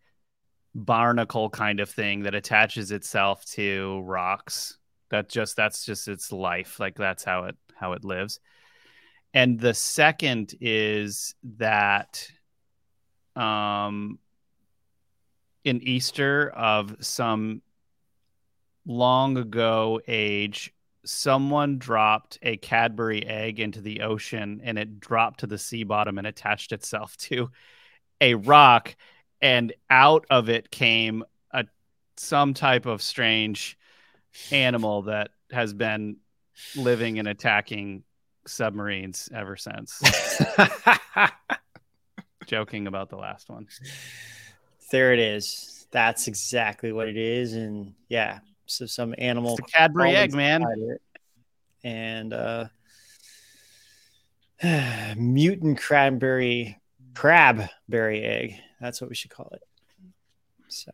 barnacle 0.74 1.50
kind 1.50 1.80
of 1.80 1.90
thing 1.90 2.24
that 2.24 2.36
attaches 2.36 2.92
itself 2.92 3.46
to 3.46 4.02
rocks. 4.02 4.78
That 5.10 5.30
just 5.30 5.56
that's 5.56 5.86
just 5.86 6.08
its 6.08 6.32
life. 6.32 6.80
Like 6.80 6.96
that's 6.96 7.24
how 7.24 7.46
it 7.46 7.56
how 7.76 7.94
it 7.94 8.04
lives. 8.04 8.40
And 9.34 9.60
the 9.60 9.74
second 9.74 10.56
is 10.62 11.36
that 11.58 12.28
um, 13.36 14.20
in 15.64 15.82
Easter 15.82 16.50
of 16.50 16.96
some 17.02 17.62
long 18.86 19.38
ago 19.38 20.00
age, 20.08 20.74
someone 21.06 21.78
dropped 21.78 22.38
a 22.42 22.58
Cadbury 22.58 23.26
egg 23.26 23.60
into 23.60 23.82
the 23.82 24.02
ocean 24.02 24.62
and 24.64 24.78
it 24.78 25.00
dropped 25.00 25.42
to 25.42 25.48
the 25.48 25.58
sea 25.58 25.84
bottom 25.84 26.18
and 26.18 26.28
attached 26.28 26.72
itself 26.72 27.16
to 27.18 27.50
a 28.22 28.34
rock 28.36 28.96
and 29.42 29.74
out 29.90 30.26
of 30.30 30.50
it 30.50 30.72
came 30.72 31.24
a 31.52 31.66
some 32.18 32.54
type 32.54 32.86
of 32.86 33.02
strange 33.02 33.78
animal 34.52 35.04
that 35.04 35.32
has 35.52 35.74
been 35.74 36.18
living 36.76 37.20
and 37.20 37.28
attacking 37.28 38.04
submarines 38.48 39.30
ever 39.34 39.56
since. 39.56 40.02
Joking 42.46 42.88
about 42.88 43.10
the 43.10 43.18
last 43.18 43.50
one. 43.50 43.68
There 44.92 45.14
it 45.14 45.20
is. 45.20 45.88
That's 45.92 46.28
exactly 46.28 46.92
what 46.92 47.08
it 47.08 47.18
is. 47.18 47.54
And 47.54 47.94
yeah, 48.08 48.40
so 48.66 48.86
some 48.86 49.14
animal 49.18 49.58
it's 49.58 49.72
Cadbury 49.72 50.16
egg, 50.16 50.34
man. 50.34 50.66
And 51.84 52.34
uh 52.34 52.66
mutant 55.18 55.80
cranberry 55.80 56.80
crabberry 57.14 58.24
egg. 58.24 58.56
That's 58.80 59.02
what 59.02 59.10
we 59.10 59.16
should 59.16 59.32
call 59.32 59.50
it. 59.54 59.62
So 60.68 60.92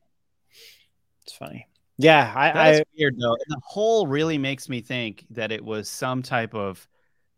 it's 1.23 1.33
funny. 1.33 1.67
Yeah, 1.97 2.31
I, 2.35 2.51
That's 2.51 2.79
I 2.79 2.83
weird 2.97 3.15
though. 3.19 3.37
The 3.47 3.61
whole 3.63 4.07
really 4.07 4.37
makes 4.37 4.69
me 4.69 4.81
think 4.81 5.25
that 5.31 5.51
it 5.51 5.63
was 5.63 5.87
some 5.87 6.23
type 6.23 6.55
of 6.55 6.87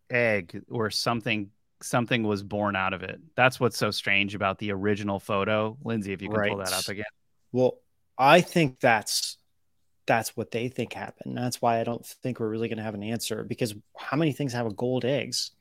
egg 0.10 0.62
or 0.70 0.90
something 0.90 1.50
something 1.82 2.24
was 2.24 2.44
born 2.44 2.76
out 2.76 2.94
of 2.94 3.04
it. 3.04 3.20
That's 3.36 3.60
what's 3.60 3.78
so 3.78 3.92
strange 3.92 4.36
about 4.36 4.58
the 4.60 4.72
original 4.72 5.20
photo. 5.20 5.78
Lindsay, 5.84 6.14
if 6.14 6.22
you 6.22 6.30
can 6.30 6.38
right. 6.38 6.50
pull 6.50 6.60
that 6.60 6.72
up 6.72 6.88
again. 6.88 7.06
Well, 7.52 7.78
I 8.18 8.40
think 8.42 8.80
that's 8.80 9.38
that's 10.06 10.36
what 10.36 10.52
they 10.52 10.68
think 10.68 10.94
happened. 10.94 11.38
That's 11.38 11.62
why 11.62 11.80
I 11.80 11.84
don't 11.84 12.06
think 12.06 12.40
we're 12.40 12.50
really 12.50 12.68
going 12.68 12.78
to 12.78 12.84
have 12.84 12.96
an 12.96 13.04
answer 13.04 13.44
because 13.44 13.74
how 13.98 14.18
many 14.18 14.32
things 14.32 14.54
have 14.54 14.66
a 14.66 14.74
gold 14.74 15.06
eggs? 15.06 15.52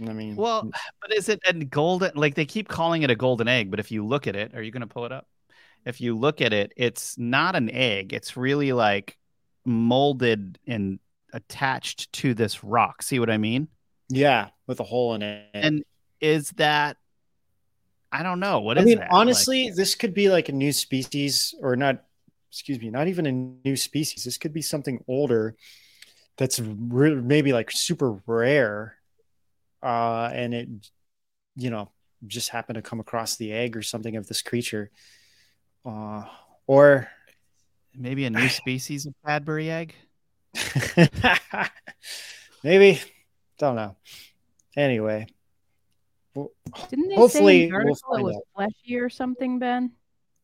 I 0.00 0.12
mean, 0.12 0.36
well, 0.36 0.70
but 1.00 1.14
is 1.14 1.30
it 1.30 1.40
a 1.46 1.54
golden? 1.54 2.12
Like 2.14 2.34
they 2.34 2.44
keep 2.44 2.68
calling 2.68 3.02
it 3.02 3.10
a 3.10 3.16
golden 3.16 3.48
egg, 3.48 3.70
but 3.70 3.80
if 3.80 3.90
you 3.90 4.04
look 4.04 4.26
at 4.26 4.36
it, 4.36 4.54
are 4.54 4.62
you 4.62 4.70
going 4.70 4.82
to 4.82 4.86
pull 4.86 5.06
it 5.06 5.12
up? 5.12 5.26
If 5.86 6.00
you 6.00 6.18
look 6.18 6.42
at 6.42 6.52
it, 6.52 6.72
it's 6.76 7.16
not 7.16 7.56
an 7.56 7.70
egg. 7.70 8.12
It's 8.12 8.36
really 8.36 8.72
like 8.72 9.16
molded 9.64 10.58
and 10.66 10.98
attached 11.32 12.12
to 12.12 12.34
this 12.34 12.62
rock. 12.62 13.02
See 13.02 13.18
what 13.18 13.30
I 13.30 13.38
mean? 13.38 13.68
Yeah, 14.08 14.48
with 14.66 14.80
a 14.80 14.84
hole 14.84 15.14
in 15.14 15.22
it. 15.22 15.46
And 15.54 15.82
is 16.20 16.50
that? 16.52 16.98
I 18.12 18.22
don't 18.22 18.40
know. 18.40 18.60
What 18.60 18.78
I 18.78 18.82
is 18.82 18.86
mean, 18.86 18.98
that? 18.98 19.08
honestly, 19.10 19.66
like, 19.66 19.74
this 19.76 19.94
could 19.94 20.14
be 20.14 20.28
like 20.28 20.48
a 20.48 20.52
new 20.52 20.72
species, 20.72 21.54
or 21.60 21.76
not. 21.76 22.04
Excuse 22.56 22.80
me, 22.80 22.88
not 22.88 23.06
even 23.06 23.26
a 23.26 23.32
new 23.68 23.76
species. 23.76 24.24
This 24.24 24.38
could 24.38 24.54
be 24.54 24.62
something 24.62 25.04
older 25.06 25.54
that's 26.38 26.58
re- 26.58 27.14
maybe 27.14 27.52
like 27.52 27.70
super 27.70 28.18
rare 28.26 28.96
uh, 29.82 30.30
and 30.32 30.54
it, 30.54 30.68
you 31.54 31.68
know, 31.68 31.90
just 32.26 32.48
happened 32.48 32.76
to 32.76 32.82
come 32.82 32.98
across 32.98 33.36
the 33.36 33.52
egg 33.52 33.76
or 33.76 33.82
something 33.82 34.16
of 34.16 34.26
this 34.26 34.40
creature, 34.40 34.90
uh, 35.84 36.24
or 36.66 37.08
maybe 37.94 38.24
a 38.24 38.30
new 38.30 38.48
species 38.48 39.04
of 39.04 39.14
Cadbury 39.24 39.70
egg. 39.70 39.94
maybe, 42.64 43.02
don't 43.58 43.76
know. 43.76 43.96
Anyway, 44.76 45.26
didn't 46.34 47.08
they 47.10 47.14
hopefully 47.16 47.60
say 47.60 47.64
in 47.64 47.70
the 47.70 47.76
article 47.76 48.00
we'll 48.08 48.18
it 48.18 48.22
was 48.24 48.36
out. 48.36 48.42
fleshy 48.54 48.96
or 48.96 49.10
something, 49.10 49.58
Ben? 49.58 49.92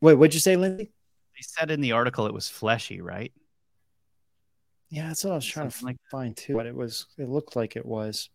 Wait, 0.02 0.14
what'd 0.14 0.34
you 0.34 0.40
say, 0.40 0.56
Lindsay? 0.56 0.90
They 1.34 1.42
said 1.42 1.70
in 1.70 1.80
the 1.80 1.92
article 1.92 2.26
it 2.26 2.34
was 2.34 2.48
fleshy, 2.48 3.00
right? 3.00 3.32
Yeah, 4.90 5.08
that's 5.08 5.24
what 5.24 5.32
I 5.32 5.36
was 5.36 5.46
trying 5.46 5.70
Something 5.70 5.80
to 5.80 5.86
like 5.86 6.10
find 6.10 6.36
too. 6.36 6.54
But 6.54 6.66
it 6.66 6.74
was, 6.74 7.06
it 7.16 7.28
looked 7.28 7.56
like 7.56 7.76
it 7.76 7.86
was. 7.86 8.28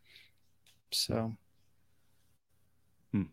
So, 0.92 1.34
hmm. 3.12 3.24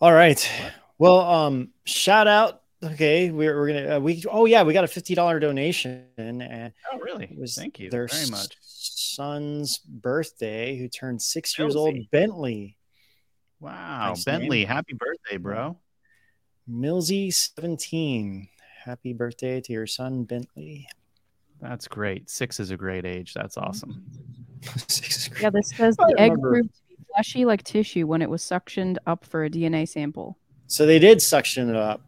all 0.00 0.12
right. 0.12 0.50
Well, 0.98 1.20
um, 1.20 1.70
shout 1.84 2.26
out. 2.26 2.62
Okay, 2.82 3.30
we're, 3.30 3.58
we're 3.58 3.66
gonna 3.66 3.96
uh, 3.96 4.00
we 4.00 4.24
oh 4.30 4.46
yeah 4.46 4.62
we 4.62 4.72
got 4.72 4.84
a 4.84 4.88
fifty 4.88 5.14
dollar 5.14 5.38
donation 5.38 6.06
and 6.16 6.72
oh 6.90 6.98
really 6.98 7.26
it 7.26 7.38
was 7.38 7.54
thank 7.54 7.78
you 7.78 7.90
their 7.90 8.06
very 8.06 8.30
much 8.30 8.56
son's 8.62 9.78
birthday 9.78 10.78
who 10.78 10.88
turned 10.88 11.20
six 11.20 11.58
years 11.58 11.76
old 11.76 11.94
Bentley. 12.10 12.78
Wow, 13.60 14.08
nice 14.08 14.24
Bentley, 14.24 14.60
name. 14.60 14.68
happy 14.68 14.94
birthday, 14.94 15.36
bro. 15.36 15.76
Millsy 16.68 17.32
seventeen. 17.32 18.48
Happy 18.84 19.12
birthday 19.12 19.60
to 19.60 19.72
your 19.72 19.86
son 19.86 20.24
Bentley. 20.24 20.88
That's 21.60 21.86
great. 21.86 22.30
Six 22.30 22.58
is 22.60 22.70
a 22.70 22.76
great 22.76 23.04
age. 23.04 23.34
That's 23.34 23.56
awesome. 23.56 24.04
yeah, 25.40 25.50
this 25.50 25.70
says 25.76 25.96
the 25.96 26.14
egg 26.18 26.32
proved 26.40 26.74
to 26.74 26.82
be 26.88 26.96
fleshy 27.14 27.44
like 27.44 27.62
tissue 27.62 28.06
when 28.06 28.22
it 28.22 28.30
was 28.30 28.42
suctioned 28.42 28.96
up 29.06 29.24
for 29.24 29.44
a 29.44 29.50
DNA 29.50 29.88
sample. 29.88 30.38
So 30.66 30.86
they 30.86 30.98
did 30.98 31.20
suction 31.20 31.68
it 31.68 31.76
up. 31.76 32.02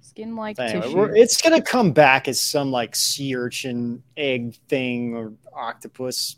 Skin 0.00 0.36
like 0.36 0.56
tissue. 0.56 1.04
It's 1.14 1.40
gonna 1.40 1.62
come 1.62 1.92
back 1.92 2.28
as 2.28 2.40
some 2.40 2.70
like 2.70 2.94
sea 2.94 3.34
urchin 3.34 4.02
egg 4.16 4.56
thing 4.68 5.14
or 5.16 5.32
octopus 5.54 6.36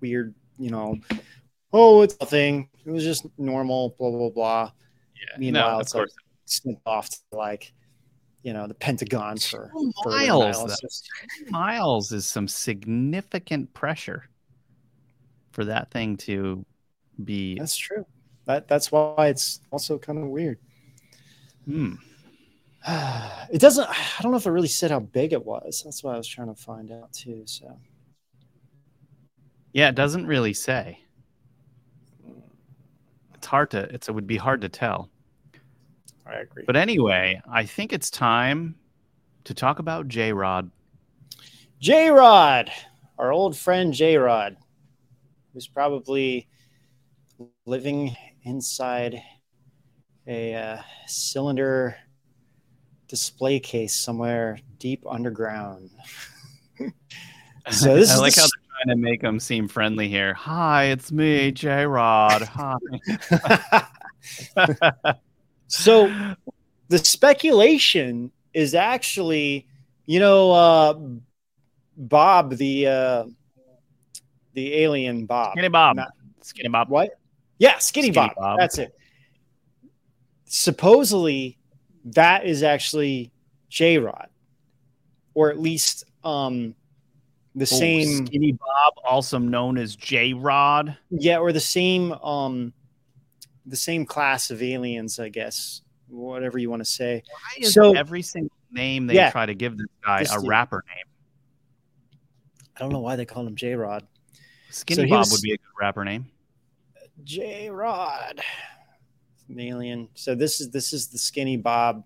weird, 0.00 0.34
you 0.58 0.70
know. 0.70 0.98
Oh, 1.72 2.02
it's 2.02 2.16
a 2.20 2.26
thing. 2.26 2.68
It 2.84 2.90
was 2.90 3.02
just 3.02 3.26
normal, 3.36 3.96
blah 3.98 4.10
blah 4.10 4.30
blah. 4.30 4.70
Yeah, 5.32 5.38
Meanwhile, 5.38 5.72
no, 5.72 5.80
of 5.80 5.90
course. 5.90 6.10
Like, 6.10 6.24
snipped 6.46 6.82
off 6.86 7.08
to 7.08 7.18
like 7.32 7.72
you 8.42 8.52
know 8.52 8.66
the 8.66 8.74
Pentagon 8.74 9.38
for, 9.38 9.70
Two 9.72 9.92
for 10.02 10.10
miles. 10.10 11.02
miles 11.48 12.12
is 12.12 12.26
some 12.26 12.46
significant 12.46 13.72
pressure 13.72 14.28
for 15.52 15.64
that 15.64 15.90
thing 15.90 16.16
to 16.18 16.64
be. 17.24 17.58
That's 17.58 17.76
true. 17.76 18.04
That 18.44 18.68
that's 18.68 18.92
why 18.92 19.28
it's 19.28 19.60
also 19.70 19.98
kind 19.98 20.18
of 20.18 20.28
weird. 20.28 20.58
Hmm. 21.64 21.94
It 23.50 23.60
doesn't. 23.60 23.88
I 23.88 24.22
don't 24.22 24.32
know 24.32 24.38
if 24.38 24.46
it 24.46 24.50
really 24.50 24.68
said 24.68 24.90
how 24.90 25.00
big 25.00 25.32
it 25.32 25.44
was. 25.44 25.82
That's 25.84 26.02
what 26.02 26.14
I 26.14 26.18
was 26.18 26.26
trying 26.26 26.48
to 26.48 26.60
find 26.60 26.90
out 26.90 27.12
too. 27.12 27.42
So. 27.46 27.78
Yeah, 29.72 29.88
it 29.88 29.94
doesn't 29.94 30.26
really 30.26 30.54
say. 30.54 30.98
It's 33.34 33.46
hard 33.46 33.70
to. 33.70 33.82
It's, 33.94 34.08
it 34.08 34.12
would 34.12 34.26
be 34.26 34.36
hard 34.36 34.60
to 34.62 34.68
tell. 34.68 35.08
I 36.26 36.34
agree. 36.36 36.64
But 36.66 36.76
anyway, 36.76 37.40
I 37.50 37.64
think 37.64 37.92
it's 37.92 38.10
time 38.10 38.76
to 39.44 39.54
talk 39.54 39.78
about 39.78 40.08
J 40.08 40.32
Rod. 40.32 40.70
J 41.80 42.10
Rod, 42.10 42.70
our 43.18 43.32
old 43.32 43.56
friend 43.56 43.92
J 43.92 44.16
Rod, 44.16 44.56
who's 45.52 45.68
probably 45.68 46.48
living 47.66 48.16
inside 48.42 49.22
a 50.26 50.54
uh, 50.54 50.82
cylinder 51.06 51.96
display 53.08 53.60
case 53.60 53.94
somewhere 53.94 54.58
deep 54.78 55.04
underground. 55.08 55.90
so 57.70 57.94
this 57.94 58.10
I 58.10 58.16
like 58.16 58.34
how 58.34 58.42
they're 58.42 58.84
trying 58.84 58.96
to 58.96 59.02
make 59.02 59.22
him 59.22 59.38
seem 59.38 59.68
friendly 59.68 60.08
here. 60.08 60.32
Hi, 60.32 60.84
it's 60.84 61.12
me, 61.12 61.52
J 61.52 61.84
Rod. 61.84 62.42
Hi. 62.42 62.76
So 65.66 66.34
the 66.88 66.98
speculation 66.98 68.30
is 68.52 68.74
actually, 68.74 69.66
you 70.06 70.20
know, 70.20 70.52
uh, 70.52 70.94
Bob, 71.96 72.56
the 72.56 72.86
uh, 72.86 73.24
the 74.54 74.74
alien 74.74 75.26
Bob. 75.26 75.52
Skinny 75.52 75.68
Bob. 75.68 75.96
Not, 75.96 76.08
Skinny 76.42 76.68
Bob. 76.68 76.88
What? 76.88 77.18
Yeah, 77.58 77.78
Skinny, 77.78 78.12
Skinny 78.12 78.28
Bob. 78.28 78.36
Bob. 78.36 78.58
That's 78.58 78.78
it. 78.78 78.94
Supposedly, 80.46 81.58
that 82.06 82.46
is 82.46 82.62
actually 82.62 83.32
J 83.68 83.98
Rod, 83.98 84.28
or 85.34 85.50
at 85.50 85.58
least 85.58 86.04
um, 86.22 86.74
the 87.54 87.62
oh, 87.62 87.64
same 87.64 88.26
Skinny 88.26 88.52
Bob, 88.52 88.94
also 89.04 89.38
known 89.38 89.78
as 89.78 89.96
J 89.96 90.32
Rod. 90.32 90.96
Yeah, 91.10 91.38
or 91.38 91.52
the 91.52 91.60
same 91.60 92.12
um, 92.12 92.72
the 93.66 93.76
same 93.76 94.04
class 94.04 94.50
of 94.50 94.62
aliens, 94.62 95.18
I 95.18 95.28
guess, 95.28 95.82
whatever 96.08 96.58
you 96.58 96.70
want 96.70 96.80
to 96.80 96.90
say. 96.90 97.22
Why 97.26 97.64
is 97.64 97.74
so 97.74 97.94
every 97.94 98.22
single 98.22 98.56
name 98.70 99.06
they 99.06 99.14
yeah, 99.14 99.30
try 99.30 99.46
to 99.46 99.54
give 99.54 99.76
this 99.76 99.86
guy 100.04 100.20
this 100.20 100.32
a 100.32 100.40
dude. 100.40 100.48
rapper 100.48 100.84
name? 100.88 101.04
I 102.76 102.80
don't 102.80 102.92
know 102.92 103.00
why 103.00 103.16
they 103.16 103.24
call 103.24 103.46
him 103.46 103.56
J 103.56 103.74
Rod. 103.74 104.06
Skinny 104.70 105.08
so 105.08 105.08
Bob 105.08 105.20
was, 105.20 105.32
would 105.32 105.42
be 105.42 105.52
a 105.52 105.56
good 105.56 105.80
rapper 105.80 106.04
name. 106.04 106.26
J 107.22 107.70
Rod, 107.70 108.40
an 109.48 109.60
alien. 109.60 110.08
So 110.14 110.34
this 110.34 110.60
is 110.60 110.70
this 110.70 110.92
is 110.92 111.08
the 111.08 111.18
Skinny 111.18 111.56
Bob. 111.56 112.04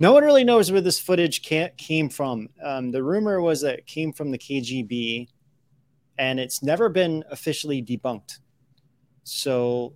No 0.00 0.12
one 0.12 0.24
really 0.24 0.44
knows 0.44 0.72
where 0.72 0.80
this 0.80 0.98
footage 0.98 1.42
came 1.42 2.08
from. 2.08 2.48
Um, 2.62 2.90
the 2.90 3.02
rumor 3.02 3.40
was 3.40 3.60
that 3.60 3.78
it 3.78 3.86
came 3.86 4.12
from 4.12 4.32
the 4.32 4.38
KGB, 4.38 5.28
and 6.18 6.40
it's 6.40 6.62
never 6.62 6.88
been 6.88 7.24
officially 7.30 7.82
debunked. 7.82 8.38
So 9.22 9.94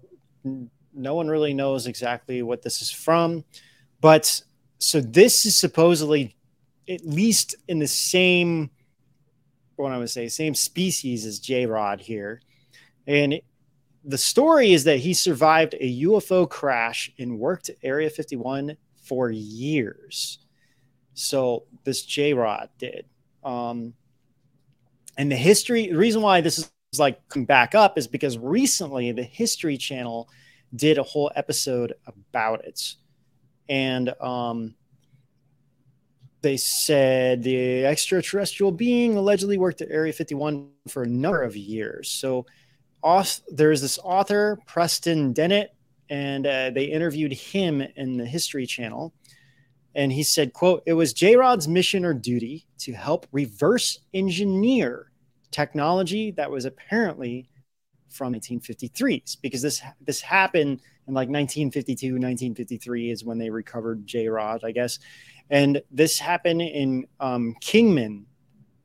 no 0.99 1.15
one 1.15 1.29
really 1.29 1.55
knows 1.55 1.87
exactly 1.87 2.43
what 2.43 2.63
this 2.63 2.83
is 2.83 2.91
from, 2.91 3.45
but 4.01 4.41
so 4.79 5.01
this 5.01 5.47
is 5.47 5.57
supposedly 5.57 6.37
at 6.89 7.05
least 7.05 7.55
in 7.69 7.79
the 7.79 7.89
same, 7.89 8.71
what 9.77 9.93
I 9.93 9.99
would 9.99 10.11
say, 10.11 10.29
same 10.29 10.55
species 10.55 11.27
as 11.27 11.39
J 11.39 11.67
Rod 11.67 12.01
here. 12.01 12.41
And 13.07 13.41
the 14.05 14.19
story 14.19 14.73
is 14.73 14.85
that 14.85 14.99
he 14.99 15.13
survived 15.13 15.75
a 15.75 16.03
UFO 16.03 16.49
crash 16.49 17.11
and 17.19 17.39
worked 17.39 17.71
Area 17.83 18.09
51 18.09 18.77
for 19.03 19.31
years. 19.31 20.39
So 21.15 21.65
this 21.85 22.03
J 22.03 22.33
Rod 22.33 22.71
did. 22.79 23.07
Um, 23.45 23.95
and 25.17 25.31
the 25.31 25.37
history, 25.37 25.89
the 25.89 25.97
reason 25.97 26.23
why 26.23 26.41
this 26.41 26.59
is 26.59 26.71
like 26.99 27.29
coming 27.29 27.47
back 27.47 27.75
up 27.75 27.99
is 27.99 28.07
because 28.07 28.39
recently 28.39 29.13
the 29.13 29.23
History 29.23 29.77
Channel 29.77 30.29
did 30.75 30.99
a 30.99 31.03
whole 31.03 31.31
episode 31.35 31.95
about 32.07 32.65
it. 32.65 32.95
And 33.69 34.15
um, 34.21 34.75
they 36.43 36.57
said 36.57 37.43
the 37.43 37.85
extraterrestrial 37.85 38.73
being 38.73 39.17
allegedly 39.17 39.59
worked 39.59 39.81
at 39.81 39.91
Area 39.91 40.13
51 40.13 40.71
for 40.89 41.03
a 41.03 41.09
number 41.09 41.43
of 41.43 41.57
years. 41.57 42.11
So 42.11 42.47
auth- 43.03 43.43
there's 43.49 43.81
this 43.81 43.99
author, 44.03 44.59
Preston 44.67 45.33
Dennett, 45.33 45.75
and 46.11 46.47
uh, 46.47 46.71
they 46.71 46.85
interviewed 46.85 47.33
him 47.33 47.83
in 47.97 48.17
the 48.17 48.27
History 48.27 48.67
Channel. 48.67 49.13
And 49.95 50.13
he 50.13 50.23
said, 50.23 50.53
quote, 50.53 50.83
it 50.87 50.93
was 50.93 51.13
J-Rod's 51.13 51.67
mission 51.67 52.05
or 52.05 52.15
duty 52.15 52.67
to 52.79 52.93
help 52.93 53.27
reverse 53.33 53.99
engineer 54.15 55.11
technology 55.51 56.31
that 56.33 56.51
was 56.51 56.65
apparently 56.65 57.49
from 58.19 58.35
1953s 58.35 59.39
because 59.41 59.63
this 59.63 59.81
this 60.03 60.21
happened 60.21 60.81
in 61.07 61.15
like 61.15 61.29
1952 61.29 62.15
1953 62.15 63.11
is 63.11 63.25
when 63.25 63.39
they 63.39 63.49
recovered 63.49 64.07
j-rod 64.07 64.63
i 64.65 64.73
guess. 64.73 64.99
And 65.51 65.81
this 65.91 66.19
happened 66.19 66.61
in 66.61 67.07
um, 67.21 67.55
kingman 67.61 68.27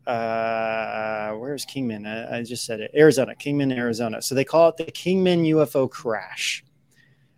uh, 0.05 1.31
where's 1.31 1.63
kingman? 1.63 2.05
I, 2.05 2.39
I, 2.39 2.43
just 2.43 2.65
said 2.65 2.81
it 2.81 2.91
arizona 2.93 3.35
kingman 3.35 3.71
arizona. 3.71 4.21
So 4.21 4.35
they 4.35 4.43
call 4.43 4.69
it 4.69 4.77
the 4.77 4.85
kingman 4.85 5.43
ufo 5.45 5.89
crash. 5.89 6.63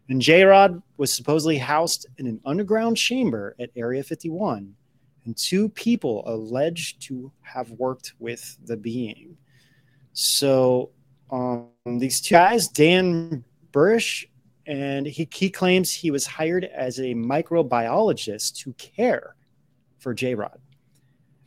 And 0.09 0.21
j-rod 0.21 0.81
was 0.97 1.13
supposedly 1.13 1.57
housed 1.57 2.07
in 2.17 2.27
an 2.27 2.39
underground 2.45 2.97
chamber 2.97 3.55
at 3.59 3.69
area 3.75 4.03
51 4.03 4.73
and 5.25 5.35
two 5.35 5.69
people 5.69 6.23
alleged 6.27 7.01
to 7.03 7.31
have 7.41 7.69
worked 7.71 8.13
with 8.19 8.57
the 8.65 8.77
being. 8.77 9.37
So 10.13 10.91
um, 11.31 11.67
these 11.85 12.19
two 12.19 12.35
guys, 12.35 12.67
Dan 12.67 13.43
Burisch, 13.71 14.25
and 14.65 15.05
he, 15.05 15.27
he 15.31 15.49
claims 15.49 15.91
he 15.91 16.09
was 16.09 16.25
hired 16.25 16.65
as 16.65 16.99
a 16.99 17.13
microbiologist 17.13 18.57
to 18.57 18.73
care 18.73 19.35
for 19.99 20.13
J 20.13 20.33
Rod. 20.35 20.59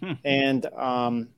Hmm. 0.02 0.12
And 0.24 0.66
um, 0.66 1.28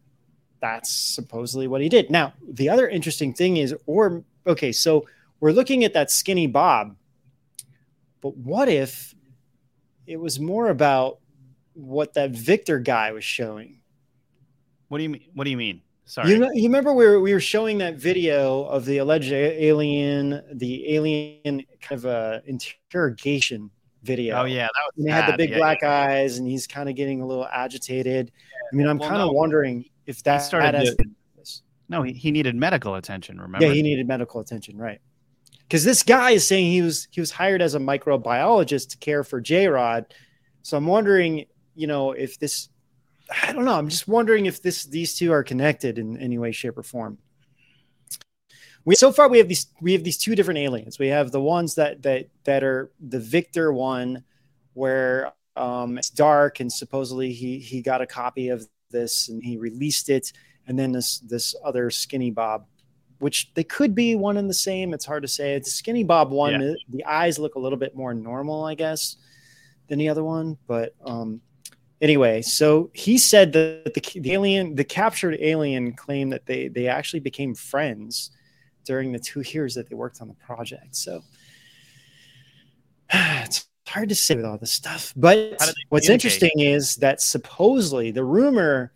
that's 0.61 0.91
supposedly 0.91 1.67
what 1.67 1.81
he 1.81 1.89
did. 1.89 2.11
Now, 2.11 2.35
the 2.47 2.69
other 2.69 2.89
interesting 2.89 3.33
thing 3.33 3.57
is, 3.57 3.75
or 3.87 4.23
okay, 4.47 4.73
so 4.73 5.07
we're 5.41 5.53
looking 5.53 5.85
at 5.85 5.95
that 5.95 6.11
skinny 6.11 6.47
Bob, 6.47 6.97
but 8.21 8.37
what 8.37 8.69
if 8.69 9.15
it 10.07 10.21
was 10.21 10.39
more 10.39 10.69
about 10.69 11.21
what 11.73 12.13
that 12.15 12.33
Victor 12.33 12.79
guy 12.79 13.13
was 13.13 13.25
showing? 13.25 13.81
What 14.89 14.99
do 14.99 15.05
you 15.05 15.11
mean? 15.11 15.25
What 15.33 15.45
do 15.45 15.51
you 15.51 15.57
mean? 15.57 15.81
Sorry. 16.11 16.31
You, 16.31 16.39
know, 16.39 16.51
you 16.53 16.65
remember 16.65 16.93
we 16.93 17.07
were, 17.07 17.21
we 17.21 17.33
were 17.33 17.39
showing 17.39 17.79
that 17.79 17.95
video 17.95 18.65
of 18.65 18.85
the 18.85 18.99
alleged 18.99 19.31
alien, 19.31 20.43
the 20.55 20.93
alien 20.93 21.63
kind 21.81 21.93
of 21.93 22.05
uh, 22.05 22.41
interrogation 22.47 23.71
video. 24.03 24.41
Oh 24.41 24.45
yeah, 24.45 24.65
that 24.65 24.73
was. 24.73 24.93
And 24.97 25.07
they 25.07 25.13
had 25.13 25.33
the 25.33 25.37
big 25.37 25.51
yeah, 25.51 25.59
black 25.59 25.79
yeah. 25.83 26.07
eyes, 26.07 26.39
and 26.39 26.49
he's 26.49 26.67
kind 26.67 26.89
of 26.89 26.97
getting 26.97 27.21
a 27.21 27.27
little 27.27 27.47
agitated. 27.47 28.33
I 28.73 28.75
mean, 28.75 28.89
I'm 28.89 28.99
well, 28.99 29.09
kind 29.09 29.23
of 29.23 29.29
no, 29.29 29.35
wondering 29.35 29.85
if 30.07 30.21
that 30.25 30.39
started. 30.39 30.97
To, 30.99 31.05
no, 31.89 32.03
he, 32.03 32.13
he 32.13 32.33
needed 32.33 32.57
medical 32.57 32.97
attention. 32.97 33.41
Remember? 33.41 33.65
Yeah, 33.65 33.73
he 33.73 33.81
needed 33.81 34.09
medical 34.09 34.41
attention, 34.41 34.77
right? 34.77 35.01
Because 35.61 35.85
this 35.85 36.03
guy 36.03 36.33
is 36.33 36.45
saying 36.45 36.73
he 36.73 36.83
was 36.83 37.07
he 37.13 37.21
was 37.21 37.31
hired 37.31 37.63
as 37.63 37.77
a 37.77 37.79
microbiologist 37.79 38.89
to 38.89 38.99
care 38.99 39.23
for 39.23 39.41
J 39.41 39.69
Rod. 39.69 40.13
So 40.63 40.77
I'm 40.77 40.87
wondering, 40.87 41.47
you 41.77 41.87
know, 41.87 42.11
if 42.11 42.37
this 42.41 42.69
I 43.31 43.53
don't 43.53 43.65
know. 43.65 43.75
I'm 43.75 43.89
just 43.89 44.09
wondering 44.09 44.47
if 44.47 44.63
this 44.63 44.85
these 44.85 45.17
two 45.17 45.33
are 45.33 45.43
connected 45.43 45.99
in 45.99 46.17
any 46.17 46.39
way, 46.39 46.53
shape, 46.53 46.77
or 46.77 46.83
form. 46.83 47.19
We 48.85 48.95
so 48.95 49.13
far 49.13 49.29
we 49.29 49.39
have 49.39 49.49
these 49.49 49.67
we 49.81 49.93
have 49.93 50.05
these 50.05 50.19
two 50.19 50.35
different 50.35 50.59
aliens. 50.59 50.99
We 50.99 51.09
have 51.09 51.31
the 51.31 51.41
ones 51.41 51.75
that 51.77 52.03
that 52.03 52.29
that 52.45 52.65
are 52.65 52.91
the 53.01 53.21
Victor 53.21 53.73
one, 53.73 54.25
where 54.75 55.33
um, 55.57 55.99
it's 55.99 56.11
dark 56.11 56.61
and 56.61 56.73
supposedly 56.73 57.33
he 57.33 57.59
he 57.59 57.83
got 57.83 58.01
a 58.01 58.07
copy 58.07 58.49
of 58.49 58.67
this 58.91 59.29
and 59.29 59.43
he 59.43 59.57
released 59.59 60.09
it, 60.09 60.33
and 60.67 60.79
then 60.79 60.93
this 60.93 61.19
this 61.21 61.55
other 61.65 61.91
Skinny 61.91 62.31
Bob, 62.31 62.67
which 63.19 63.53
they 63.55 63.65
could 63.65 63.95
be 63.95 64.17
one 64.17 64.39
and 64.39 64.49
the 64.49 64.55
same. 64.55 64.95
It's 64.95 65.05
hard 65.05 65.23
to 65.23 65.29
say. 65.29 65.55
It's 65.55 65.73
Skinny 65.73 66.03
Bob 66.03 66.31
one. 66.31 66.53
Yeah. 66.53 66.59
The, 66.59 66.77
the 66.89 67.05
eyes 67.05 67.39
look 67.39 67.55
a 67.55 67.61
little 67.61 67.79
bit 67.79 67.95
more 67.95 68.15
normal, 68.15 68.65
I 68.65 68.75
guess, 68.75 69.17
than 69.89 69.99
the 69.99 70.09
other 70.09 70.25
one, 70.25 70.57
but 70.67 70.95
um, 71.05 71.41
anyway, 72.01 72.43
so 72.43 72.91
he 72.93 73.19
said 73.19 73.53
that 73.53 73.93
the, 73.95 74.21
the 74.21 74.33
alien, 74.33 74.75
the 74.75 74.85
captured 74.85 75.37
alien, 75.41 75.93
claimed 75.93 76.33
that 76.33 76.47
they 76.47 76.69
they 76.69 76.89
actually 76.89 77.21
became 77.21 77.55
friends 77.55 78.31
during 78.85 79.13
the 79.13 79.19
two 79.19 79.43
years 79.43 79.75
that 79.75 79.89
they 79.89 79.95
worked 79.95 80.21
on 80.21 80.29
the 80.29 80.35
project. 80.35 80.97
So 80.97 81.23
it's 83.13 83.69
hard 83.87 84.09
to 84.09 84.15
say 84.15 84.37
with 84.37 84.45
all 84.45 84.59
this 84.59 84.73
stuff. 84.73 85.13
But 85.17 85.61
what's 85.89 86.09
interesting 86.09 86.59
is 86.59 86.97
that 86.97 87.21
supposedly 87.21 88.11
the 88.11 88.25
rumor 88.25 88.93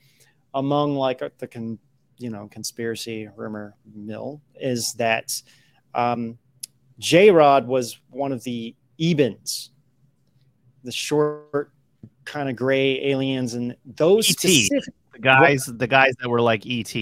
among 0.55 0.95
like 0.95 1.21
uh, 1.21 1.31
the 1.39 1.49
con, 1.49 1.79
you 2.19 2.31
know 2.31 2.49
conspiracy 2.49 3.29
rumor 3.37 3.75
mill 3.93 4.41
is 4.55 4.93
that 4.95 5.43
um, 5.95 6.39
J 6.99 7.31
Rod 7.31 7.67
was 7.67 7.99
one 8.11 8.33
of 8.33 8.45
the 8.45 8.75
Ebens, 9.01 9.71
the 10.85 10.93
short 10.93 11.73
kind 12.25 12.49
of 12.49 12.57
gray 12.57 13.03
aliens 13.05 13.55
and 13.55 13.77
those 13.85 14.29
ET, 14.31 14.39
specific, 14.39 14.95
the 15.13 15.19
guys 15.19 15.67
the 15.67 15.87
guys 15.87 16.15
that 16.21 16.29
were 16.29 16.41
like 16.41 16.67
ET. 16.67 16.95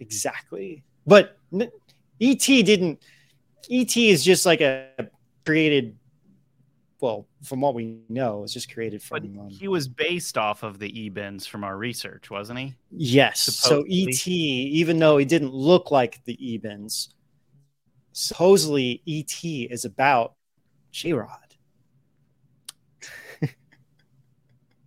Exactly. 0.00 0.82
But 1.06 1.38
ET 2.20 2.38
didn't 2.40 3.02
ET 3.70 3.96
is 3.96 4.24
just 4.24 4.46
like 4.46 4.60
a 4.60 4.88
created 5.44 5.96
well, 7.00 7.26
from 7.42 7.60
what 7.60 7.74
we 7.74 7.98
know, 8.08 8.42
it's 8.42 8.52
just 8.52 8.72
created 8.72 9.02
from. 9.02 9.20
But 9.20 9.40
um, 9.40 9.48
he 9.48 9.68
was 9.68 9.86
based 9.86 10.38
off 10.38 10.62
of 10.62 10.78
the 10.78 10.90
Ebens 10.90 11.46
from 11.46 11.62
our 11.62 11.76
research, 11.76 12.30
wasn't 12.30 12.58
he? 12.58 12.74
Yes. 12.90 13.42
Supposedly. 13.42 14.12
So 14.12 14.20
ET, 14.22 14.28
even 14.28 14.98
though 14.98 15.18
he 15.18 15.24
didn't 15.24 15.52
look 15.52 15.90
like 15.90 16.24
the 16.24 16.36
Ebens, 16.36 17.08
supposedly 18.12 19.02
ET 19.06 19.44
is 19.44 19.84
about 19.84 20.34
J 20.90 21.12
Rod. 21.12 21.45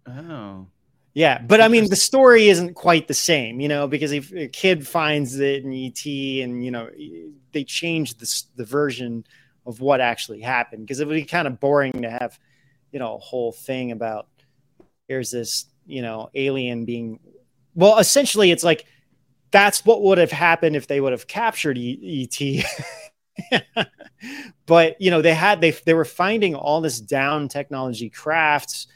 Oh. 0.09 0.67
Yeah, 1.13 1.41
but 1.41 1.59
I 1.59 1.67
mean, 1.67 1.89
the 1.89 1.95
story 1.95 2.49
isn't 2.49 2.75
quite 2.75 3.07
the 3.07 3.13
same, 3.13 3.59
you 3.59 3.67
know, 3.67 3.87
because 3.87 4.11
if 4.11 4.31
a 4.31 4.47
kid 4.47 4.87
finds 4.87 5.39
it 5.39 5.63
in 5.63 5.73
ET, 5.73 6.05
and 6.05 6.63
you 6.63 6.71
know, 6.71 6.89
they 7.51 7.63
change 7.63 8.15
the 8.15 8.43
the 8.55 8.63
version 8.63 9.25
of 9.65 9.81
what 9.81 10.01
actually 10.01 10.39
happened 10.39 10.85
because 10.85 10.99
it 10.99 11.07
would 11.07 11.15
be 11.15 11.25
kind 11.25 11.47
of 11.47 11.59
boring 11.59 11.91
to 11.91 12.09
have, 12.09 12.39
you 12.91 12.99
know, 12.99 13.15
a 13.15 13.19
whole 13.19 13.51
thing 13.51 13.91
about 13.91 14.27
here's 15.07 15.31
this, 15.31 15.65
you 15.85 16.01
know, 16.01 16.29
alien 16.35 16.85
being. 16.85 17.19
Well, 17.75 17.97
essentially, 17.97 18.51
it's 18.51 18.63
like 18.63 18.85
that's 19.51 19.83
what 19.83 20.03
would 20.03 20.19
have 20.19 20.31
happened 20.31 20.75
if 20.75 20.87
they 20.87 21.01
would 21.01 21.11
have 21.11 21.27
captured 21.27 21.77
ET. 21.77 22.39
but 24.67 25.01
you 25.01 25.09
know, 25.11 25.21
they 25.21 25.33
had 25.33 25.59
they 25.59 25.71
they 25.71 25.95
were 25.95 26.05
finding 26.05 26.55
all 26.55 26.81
this 26.81 26.99
down 26.99 27.47
technology 27.47 28.09
crafts. 28.09 28.87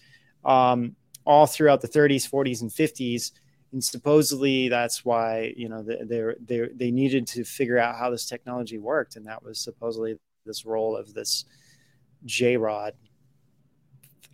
Um, 0.45 0.95
all 1.25 1.45
throughout 1.45 1.81
the 1.81 1.87
30s, 1.87 2.29
40s, 2.29 2.61
and 2.61 2.71
50s. 2.71 3.31
And 3.71 3.83
supposedly 3.83 4.69
that's 4.69 5.03
why 5.03 5.53
you 5.57 5.67
know 5.67 5.81
they 5.81 6.35
they 6.39 6.69
they 6.75 6.91
needed 6.91 7.25
to 7.27 7.43
figure 7.43 7.79
out 7.79 7.95
how 7.95 8.11
this 8.11 8.27
technology 8.27 8.77
worked, 8.77 9.15
and 9.15 9.25
that 9.25 9.43
was 9.43 9.59
supposedly 9.59 10.15
this 10.45 10.63
role 10.63 10.95
of 10.95 11.13
this 11.15 11.45
J 12.23 12.55
Rod. 12.55 12.93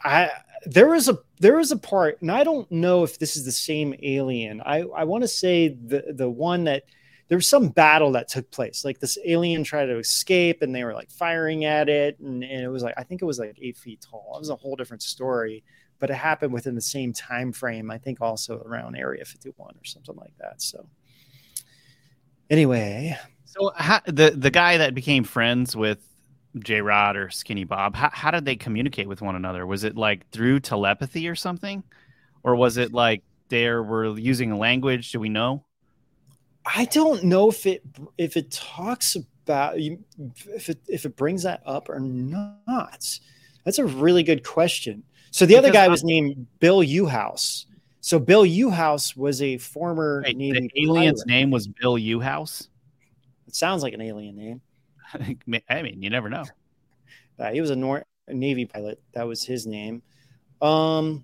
I 0.04 0.30
there 0.66 0.90
was 0.90 1.08
a 1.08 1.20
there 1.40 1.56
was 1.56 1.72
a 1.72 1.78
part, 1.78 2.22
and 2.22 2.30
I 2.30 2.44
don't 2.44 2.70
know 2.70 3.04
if 3.04 3.18
this 3.18 3.38
is 3.38 3.46
the 3.46 3.52
same 3.52 3.96
alien. 4.04 4.62
I 4.62 4.82
I 4.82 5.06
want 5.06 5.24
to 5.24 5.28
say 5.28 5.70
the 5.70 6.14
the 6.14 6.30
one 6.30 6.66
that 6.66 6.84
there 7.30 7.38
was 7.38 7.48
some 7.48 7.70
battle 7.70 8.12
that 8.14 8.28
took 8.28 8.50
place. 8.52 8.84
Like 8.84 9.00
this 9.00 9.18
alien 9.26 9.64
tried 9.64 9.86
to 9.86 10.00
escape, 10.00 10.62
and 10.62 10.76
they 10.76 10.84
were 10.84 10.94
like 10.94 11.12
firing 11.12 11.64
at 11.64 11.88
it, 11.88 12.20
and, 12.20 12.44
and 12.44 12.62
it 12.62 12.70
was 12.70 12.84
like 12.84 12.96
I 12.98 13.04
think 13.04 13.22
it 13.22 13.26
was 13.26 13.40
like 13.40 13.58
eight 13.62 13.78
feet 13.78 14.06
tall. 14.10 14.34
It 14.36 14.40
was 14.40 14.50
a 14.50 14.56
whole 14.56 14.76
different 14.76 15.04
story 15.04 15.64
but 16.00 16.10
it 16.10 16.16
happened 16.16 16.54
within 16.54 16.76
the 16.76 16.82
same 16.82 17.14
time 17.14 17.52
frame. 17.52 17.92
I 17.92 17.98
think 17.98 18.22
also 18.22 18.62
around 18.66 18.96
Area 18.96 19.26
51 19.26 19.76
or 19.76 19.86
something 19.86 20.16
like 20.16 20.34
that. 20.40 20.62
So 20.62 20.88
anyway, 22.50 23.18
so 23.46 23.72
how, 23.76 24.02
the 24.06 24.32
the 24.32 24.52
guy 24.52 24.78
that 24.78 24.96
became 24.96 25.24
friends 25.24 25.76
with 25.76 26.00
J 26.58 26.82
Rod 26.82 27.16
or 27.16 27.30
Skinny 27.30 27.64
Bob, 27.64 27.96
how, 27.96 28.10
how 28.12 28.32
did 28.32 28.46
they 28.46 28.56
communicate 28.56 29.08
with 29.08 29.22
one 29.22 29.36
another? 29.36 29.66
Was 29.68 29.84
it 29.84 29.96
like 29.96 30.30
through 30.32 30.62
telepathy 30.62 31.28
or 31.28 31.36
something? 31.36 31.84
or 32.44 32.56
was 32.56 32.78
it 32.78 32.94
like 32.94 33.24
they 33.50 33.70
were 33.70 34.18
using 34.18 34.58
language? 34.58 35.12
Do 35.12 35.20
we 35.20 35.30
know? 35.30 35.66
I 36.66 36.86
don't 36.86 37.24
know 37.24 37.50
if 37.50 37.66
it 37.66 37.84
if 38.18 38.38
it 38.38 38.52
talks 38.52 39.16
about 39.16 39.76
if 39.78 40.70
it 40.70 40.80
if 40.88 41.06
it 41.06 41.16
brings 41.16 41.44
that 41.44 41.62
up 41.66 41.90
or 41.90 42.00
not. 42.00 43.20
That's 43.66 43.80
a 43.80 43.86
really 43.86 44.24
good 44.24 44.46
question. 44.46 45.04
So 45.32 45.46
the 45.46 45.54
because 45.56 45.66
other 45.66 45.74
guy 45.74 45.88
was 45.88 46.04
named 46.04 46.48
Bill 46.60 46.80
Uhouse. 46.80 47.66
So 48.02 48.20
Bill 48.20 48.44
Uhouse 48.44 49.16
was 49.16 49.42
a 49.42 49.58
former 49.58 50.24
Wait, 50.26 50.38
Navy 50.38 50.72
the 50.74 50.84
alien's 50.84 51.24
pilot. 51.24 51.28
name 51.28 51.52
was 51.52 51.68
Bill 51.68 51.96
Uhouse. 51.96 52.68
It 53.48 53.56
sounds 53.56 53.84
like 53.84 53.94
an 53.94 54.02
alien 54.02 54.36
name. 54.36 54.62
I 55.70 55.82
mean, 55.82 56.02
you 56.02 56.10
never 56.10 56.30
know. 56.30 56.44
Uh, 57.40 57.54
he 57.54 57.62
was 57.62 57.70
a, 57.70 57.76
Nor- 57.78 58.06
a 58.28 58.34
Navy 58.34 58.66
pilot. 58.66 59.02
That 59.14 59.26
was 59.26 59.46
his 59.46 59.66
name. 59.66 60.02
Um, 60.62 61.24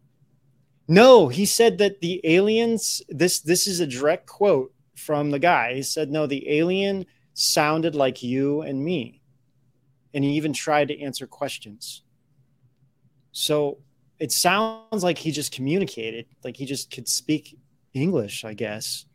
no, 0.87 1.27
he 1.27 1.45
said 1.45 1.79
that 1.79 1.99
the 1.99 2.21
aliens. 2.23 3.01
This 3.09 3.41
this 3.41 3.67
is 3.67 3.81
a 3.81 3.85
direct 3.85 4.25
quote 4.25 4.73
from 4.95 5.31
the 5.31 5.39
guy. 5.39 5.73
He 5.73 5.81
said, 5.83 6.09
"No, 6.09 6.25
the 6.25 6.49
alien 6.49 7.05
sounded 7.33 7.95
like 7.95 8.23
you 8.23 8.61
and 8.61 8.81
me," 8.81 9.19
and 10.13 10.23
he 10.23 10.31
even 10.37 10.53
tried 10.53 10.87
to 10.87 11.01
answer 11.01 11.27
questions. 11.27 12.01
So 13.33 13.79
it 14.19 14.31
sounds 14.31 15.03
like 15.03 15.17
he 15.17 15.31
just 15.31 15.51
communicated, 15.51 16.25
like 16.43 16.55
he 16.55 16.65
just 16.65 16.91
could 16.91 17.07
speak 17.07 17.57
English, 17.93 18.45
I 18.45 18.53
guess. 18.53 19.05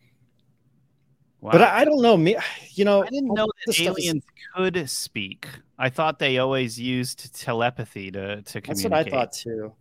Wow. 1.41 1.53
But 1.53 1.63
I, 1.63 1.81
I, 1.81 1.85
don't 1.85 2.03
know. 2.03 2.17
Me, 2.17 2.37
you 2.75 2.85
know, 2.85 3.03
I 3.03 3.09
didn't 3.09 3.33
know 3.33 3.49
that 3.67 3.81
aliens 3.81 4.23
is... 4.25 4.31
could 4.55 4.91
speak. 4.91 5.49
I 5.79 5.89
thought 5.89 6.19
they 6.19 6.37
always 6.37 6.79
used 6.79 7.35
telepathy 7.35 8.11
to 8.11 8.43
to 8.43 8.61
communicate. 8.61 8.67
That's 8.67 8.85
what 8.85 8.93
I 8.93 9.05
thought 9.05 9.33
too. 9.33 9.73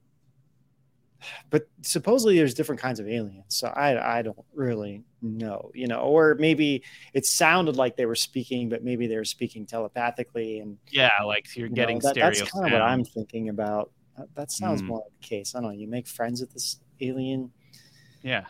But 1.49 1.63
supposedly 1.81 2.37
there's 2.37 2.53
different 2.53 2.79
kinds 2.79 3.01
of 3.01 3.09
aliens, 3.09 3.43
so 3.49 3.67
I 3.67 4.19
I 4.19 4.21
don't 4.21 4.37
really 4.53 5.03
know. 5.21 5.69
You 5.73 5.87
know, 5.87 5.99
or 5.99 6.35
maybe 6.39 6.81
it 7.13 7.25
sounded 7.25 7.75
like 7.75 7.97
they 7.97 8.05
were 8.05 8.15
speaking, 8.15 8.69
but 8.69 8.85
maybe 8.85 9.07
they 9.07 9.17
were 9.17 9.25
speaking 9.25 9.65
telepathically, 9.65 10.59
and 10.59 10.77
yeah, 10.91 11.11
like 11.25 11.53
you're 11.57 11.67
getting 11.67 11.97
you 11.97 12.03
know, 12.03 12.07
that, 12.07 12.15
stereo. 12.15 12.39
That's 12.39 12.51
kind 12.51 12.67
of 12.67 12.71
what 12.71 12.81
I'm 12.81 13.03
thinking 13.03 13.49
about. 13.49 13.91
That, 14.19 14.35
that 14.35 14.51
sounds 14.51 14.81
mm. 14.81 14.87
more 14.87 14.97
like 14.99 15.21
the 15.21 15.27
case. 15.27 15.55
I 15.55 15.61
don't 15.61 15.69
know. 15.69 15.75
You 15.75 15.87
make 15.87 16.07
friends 16.07 16.41
with 16.41 16.51
this 16.51 16.79
alien. 16.99 17.51
Yeah. 18.21 18.45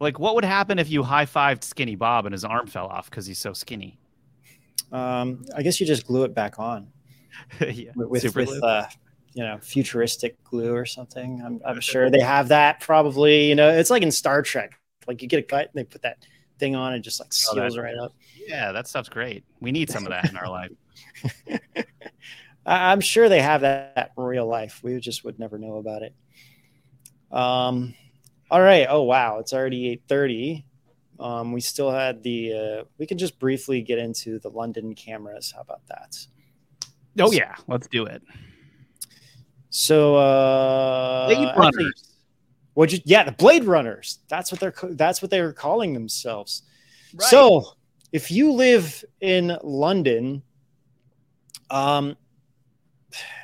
Like, 0.00 0.18
what 0.18 0.34
would 0.34 0.46
happen 0.46 0.78
if 0.78 0.90
you 0.90 1.02
high 1.02 1.26
fived 1.26 1.62
Skinny 1.62 1.94
Bob 1.94 2.24
and 2.24 2.32
his 2.32 2.44
arm 2.44 2.66
fell 2.66 2.86
off 2.86 3.10
because 3.10 3.26
he's 3.26 3.38
so 3.38 3.52
skinny? 3.52 3.98
Um, 4.92 5.44
I 5.54 5.62
guess 5.62 5.78
you 5.78 5.86
just 5.86 6.06
glue 6.06 6.24
it 6.24 6.34
back 6.34 6.58
on. 6.58 6.88
yeah, 7.60 7.92
with, 7.94 8.34
with 8.34 8.62
uh, 8.62 8.86
you 9.34 9.44
know 9.44 9.58
futuristic 9.60 10.42
glue 10.42 10.74
or 10.74 10.86
something. 10.86 11.42
I'm, 11.44 11.60
I'm 11.64 11.80
sure 11.80 12.10
they 12.10 12.20
have 12.20 12.48
that 12.48 12.80
probably. 12.80 13.48
You 13.48 13.54
know, 13.54 13.68
it's 13.68 13.90
like 13.90 14.02
in 14.02 14.10
Star 14.10 14.42
Trek. 14.42 14.72
Like 15.06 15.22
you 15.22 15.28
get 15.28 15.38
a 15.38 15.42
cut 15.42 15.66
and 15.66 15.74
they 15.74 15.84
put 15.84 16.02
that 16.02 16.18
thing 16.58 16.74
on 16.74 16.94
and 16.94 17.04
just 17.04 17.20
like 17.20 17.28
oh, 17.28 17.54
seals 17.54 17.76
oh, 17.76 17.82
right 17.82 17.96
up. 17.96 18.14
Yeah, 18.46 18.72
that 18.72 18.88
stuff's 18.88 19.08
great. 19.08 19.44
We 19.60 19.70
need 19.70 19.90
some 19.90 20.04
of 20.04 20.10
that 20.10 20.30
in 20.30 20.36
our 20.36 20.48
life. 20.48 20.72
I'm 22.66 23.00
sure 23.00 23.28
they 23.28 23.40
have 23.40 23.62
that 23.62 24.12
in 24.16 24.22
real 24.22 24.46
life. 24.46 24.80
We 24.82 24.98
just 25.00 25.24
would 25.24 25.38
never 25.38 25.58
know 25.58 25.76
about 25.76 26.02
it. 26.02 26.14
Um, 27.32 27.94
all 28.50 28.60
right. 28.60 28.86
Oh 28.88 29.02
wow, 29.02 29.38
it's 29.38 29.52
already 29.52 30.00
8:30. 30.08 30.64
Um, 31.20 31.52
we 31.52 31.60
still 31.60 31.90
had 31.90 32.22
the. 32.22 32.52
Uh, 32.52 32.84
we 32.98 33.06
can 33.06 33.18
just 33.18 33.38
briefly 33.38 33.82
get 33.82 33.98
into 33.98 34.38
the 34.38 34.48
London 34.48 34.94
cameras. 34.94 35.52
How 35.54 35.60
about 35.60 35.86
that? 35.88 36.16
Oh 37.18 37.30
yeah, 37.32 37.54
let's 37.66 37.86
do 37.88 38.06
it. 38.06 38.22
So, 39.70 40.16
uh, 40.16 41.26
Blade 41.26 41.52
Runners. 41.56 42.16
What 42.74 42.92
you? 42.92 43.00
Yeah, 43.04 43.24
the 43.24 43.32
Blade 43.32 43.64
Runners. 43.64 44.20
That's 44.28 44.50
what 44.50 44.60
they're. 44.60 44.74
That's 44.90 45.22
what 45.22 45.30
they 45.30 45.42
were 45.42 45.52
calling 45.52 45.92
themselves. 45.92 46.62
Right. 47.14 47.28
So, 47.28 47.64
if 48.12 48.30
you 48.30 48.52
live 48.52 49.04
in 49.20 49.56
London, 49.62 50.42
um, 51.70 52.16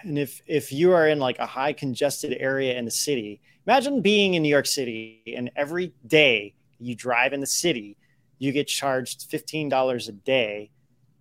and 0.02 0.18
if 0.18 0.42
if 0.46 0.72
you 0.72 0.92
are 0.92 1.08
in 1.08 1.18
like 1.18 1.38
a 1.38 1.46
high 1.46 1.72
congested 1.72 2.36
area 2.38 2.76
in 2.78 2.84
the 2.84 2.90
city, 2.90 3.40
imagine 3.66 4.00
being 4.00 4.34
in 4.34 4.42
New 4.42 4.48
York 4.48 4.66
City 4.66 5.22
and 5.36 5.50
every 5.56 5.92
day 6.06 6.54
you 6.78 6.94
drive 6.94 7.32
in 7.32 7.40
the 7.40 7.46
city, 7.46 7.96
you 8.38 8.52
get 8.52 8.66
charged 8.66 9.26
fifteen 9.28 9.68
dollars 9.68 10.08
a 10.08 10.12
day 10.12 10.70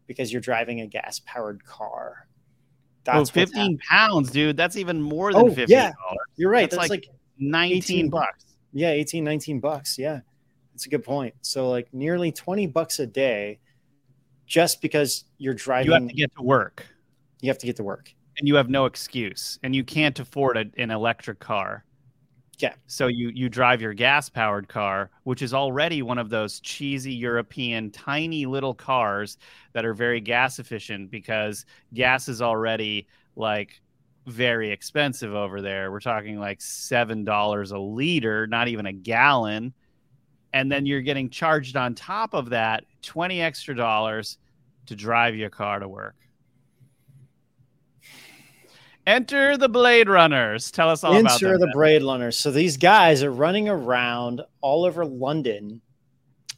because 0.08 0.32
you're 0.32 0.42
driving 0.42 0.82
a 0.82 0.88
gas 0.88 1.22
powered 1.26 1.66
car. 1.66 2.28
That's 3.04 3.30
oh, 3.30 3.34
15 3.34 3.78
pounds, 3.78 4.32
dude. 4.32 4.58
That's 4.58 4.78
even 4.78 5.00
more 5.00 5.32
than 5.32 5.44
oh, 5.44 5.54
15 5.54 5.68
yeah. 5.68 5.92
You're 6.38 6.50
right. 6.50 6.70
That's, 6.70 6.76
That's 6.82 6.90
like, 6.90 7.08
like 7.08 7.16
19 7.38 7.78
18, 7.78 8.10
bucks. 8.10 8.46
Yeah, 8.74 8.90
18, 8.90 9.24
19 9.24 9.60
bucks. 9.60 10.00
Yeah. 10.00 10.22
That's 10.74 10.88
a 10.88 10.90
good 10.90 11.04
point. 11.04 11.36
So 11.42 11.70
like 11.70 11.94
nearly 11.94 12.32
20 12.32 12.66
bucks 12.68 12.98
a 12.98 13.06
day 13.06 13.60
just 14.48 14.82
because 14.82 15.26
you're 15.38 15.54
driving. 15.54 15.86
You 15.86 15.94
have 15.94 16.08
to 16.08 16.14
get 16.16 16.36
to 16.36 16.42
work. 16.42 16.86
You 17.42 17.50
have 17.52 17.60
to 17.60 17.68
get 17.68 17.76
to 17.76 17.84
work 17.84 18.12
and 18.38 18.48
you 18.48 18.56
have 18.56 18.70
no 18.70 18.86
excuse 18.86 19.60
and 19.64 19.76
you 19.76 19.84
can't 19.84 20.20
afford 20.20 20.58
a, 20.58 20.66
an 20.78 20.92
electric 20.92 21.40
car. 21.40 21.86
Yeah. 22.60 22.74
So 22.88 23.08
you 23.08 23.30
you 23.30 23.50
drive 23.50 23.82
your 23.82 23.94
gas 23.94 24.30
powered 24.30 24.70
car 24.70 25.10
which 25.24 25.42
is 25.42 25.54
already 25.54 26.02
one 26.02 26.18
of 26.18 26.30
those 26.30 26.62
cheesy 26.62 27.14
european 27.14 27.92
tiny 27.92 28.46
little 28.46 28.74
cars 28.74 29.38
that 29.74 29.84
are 29.84 29.94
very 29.94 30.22
gas 30.22 30.58
efficient 30.58 31.12
because 31.12 31.66
gas 31.94 32.30
is 32.30 32.42
already 32.42 33.08
like 33.36 33.82
very 34.28 34.72
expensive 34.72 35.36
over 35.36 35.62
there. 35.62 35.92
We're 35.92 36.00
talking 36.00 36.40
like 36.40 36.62
seven 36.62 37.26
dollars 37.26 37.72
a 37.72 37.78
liter 37.78 38.48
not 38.48 38.68
even 38.68 38.86
a 38.86 38.94
gallon. 38.94 39.74
And 40.54 40.72
then 40.72 40.86
you're 40.86 41.02
getting 41.02 41.30
charged 41.30 41.76
on 41.76 41.94
top 41.96 42.34
of 42.34 42.50
that 42.52 42.86
20 43.02 43.42
extra 43.42 43.76
dollars 43.76 44.38
to 44.86 44.96
drive 44.96 45.36
your 45.36 45.50
car 45.50 45.80
to 45.80 45.90
work 45.90 46.16
Enter 49.08 49.56
the 49.56 49.70
Blade 49.70 50.10
Runners. 50.10 50.72
Tell 50.72 50.90
us 50.90 51.04
all 51.04 51.14
Enter 51.14 51.28
about 51.28 51.44
Enter 51.44 51.58
the 51.60 51.72
Blade 51.74 52.04
Runners. 52.04 52.38
So 52.38 52.52
these 52.52 52.78
guys 52.78 53.22
are 53.22 53.32
running 53.32 53.70
around 53.70 54.42
all 54.62 54.84
over 54.84 55.06
London, 55.06 55.82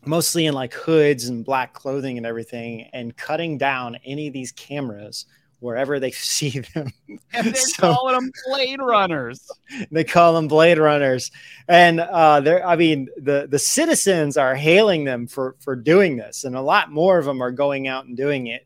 mostly 0.05 0.45
in 0.45 0.53
like 0.53 0.73
hoods 0.73 1.27
and 1.27 1.43
black 1.43 1.73
clothing 1.73 2.17
and 2.17 2.25
everything, 2.25 2.89
and 2.93 3.15
cutting 3.17 3.57
down 3.57 3.97
any 4.05 4.27
of 4.27 4.33
these 4.33 4.53
cameras 4.53 5.25
wherever 5.59 5.99
they 5.99 6.11
see 6.11 6.59
them. 6.73 6.91
And 7.33 7.47
they're 7.47 7.55
so, 7.55 7.93
calling 7.93 8.15
them 8.15 8.31
Blade 8.47 8.81
Runners. 8.81 9.45
They 9.91 10.05
call 10.05 10.33
them 10.33 10.47
Blade 10.47 10.77
Runners, 10.77 11.29
and 11.67 11.99
uh, 11.99 12.39
they're. 12.39 12.65
I 12.65 12.77
mean, 12.77 13.09
the 13.17 13.47
the 13.49 13.59
citizens 13.59 14.37
are 14.37 14.55
hailing 14.55 15.03
them 15.03 15.27
for 15.27 15.55
for 15.59 15.75
doing 15.75 16.15
this, 16.15 16.45
and 16.45 16.55
a 16.55 16.61
lot 16.61 16.91
more 16.91 17.17
of 17.17 17.25
them 17.25 17.41
are 17.43 17.51
going 17.51 17.87
out 17.87 18.05
and 18.05 18.15
doing 18.15 18.47
it. 18.47 18.65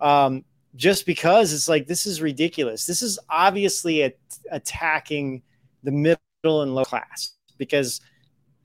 Um, 0.00 0.44
just 0.76 1.06
because 1.06 1.52
it's 1.52 1.68
like 1.68 1.86
this 1.86 2.06
is 2.06 2.20
ridiculous. 2.20 2.86
This 2.86 3.02
is 3.02 3.18
obviously 3.28 4.02
a, 4.02 4.12
attacking 4.50 5.42
the 5.82 5.92
middle 5.92 6.62
and 6.62 6.74
low 6.74 6.84
class 6.84 7.32
because 7.58 8.00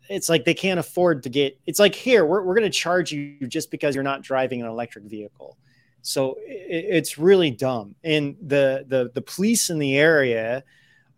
it's 0.09 0.27
like 0.27 0.43
they 0.43 0.53
can't 0.53 0.79
afford 0.79 1.23
to 1.23 1.29
get. 1.29 1.57
It's 1.67 1.79
like 1.79 1.93
here 1.93 2.25
we're 2.25 2.43
we're 2.43 2.55
going 2.55 2.69
to 2.69 2.77
charge 2.77 3.11
you 3.11 3.47
just 3.47 3.69
because 3.69 3.93
you're 3.93 4.03
not 4.03 4.23
driving 4.23 4.61
an 4.61 4.67
electric 4.67 5.05
vehicle. 5.05 5.57
So 6.01 6.35
it, 6.45 6.85
it's 6.89 7.17
really 7.17 7.51
dumb. 7.51 7.95
And 8.03 8.35
the 8.41 8.85
the 8.87 9.11
the 9.13 9.21
police 9.21 9.69
in 9.69 9.77
the 9.77 9.97
area 9.97 10.63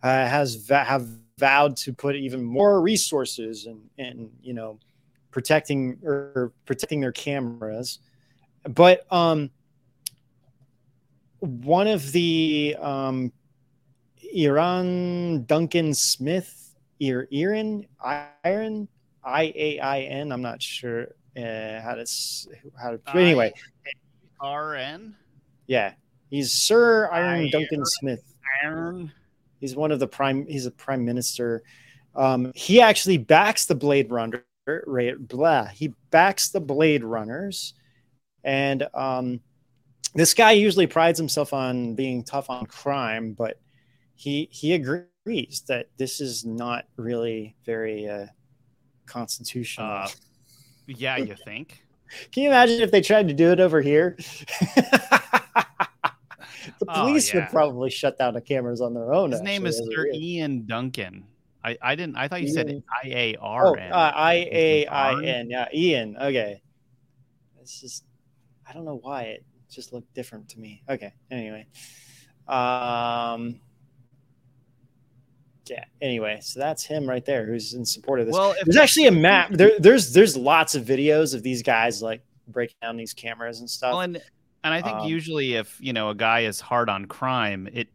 uh, 0.04 0.28
has 0.28 0.68
have 0.70 1.08
vowed 1.38 1.76
to 1.76 1.94
put 1.94 2.16
even 2.16 2.44
more 2.44 2.82
resources 2.82 3.66
and 3.66 3.82
and 3.98 4.30
you 4.42 4.54
know 4.54 4.78
protecting 5.32 5.98
or 6.04 6.52
protecting 6.66 7.00
their 7.00 7.14
cameras. 7.14 8.00
But 8.64 9.12
um 9.12 9.52
one 11.42 11.88
of 11.88 12.12
the 12.12 12.78
um, 12.80 13.32
Iran 14.34 15.44
Duncan 15.46 15.94
Smith, 15.94 16.76
Ir 17.00 17.28
Iran 17.32 17.86
Iron 18.00 18.88
I 19.24 19.52
A 19.56 19.80
I 19.80 20.02
N. 20.02 20.32
I'm 20.32 20.42
not 20.42 20.62
sure 20.62 21.16
uh, 21.36 21.82
how 21.82 21.96
to 21.96 22.06
how 22.82 22.92
to. 22.92 23.00
But 23.06 23.16
anyway, 23.16 23.54
R 24.40 24.76
N. 24.76 25.16
Yeah, 25.68 25.94
he's 26.30 26.52
Sir 26.54 27.10
Iron 27.12 27.50
Duncan 27.50 27.86
Smith. 27.86 28.24
Iron. 28.64 29.12
He's 29.60 29.76
one 29.76 29.92
of 29.92 30.00
the 30.00 30.08
prime. 30.08 30.46
He's 30.48 30.66
a 30.66 30.72
prime 30.72 31.04
minister. 31.06 31.64
Um, 32.16 32.52
he 32.56 32.82
actually 32.82 33.18
backs 33.18 33.66
the 33.66 33.76
Blade 33.76 34.12
Runner. 34.12 34.46
Right, 34.68 35.18
blah. 35.18 35.66
He 35.66 35.94
backs 36.12 36.50
the 36.50 36.62
Blade 36.62 37.04
Runners, 37.04 37.74
and 38.44 38.88
um, 38.94 39.40
this 40.14 40.34
guy 40.34 40.52
usually 40.52 40.88
prides 40.88 41.18
himself 41.18 41.54
on 41.54 41.96
being 41.96 42.24
tough 42.24 42.50
on 42.50 42.66
crime, 42.66 43.34
but 43.34 43.60
he 44.16 44.50
he 44.52 44.74
agrees 44.74 45.64
that 45.68 45.88
this 45.98 46.20
is 46.20 46.46
not 46.46 46.86
really 46.98 47.56
very 47.66 48.08
uh, 48.08 48.26
constitutional. 49.06 49.88
Uh, 49.88 50.08
yeah, 50.88 51.18
you 51.18 51.36
think? 51.46 51.84
Can 52.32 52.44
you 52.44 52.50
imagine 52.50 52.82
if 52.82 52.92
they 52.92 53.02
tried 53.02 53.30
to 53.30 53.34
do 53.34 53.52
it 53.52 53.60
over 53.60 53.82
here? 53.82 54.18
the 54.76 55.66
oh, 56.88 56.94
police 56.94 57.34
oh, 57.34 57.38
yeah. 57.38 57.44
would 57.46 57.52
probably 57.52 57.90
shut 57.90 58.18
down 58.18 58.34
the 58.34 58.42
cameras 58.42 58.82
on 58.82 58.94
their 58.94 59.14
own. 59.14 59.32
His 59.32 59.42
name 59.42 59.66
is 59.66 59.78
Sir 59.78 60.08
Ian 60.14 60.66
Duncan. 60.66 61.26
I, 61.64 61.78
I 61.82 61.96
didn't. 61.96 62.18
I 62.18 62.28
thought 62.28 62.42
you 62.42 62.50
said 62.50 62.84
I 63.04 63.08
A 63.08 63.36
R 63.40 63.68
Oh, 63.68 63.76
uh, 63.76 64.12
I 64.14 64.34
A 64.52 64.86
I 64.88 65.24
N. 65.24 65.50
Yeah, 65.50 65.68
Ian. 65.74 66.18
Okay. 66.18 66.62
It's 67.62 67.80
just, 67.80 68.04
I 68.68 68.74
don't 68.74 68.84
know 68.86 68.98
why 68.98 69.24
it 69.24 69.46
just 69.72 69.94
looked 69.94 70.14
different 70.14 70.50
to 70.50 70.60
me. 70.60 70.84
Okay. 70.90 71.14
Anyway. 71.32 71.68
Um. 72.48 73.62
Yeah. 75.70 75.86
Anyway, 76.02 76.40
so 76.42 76.60
that's 76.60 76.84
him 76.84 77.08
right 77.08 77.26
there, 77.26 77.46
who's 77.46 77.74
in 77.74 77.86
support 77.86 78.20
of 78.20 78.26
this. 78.26 78.34
Well, 78.34 78.54
there's 78.66 78.78
actually 78.78 79.08
a 79.08 79.12
map. 79.12 79.52
There, 79.52 79.72
there's 79.80 80.12
there's 80.12 80.36
lots 80.36 80.76
of 80.76 80.84
videos 80.84 81.34
of 81.34 81.44
these 81.44 81.64
guys 81.64 82.02
like 82.02 82.22
breaking 82.48 82.76
down 82.82 82.98
these 82.98 83.14
cameras 83.14 83.62
and 83.62 83.70
stuff. 83.70 83.94
Well, 83.94 84.02
and 84.02 84.22
and 84.64 84.74
I 84.74 84.82
think 84.82 84.98
Um, 84.98 85.08
usually 85.08 85.54
if 85.56 85.78
you 85.80 85.94
know 85.94 86.10
a 86.10 86.16
guy 86.16 86.42
is 86.42 86.60
hard 86.60 86.90
on 86.90 87.06
crime, 87.06 87.70
it 87.72 87.88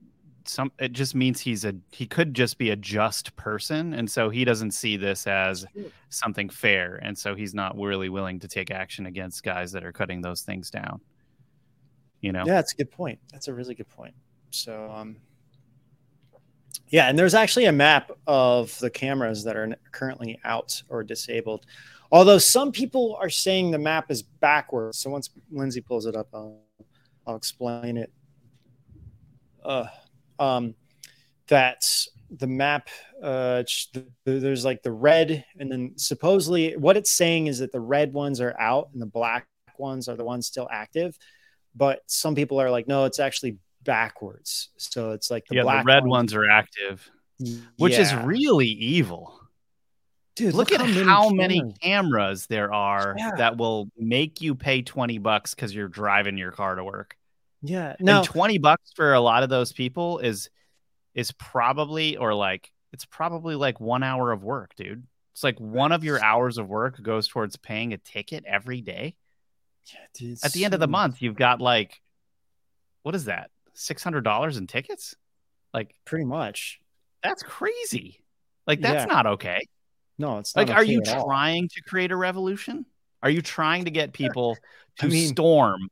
some 0.45 0.72
it 0.79 0.93
just 0.93 1.14
means 1.14 1.41
he's 1.41 1.64
a 1.64 1.74
he 1.91 2.07
could 2.07 2.33
just 2.33 2.57
be 2.57 2.70
a 2.70 2.77
just 2.77 3.35
person, 3.37 3.93
and 3.93 4.11
so 4.11 4.31
he 4.31 4.45
doesn't 4.45 4.70
see 4.70 4.97
this 4.97 5.27
as 5.27 5.66
something 6.09 6.49
fair, 6.49 6.99
and 7.03 7.18
so 7.18 7.35
he's 7.35 7.53
not 7.53 7.77
really 7.77 8.09
willing 8.09 8.39
to 8.41 8.49
take 8.49 8.70
action 8.70 9.07
against 9.07 9.43
guys 9.43 9.72
that 9.72 9.85
are 9.85 9.93
cutting 9.93 10.22
those 10.22 10.43
things 10.43 10.70
down. 10.70 11.01
You 12.27 12.33
know, 12.33 12.45
Yeah, 12.47 12.55
that's 12.55 12.72
a 12.72 12.77
good 12.77 12.91
point. 12.91 13.18
That's 13.33 13.49
a 13.49 13.55
really 13.55 13.74
good 13.74 13.89
point. 13.89 14.14
So, 14.51 14.91
um, 14.91 15.16
yeah, 16.89 17.09
and 17.09 17.18
there's 17.18 17.35
actually 17.35 17.64
a 17.66 17.72
map 17.72 18.11
of 18.27 18.77
the 18.79 18.91
cameras 18.91 19.45
that 19.45 19.57
are 19.57 19.77
currently 19.93 20.39
out 20.45 20.83
or 20.89 21.03
disabled. 21.03 21.66
Although 22.12 22.39
some 22.39 22.70
people 22.70 23.16
are 23.20 23.31
saying 23.31 23.70
the 23.70 23.79
map 23.79 24.11
is 24.11 24.22
backwards. 24.22 24.99
So 24.99 25.11
once 25.11 25.31
Lindsay 25.51 25.81
pulls 25.81 26.07
it 26.07 26.14
up, 26.14 26.29
I'll, 26.33 26.61
I'll 27.27 27.37
explain 27.37 27.97
it. 27.97 28.12
Uh, 29.64 29.87
um, 30.39 30.74
that 31.49 31.85
the 32.31 32.47
map, 32.47 32.89
uh, 33.22 33.62
the, 33.93 34.07
the- 34.24 34.39
there's 34.39 34.64
like 34.64 34.83
the 34.83 34.93
red, 34.93 35.45
and 35.59 35.70
then 35.70 35.93
supposedly 35.97 36.77
what 36.77 36.97
it's 36.97 37.11
saying 37.11 37.49
is 37.49 37.59
that 37.59 37.72
the 37.72 37.81
red 37.81 38.12
ones 38.12 38.41
are 38.41 38.55
out 38.61 38.91
and 38.93 39.03
the 39.03 39.07
black 39.07 39.47
ones 39.79 40.09
are 40.09 40.16
the 40.16 40.24
ones 40.24 40.47
still 40.47 40.68
active 40.70 41.18
but 41.77 42.01
some 42.07 42.35
people 42.35 42.61
are 42.61 42.70
like, 42.70 42.89
no, 42.89 43.05
it's 43.05 43.20
actually 43.20 43.59
backwards. 43.83 44.70
So 44.77 45.12
it's 45.12 45.31
like 45.31 45.47
the 45.47 45.57
yeah, 45.57 45.62
black 45.62 45.85
the 45.85 45.93
red 45.93 46.05
ones 46.07 46.35
are 46.35 46.49
active, 46.49 47.09
which 47.77 47.99
is 47.99 48.12
really 48.14 48.68
evil. 48.68 49.39
dude. 50.35 50.55
Look, 50.55 50.72
at 50.72 50.81
how 50.81 51.31
many 51.31 51.61
cameras. 51.61 51.79
cameras 51.81 52.47
there 52.47 52.72
are 52.72 53.14
Yeah. 53.16 53.33
that 53.37 53.57
will 53.57 53.89
make 53.97 54.41
you 54.41 54.55
pay 54.55 54.83
20 54.83 55.18
bucks 55.18 55.55
because 55.55 55.74
you're 55.74 55.89
driving 55.89 56.37
your 56.37 56.53
car 56.53 56.74
to 56.74 56.85
work. 56.85 57.16
Yeah, 57.62 57.97
no, 58.01 58.18
and 58.18 58.24
20 58.27 58.59
bucks 58.59 58.93
for 58.95 59.14
a 59.14 59.20
lot 59.20 59.43
of 59.43 59.49
those 59.49 59.72
people 59.72 60.18
is 60.18 60.51
is 61.14 61.33
probably 61.33 62.16
or 62.16 62.35
like 62.35 62.70
it's 62.93 63.07
probably 63.07 63.55
like 63.55 63.81
one 63.81 64.03
hour 64.03 64.31
of 64.33 64.45
work 64.45 64.74
dude 64.77 65.03
it's 65.33 65.43
like 65.43 65.59
one 65.59 65.91
of 65.91 66.05
your 66.05 66.22
hours 66.22 66.59
of 66.59 66.68
work 66.68 67.03
goes 67.03 67.27
towards 67.27 67.57
paying 67.57 67.95
a 67.95 67.99
ticket 67.99 68.45
every 68.47 68.83
day 68.83 69.16
yeah, 69.93 70.01
dude, 70.14 70.39
at 70.45 70.53
the 70.53 70.64
end 70.64 70.74
of 70.74 70.80
the 70.80 70.89
month 70.89 71.22
you've 71.22 71.37
got 71.37 71.61
like 71.61 72.01
what 73.03 73.14
is 73.14 73.26
that 73.26 73.51
$600 73.76 74.59
in 74.59 74.66
tickets 74.66 75.14
like 75.74 75.95
pretty 76.05 76.24
much. 76.24 76.80
that's 77.22 77.43
crazy 77.43 78.22
like 78.66 78.80
that's 78.80 79.07
Yeah. 79.07 79.14
not 79.14 79.26
okay 79.26 79.61
No, 80.18 80.39
it's 80.39 80.55
not. 80.57 80.62
like 80.62 80.68
not 80.68 80.78
are 80.78 80.84
you 80.84 81.01
at 81.03 81.09
all. 81.16 81.24
trying 81.26 81.68
to 81.68 81.82
create 81.82 82.11
a 82.12 82.16
revolution 82.16 82.87
are 83.22 83.30
you 83.30 83.43
trying 83.43 83.84
to 83.87 83.91
get 83.91 84.12
people 84.12 84.57
to 84.99 85.07
I 85.07 85.09
mean- 85.09 85.28
storm 85.28 85.89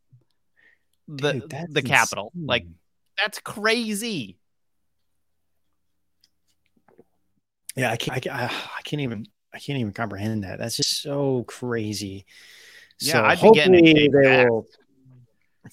the 1.06 1.32
Dude, 1.34 1.54
the 1.70 1.82
Capitol 1.82 2.32
like 2.34 2.64
that's 3.18 3.38
crazy 3.40 4.38
yeah, 7.76 7.90
I 7.90 7.96
can't, 7.96 8.16
I 8.16 8.20
can't, 8.20 8.36
I 8.40 8.82
can't 8.84 9.02
even, 9.02 9.26
I 9.52 9.58
can't 9.58 9.80
even 9.80 9.92
comprehend 9.92 10.44
that. 10.44 10.60
That's 10.60 10.76
just 10.76 11.02
so 11.02 11.42
crazy. 11.48 12.24
Yeah, 13.04 13.12
so 13.12 13.24
I'd 13.24 13.40
be 13.40 13.50
getting 13.52 13.74
hopefully 13.74 14.08
they 14.08 14.22
back. 14.22 14.50
will 14.50 14.66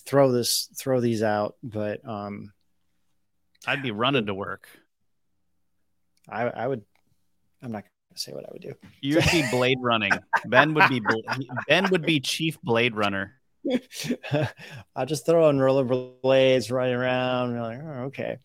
throw 0.06 0.32
this, 0.32 0.70
throw 0.78 1.00
these 1.00 1.24
out. 1.24 1.56
But 1.64 2.08
um, 2.08 2.54
I'd 3.66 3.84
be 3.84 3.92
running 3.92 4.26
to 4.28 4.34
work. 4.34 4.68
I, 6.30 6.44
I 6.44 6.68
would, 6.68 6.84
I'm 7.62 7.72
not 7.72 7.84
gonna 7.84 8.18
say 8.18 8.34
what 8.34 8.46
I 8.46 8.50
would 8.52 8.62
do. 8.62 8.74
You'd 9.02 9.24
be 9.32 9.44
blade 9.52 9.80
running. 9.82 10.12
Ben 10.46 10.74
would 10.74 10.90
be 10.90 11.02
Ben 11.68 11.90
would 11.90 12.04
be 12.04 12.20
chief 12.20 12.60
blade 12.62 12.96
runner. 12.96 13.34
I'll 14.96 15.06
just 15.06 15.26
throw 15.26 15.48
on 15.48 15.58
rollerblades, 15.58 16.72
running 16.72 16.96
around. 16.96 17.52
And 17.52 17.62
like, 17.62 17.80
oh, 17.84 18.04
okay. 18.06 18.38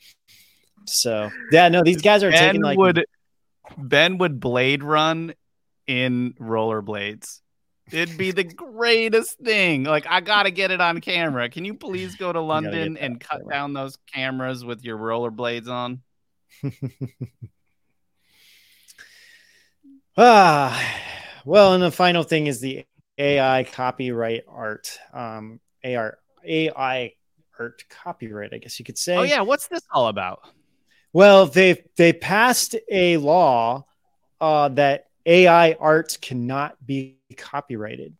So 0.86 1.30
yeah, 1.50 1.68
no, 1.68 1.82
these 1.82 2.02
guys 2.02 2.22
are 2.22 2.30
Ben 2.30 2.40
taking 2.40 2.62
like 2.62 2.78
would 2.78 3.04
Ben 3.76 4.18
would 4.18 4.40
blade 4.40 4.82
run 4.82 5.34
in 5.86 6.34
rollerblades. 6.40 7.40
It'd 7.92 8.18
be 8.18 8.32
the 8.32 8.44
greatest 8.44 9.38
thing. 9.38 9.84
Like 9.84 10.06
I 10.08 10.20
gotta 10.20 10.50
get 10.50 10.70
it 10.72 10.80
on 10.80 11.00
camera. 11.00 11.48
Can 11.48 11.64
you 11.64 11.74
please 11.74 12.16
go 12.16 12.32
to 12.32 12.40
London 12.40 12.96
and 12.96 13.20
cut 13.20 13.40
camera. 13.40 13.54
down 13.54 13.72
those 13.74 13.96
cameras 14.12 14.64
with 14.64 14.82
your 14.84 14.98
rollerblades 14.98 15.68
on? 15.68 16.02
ah, 20.16 21.00
well, 21.44 21.74
and 21.74 21.82
the 21.82 21.92
final 21.92 22.24
thing 22.24 22.48
is 22.48 22.60
the 22.60 22.84
AI 23.18 23.64
copyright 23.64 24.44
art. 24.48 24.98
Um, 25.12 25.60
AR 25.84 26.18
AI 26.44 27.12
art 27.58 27.84
copyright, 27.88 28.52
I 28.52 28.58
guess 28.58 28.78
you 28.78 28.84
could 28.84 28.98
say. 28.98 29.16
Oh 29.16 29.22
yeah, 29.22 29.42
what's 29.42 29.68
this 29.68 29.82
all 29.92 30.08
about? 30.08 30.40
Well, 31.12 31.46
they 31.46 31.84
they 31.96 32.12
passed 32.12 32.74
a 32.90 33.16
law 33.18 33.86
uh, 34.40 34.70
that 34.70 35.06
AI 35.24 35.72
art 35.74 36.18
cannot 36.20 36.84
be 36.84 37.15
copyrighted, 37.36 38.14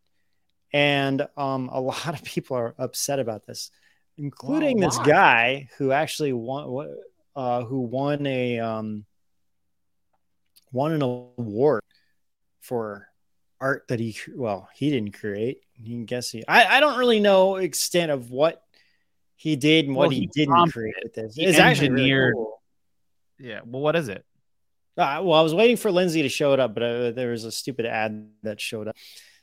and 0.72 1.26
um, 1.36 1.68
a 1.72 1.80
lot 1.92 2.08
of 2.08 2.22
people 2.22 2.56
are 2.56 2.74
upset 2.78 3.18
about 3.18 3.46
this, 3.46 3.70
including 4.16 4.78
this 4.78 4.98
guy 4.98 5.68
who 5.78 5.92
actually 5.92 6.32
won 6.32 6.96
uh, 7.34 7.64
who 7.64 7.80
won 7.80 8.26
a 8.26 8.60
um, 8.60 9.04
won 10.72 10.92
an 10.92 11.02
award 11.02 11.82
for 12.60 13.08
art 13.60 13.86
that 13.88 14.00
he 14.00 14.16
well 14.34 14.68
he 14.74 14.90
didn't 14.90 15.12
create. 15.12 15.62
You 15.78 15.96
can 15.96 16.04
guess 16.06 16.30
he. 16.30 16.44
I, 16.46 16.76
I 16.76 16.80
don't 16.80 16.98
really 16.98 17.20
know 17.20 17.56
extent 17.56 18.10
of 18.10 18.30
what 18.30 18.62
he 19.36 19.56
did 19.56 19.86
and 19.86 19.94
what 19.94 20.04
Well, 20.04 20.10
he, 20.10 20.20
he 20.20 20.26
didn't 20.26 20.70
create 20.72 20.94
with 21.02 21.14
this. 21.14 21.34
He 21.34 21.44
It's 21.44 21.58
actually 21.58 21.90
really 21.90 22.02
engineered- 22.04 22.34
cool. 22.34 22.62
Yeah. 23.38 23.60
Well, 23.66 23.82
what 23.82 23.96
is 23.96 24.08
it? 24.08 24.24
Uh, 24.96 25.20
well, 25.22 25.34
I 25.38 25.42
was 25.42 25.54
waiting 25.54 25.76
for 25.76 25.90
Lindsay 25.90 26.22
to 26.22 26.28
show 26.28 26.52
it 26.54 26.60
up, 26.60 26.72
but 26.74 26.82
uh, 26.82 27.10
there 27.10 27.30
was 27.30 27.44
a 27.44 27.52
stupid 27.52 27.84
ad 27.86 28.28
that 28.42 28.60
showed 28.60 28.88
up. 28.88 28.96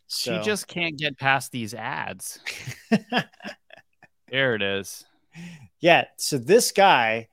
So 0.07 0.37
She 0.37 0.43
just 0.43 0.67
can't 0.67 0.97
get 0.97 1.17
past 1.17 1.51
these 1.51 1.73
ads. 1.73 2.39
There 4.29 4.55
it 4.55 4.63
is. 4.63 5.05
yeah. 5.79 6.05
So 6.17 6.39
this 6.39 6.71
guy, 6.71 7.27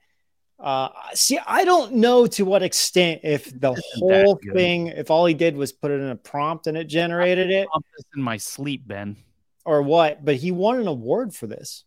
uh, 0.59 0.89
see, 1.15 1.39
I 1.39 1.65
don't 1.65 1.93
know 1.95 2.27
to 2.27 2.45
what 2.45 2.61
extent 2.61 3.21
if 3.23 3.45
the 3.45 3.71
Isn't 3.71 3.83
whole 3.97 4.39
thing, 4.53 4.87
if 4.87 5.09
all 5.09 5.25
he 5.25 5.33
did 5.33 5.55
was 5.55 5.71
put 5.71 5.89
it 5.89 5.99
in 5.99 6.09
a 6.09 6.15
prompt 6.15 6.67
and 6.67 6.77
it 6.77 6.83
generated 6.83 7.49
it, 7.49 7.67
in 8.15 8.21
my 8.21 8.37
sleep, 8.37 8.87
Ben. 8.87 9.17
or 9.65 9.81
what. 9.81 10.23
But 10.23 10.35
he 10.35 10.51
won 10.51 10.79
an 10.79 10.85
award 10.87 11.33
for 11.33 11.47
this. 11.47 11.85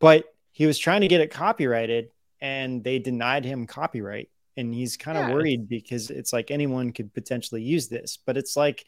But 0.00 0.24
he 0.50 0.66
was 0.66 0.78
trying 0.78 1.02
to 1.02 1.08
get 1.08 1.20
it 1.20 1.30
copyrighted, 1.30 2.10
and 2.40 2.82
they 2.82 2.98
denied 2.98 3.44
him 3.44 3.68
copyright. 3.68 4.30
And 4.56 4.74
he's 4.74 4.96
kind 4.96 5.18
of 5.18 5.24
Yeah, 5.24 5.26
worried 5.26 5.68
because 5.68 6.10
it's 6.10 6.32
like 6.32 6.50
anyone 6.50 6.92
could 6.92 7.14
potentially 7.14 7.62
use 7.62 7.88
this. 7.88 8.18
But 8.24 8.36
it's 8.36 8.56
like, 8.56 8.84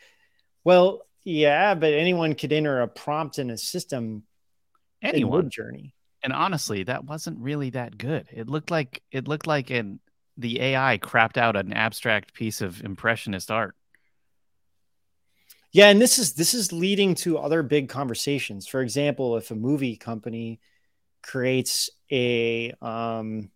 well, 0.65 1.03
yeah, 1.25 1.75
but 1.75 1.95
anyone 1.95 2.35
could 2.35 2.53
enter 2.53 2.83
a 2.83 2.89
prompt 2.89 3.39
in 3.39 3.51
a 3.51 3.59
system 3.59 4.25
in 5.11 5.25
Anyone. 5.25 5.51
journey 5.51 5.95
and 6.23 6.33
honestly, 6.33 6.85
that 6.85 7.05
wasn't 7.05 7.39
really 7.41 7.71
that 7.71 7.99
good. 7.99 8.29
It 8.33 8.49
looked 8.49 8.71
like 8.71 9.03
it 9.13 9.29
looked 9.29 9.47
like 9.47 9.71
an 9.71 10.01
the 10.37 10.61
AI 10.61 10.99
crapped 10.99 11.37
out 11.39 11.57
an 11.57 11.73
abstract 11.75 12.35
piece 12.35 12.61
of 12.63 12.83
impressionist 12.85 13.51
art. 13.51 13.77
Yeah, 15.73 15.89
and 15.89 16.01
this 16.01 16.19
is 16.19 16.35
this 16.35 16.55
is 16.55 16.73
leading 16.73 17.15
to 17.17 17.39
other 17.39 17.63
big 17.63 17.89
conversations. 17.89 18.67
For 18.67 18.81
example, 18.81 19.37
if 19.37 19.51
a 19.51 19.55
movie 19.57 19.97
company 19.97 20.61
creates 21.23 21.91
a 22.13 22.73
um, 22.83 23.51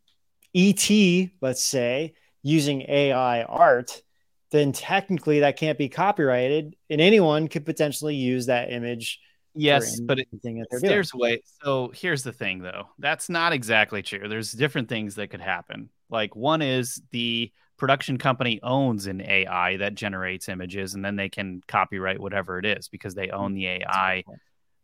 ET, 0.54 1.30
let's 1.40 1.64
say, 1.64 2.14
using 2.42 2.82
AI 2.88 3.42
art, 3.42 4.02
then 4.50 4.72
technically 4.72 5.40
that 5.40 5.56
can't 5.56 5.78
be 5.78 5.88
copyrighted, 5.88 6.74
and 6.88 7.00
anyone 7.00 7.48
could 7.48 7.64
potentially 7.64 8.14
use 8.14 8.46
that 8.46 8.72
image. 8.72 9.20
Yes, 9.54 9.98
but 10.00 10.20
it, 10.20 10.28
that 10.30 10.80
doing. 10.80 11.20
way. 11.20 11.42
So 11.62 11.90
here's 11.94 12.22
the 12.22 12.32
thing, 12.32 12.60
though. 12.60 12.88
That's 12.98 13.28
not 13.28 13.52
exactly 13.52 14.02
true. 14.02 14.28
There's 14.28 14.52
different 14.52 14.88
things 14.88 15.16
that 15.16 15.30
could 15.30 15.40
happen. 15.40 15.90
Like 16.10 16.36
one 16.36 16.62
is 16.62 17.02
the 17.10 17.52
production 17.76 18.18
company 18.18 18.60
owns 18.62 19.06
an 19.06 19.20
AI 19.20 19.76
that 19.78 19.94
generates 19.94 20.48
images, 20.48 20.94
and 20.94 21.04
then 21.04 21.16
they 21.16 21.28
can 21.28 21.62
copyright 21.66 22.20
whatever 22.20 22.58
it 22.58 22.64
is 22.64 22.88
because 22.88 23.14
they 23.14 23.30
own 23.30 23.54
the 23.54 23.66
AI. 23.66 24.24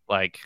like 0.08 0.38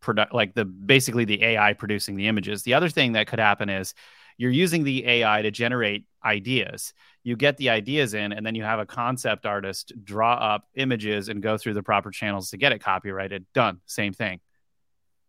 product 0.00 0.34
like 0.34 0.54
the 0.54 0.64
basically 0.64 1.24
the 1.24 1.42
AI 1.42 1.72
producing 1.72 2.14
the 2.14 2.28
images. 2.28 2.62
The 2.62 2.74
other 2.74 2.88
thing 2.88 3.12
that 3.12 3.26
could 3.26 3.38
happen 3.38 3.68
is 3.68 3.94
you're 4.36 4.50
using 4.50 4.84
the 4.84 5.06
AI 5.06 5.42
to 5.42 5.50
generate 5.50 6.04
ideas. 6.24 6.92
You 7.22 7.36
get 7.36 7.56
the 7.56 7.70
ideas 7.70 8.14
in, 8.14 8.32
and 8.32 8.44
then 8.44 8.54
you 8.54 8.64
have 8.64 8.78
a 8.78 8.86
concept 8.86 9.46
artist 9.46 9.92
draw 10.02 10.34
up 10.34 10.66
images 10.74 11.28
and 11.28 11.42
go 11.42 11.56
through 11.56 11.74
the 11.74 11.82
proper 11.82 12.10
channels 12.10 12.50
to 12.50 12.56
get 12.56 12.72
it 12.72 12.82
copyrighted. 12.82 13.46
Done. 13.52 13.80
Same 13.86 14.12
thing. 14.12 14.40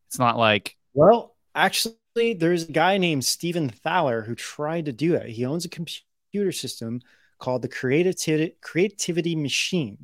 It's 0.08 0.20
not 0.20 0.38
like. 0.38 0.76
Well, 0.94 1.36
actually, 1.54 1.96
there's 2.16 2.70
a 2.70 2.72
guy 2.72 2.98
named 2.98 3.26
Stephen 3.26 3.70
Thaler 3.70 4.22
who 4.24 4.36
tried 4.36 4.86
to 4.86 4.94
do 4.94 5.16
it. 5.16 5.30
He 5.30 5.46
owns 5.46 5.66
a 5.66 5.70
computer 5.70 6.52
system 6.52 7.02
called 7.40 7.62
the 7.62 7.68
Creativity, 7.68 9.36
Machine. 9.36 9.98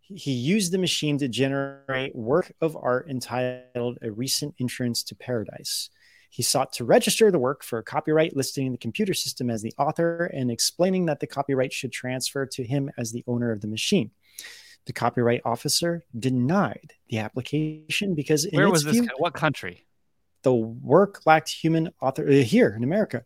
He 0.00 0.32
used 0.32 0.72
the 0.72 0.78
machine 0.78 1.18
to 1.18 1.28
generate 1.28 2.14
work 2.14 2.52
of 2.60 2.76
art 2.76 3.08
entitled 3.08 3.98
A 4.02 4.10
Recent 4.10 4.54
Entrance 4.60 5.02
to 5.04 5.16
Paradise. 5.16 5.90
He 6.36 6.42
sought 6.42 6.74
to 6.74 6.84
register 6.84 7.30
the 7.30 7.38
work 7.38 7.64
for 7.64 7.82
copyright, 7.82 8.36
listing 8.36 8.70
the 8.70 8.76
computer 8.76 9.14
system 9.14 9.48
as 9.48 9.62
the 9.62 9.72
author 9.78 10.26
and 10.34 10.50
explaining 10.50 11.06
that 11.06 11.18
the 11.18 11.26
copyright 11.26 11.72
should 11.72 11.92
transfer 11.92 12.44
to 12.44 12.62
him 12.62 12.90
as 12.98 13.10
the 13.10 13.24
owner 13.26 13.52
of 13.52 13.62
the 13.62 13.66
machine. 13.66 14.10
The 14.84 14.92
copyright 14.92 15.40
officer 15.46 16.04
denied 16.18 16.92
the 17.08 17.20
application 17.20 18.14
because 18.14 18.46
where 18.52 18.68
was 18.68 18.84
this? 18.84 18.98
View, 18.98 19.08
what 19.16 19.32
country? 19.32 19.86
The 20.42 20.52
work 20.52 21.22
lacked 21.24 21.48
human 21.48 21.88
author 22.02 22.28
uh, 22.28 22.32
here 22.32 22.74
in 22.76 22.84
America. 22.84 23.24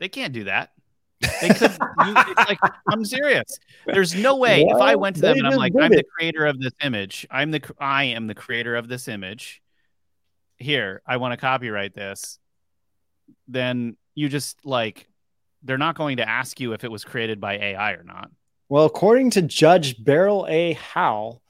They 0.00 0.08
can't 0.08 0.32
do 0.32 0.42
that. 0.42 0.72
They 1.40 1.50
could. 1.50 1.70
you, 2.04 2.14
like, 2.14 2.58
I'm 2.88 3.04
serious. 3.04 3.60
There's 3.86 4.16
no 4.16 4.34
way 4.34 4.64
well, 4.64 4.76
if 4.76 4.82
I 4.82 4.96
went 4.96 5.14
to 5.16 5.22
them 5.22 5.38
and 5.38 5.46
I'm 5.46 5.56
like, 5.56 5.72
I'm 5.80 5.92
it. 5.92 5.98
the 5.98 6.04
creator 6.18 6.46
of 6.46 6.58
this 6.58 6.72
image. 6.82 7.28
I'm 7.30 7.52
the 7.52 7.62
I 7.78 8.06
am 8.06 8.26
the 8.26 8.34
creator 8.34 8.74
of 8.74 8.88
this 8.88 9.06
image. 9.06 9.62
Here, 10.60 11.02
I 11.06 11.16
want 11.16 11.32
to 11.32 11.36
copyright 11.36 11.94
this. 11.94 12.38
Then 13.48 13.96
you 14.14 14.28
just 14.28 14.64
like, 14.64 15.08
they're 15.62 15.78
not 15.78 15.96
going 15.96 16.18
to 16.18 16.28
ask 16.28 16.60
you 16.60 16.72
if 16.72 16.84
it 16.84 16.90
was 16.90 17.04
created 17.04 17.40
by 17.40 17.54
AI 17.58 17.92
or 17.92 18.04
not. 18.04 18.30
Well, 18.68 18.84
according 18.84 19.30
to 19.30 19.42
Judge 19.42 20.02
Beryl 20.02 20.46
A. 20.48 20.74
Howell, 20.74 21.42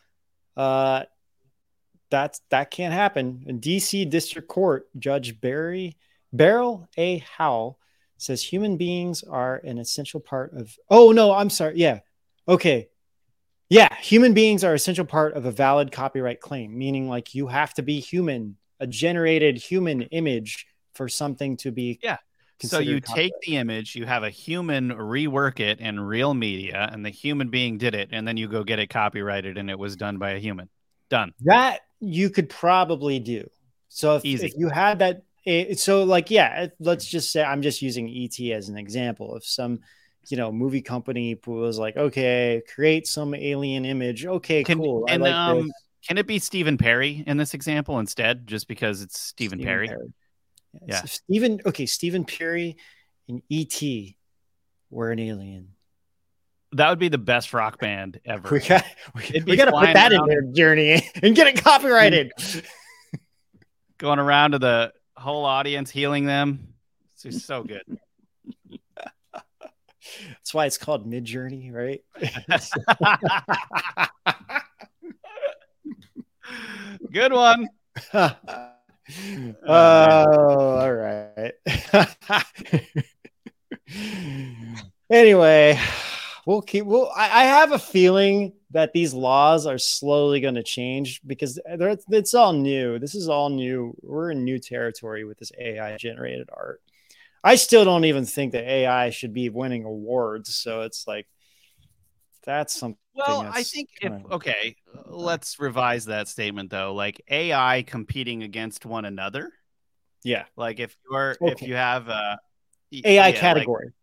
uh, 0.57 1.05
that's 2.11 2.41
that 2.51 2.71
can't 2.71 2.95
happen. 2.95 3.45
In 3.47 3.61
DC 3.61 4.09
District 4.09 4.49
Court, 4.49 4.89
Judge 4.99 5.41
Barry 5.41 5.97
Beryl 6.33 6.89
A. 6.97 7.19
Howell 7.19 7.81
says 8.21 8.43
human 8.43 8.77
beings 8.77 9.23
are 9.23 9.57
an 9.65 9.79
essential 9.79 10.21
part 10.21 10.53
of 10.55 10.77
oh 10.91 11.11
no 11.13 11.33
i'm 11.33 11.51
sorry 11.51 11.77
yeah 11.77 12.01
okay 12.47 12.89
yeah 13.69 13.95
human 13.97 14.35
beings 14.35 14.63
are 14.63 14.75
essential 14.75 15.05
part 15.05 15.35
of 15.35 15.47
a 15.47 15.51
valid 15.51 15.91
copyright 15.91 16.41
claim 16.41 16.77
meaning 16.77 17.09
like 17.09 17.35
you 17.35 17.47
have 17.47 17.73
to 17.73 17.83
be 17.83 17.99
human 17.99 18.57
a 18.81 18.87
generated 18.87 19.59
human 19.59 20.03
image 20.03 20.67
for 20.95 21.09
something 21.09 21.57
to 21.59 21.71
be 21.71 21.99
yeah. 22.03 22.17
So 22.63 22.79
you 22.79 23.01
take 23.01 23.33
the 23.47 23.57
image 23.57 23.97
you 23.97 24.05
have 24.05 24.23
a 24.23 24.29
human 24.29 24.91
rework 24.91 25.61
it 25.61 25.81
in 25.81 25.99
real 25.99 26.35
media 26.35 26.89
and 26.93 27.05
the 27.05 27.11
human 27.11 27.49
being 27.49 27.79
did 27.79 27.95
it 27.95 28.11
and 28.13 28.29
then 28.29 28.37
you 28.37 28.49
go 28.49 28.65
get 28.65 28.79
it 28.79 28.89
copyrighted 28.89 29.57
and 29.57 29.71
it 29.71 29.79
was 29.79 29.97
done 29.97 30.19
by 30.19 30.33
a 30.33 30.39
human. 30.39 30.69
Done. 31.09 31.33
That 31.41 31.81
you 32.01 32.29
could 32.29 32.49
probably 32.51 33.19
do. 33.19 33.49
So 33.89 34.17
if, 34.17 34.25
if 34.25 34.53
you 34.57 34.69
had 34.69 34.99
that 34.99 35.23
it, 35.45 35.79
so 35.81 36.05
like 36.05 36.31
yeah 36.31 36.67
let's 36.81 37.07
just 37.07 37.33
say 37.33 37.43
i'm 37.43 37.63
just 37.63 37.81
using 37.81 38.11
et 38.11 38.39
as 38.53 38.69
an 38.69 38.77
example. 38.77 39.37
If 39.37 39.45
some 39.45 39.81
you 40.29 40.37
know 40.37 40.53
movie 40.53 40.83
company 40.83 41.39
was 41.47 41.79
like 41.79 41.97
okay 41.97 42.63
create 42.75 43.07
some 43.07 43.35
alien 43.35 43.87
image. 43.87 44.27
Okay 44.27 44.65
can, 44.65 44.79
cool 44.79 45.07
and 45.09 45.23
like 45.23 45.33
um 45.33 45.63
this. 45.63 45.73
Can 46.07 46.19
it 46.19 46.27
be 46.27 46.39
stephen 46.39 46.79
perry 46.79 47.25
in 47.27 47.37
this 47.37 47.55
example 47.55 47.99
instead 47.99 48.47
just 48.47 48.69
because 48.69 49.03
it's 49.03 49.19
stephen, 49.19 49.59
stephen 49.59 49.67
perry, 49.67 49.89
perry. 49.89 50.13
yeah, 50.73 50.81
yeah. 50.87 51.01
So 51.01 51.07
stephen 51.07 51.61
okay 51.67 51.87
stephen 51.87 52.25
perry 52.25 52.77
and 53.29 53.43
et 53.51 53.83
were 54.91 55.11
an 55.11 55.19
alien 55.19 55.75
that 56.73 56.89
would 56.89 56.99
be 56.99 57.09
the 57.09 57.19
best 57.19 57.53
rock 57.53 57.81
band 57.81 58.21
ever. 58.25 58.49
We 58.49 58.61
got 58.61 58.85
we, 59.15 59.43
we 59.45 59.57
got 59.57 59.67
to 59.67 59.73
put 59.73 59.95
that 59.95 60.13
in 60.13 60.25
their 60.27 60.43
journey 60.43 61.09
and 61.23 61.35
get 61.35 61.49
it 61.49 61.63
copyrighted. 61.63 62.33
Going 63.99 64.19
around 64.19 64.53
to 64.53 64.59
the 64.59 64.93
whole 65.17 65.45
audience 65.45 65.91
healing 65.91 66.27
them. 66.27 66.75
It's 67.23 67.45
so 67.45 67.65
good. 67.65 67.83
That's 70.29 70.55
why 70.55 70.67
it's 70.67 70.79
called 70.79 71.07
Mid 71.07 71.25
Journey, 71.25 71.71
right? 71.71 72.03
good 77.13 77.33
one. 77.33 77.69
oh, 78.15 78.37
all 79.67 80.93
right. 80.93 81.53
anyway, 85.11 85.79
we'll 86.47 86.63
keep. 86.63 86.85
Well, 86.85 87.13
I, 87.17 87.43
I 87.43 87.45
have 87.45 87.73
a 87.73 87.79
feeling 87.79 88.53
that 88.71 88.93
these 88.93 89.13
laws 89.13 89.67
are 89.67 89.79
slowly 89.79 90.41
going 90.41 90.55
to 90.55 90.63
change 90.63 91.21
because 91.27 91.59
it's 91.67 92.35
all 92.35 92.53
new. 92.53 92.99
This 92.99 93.15
is 93.15 93.29
all 93.29 93.51
new. 93.51 93.95
We're 94.03 94.31
in 94.31 94.45
new 94.45 94.59
territory 94.59 95.25
with 95.25 95.39
this 95.39 95.53
AI 95.59 95.97
generated 95.97 96.49
art. 96.53 96.81
I 97.43 97.57
still 97.57 97.85
don't 97.85 98.05
even 98.05 98.27
think 98.27 98.53
that 98.53 98.65
AI 98.65 99.11
should 99.11 99.33
be 99.33 99.49
winning 99.49 99.85
awards. 99.85 100.55
So 100.55 100.83
it's 100.83 101.07
like 101.07 101.27
that's 102.45 102.79
something. 102.79 102.99
Well, 103.27 103.51
I 103.53 103.63
think 103.63 103.89
if 104.01 104.13
okay, 104.31 104.77
let's 105.07 105.59
revise 105.59 106.07
that 106.07 106.29
statement 106.29 106.71
though. 106.71 106.95
Like 106.95 107.23
AI 107.29 107.83
competing 107.87 108.43
against 108.43 108.87
one 108.87 109.05
another. 109.05 109.51
Yeah. 110.25 110.45
Like 110.57 110.81
if 110.81 110.97
you're 111.11 111.37
okay. 111.41 111.53
if 111.53 111.63
you 111.63 111.75
have 111.75 112.09
a 112.09 112.39
AI 112.93 113.29
yeah, 113.29 113.33
category. 113.33 113.87
Like, 113.87 113.95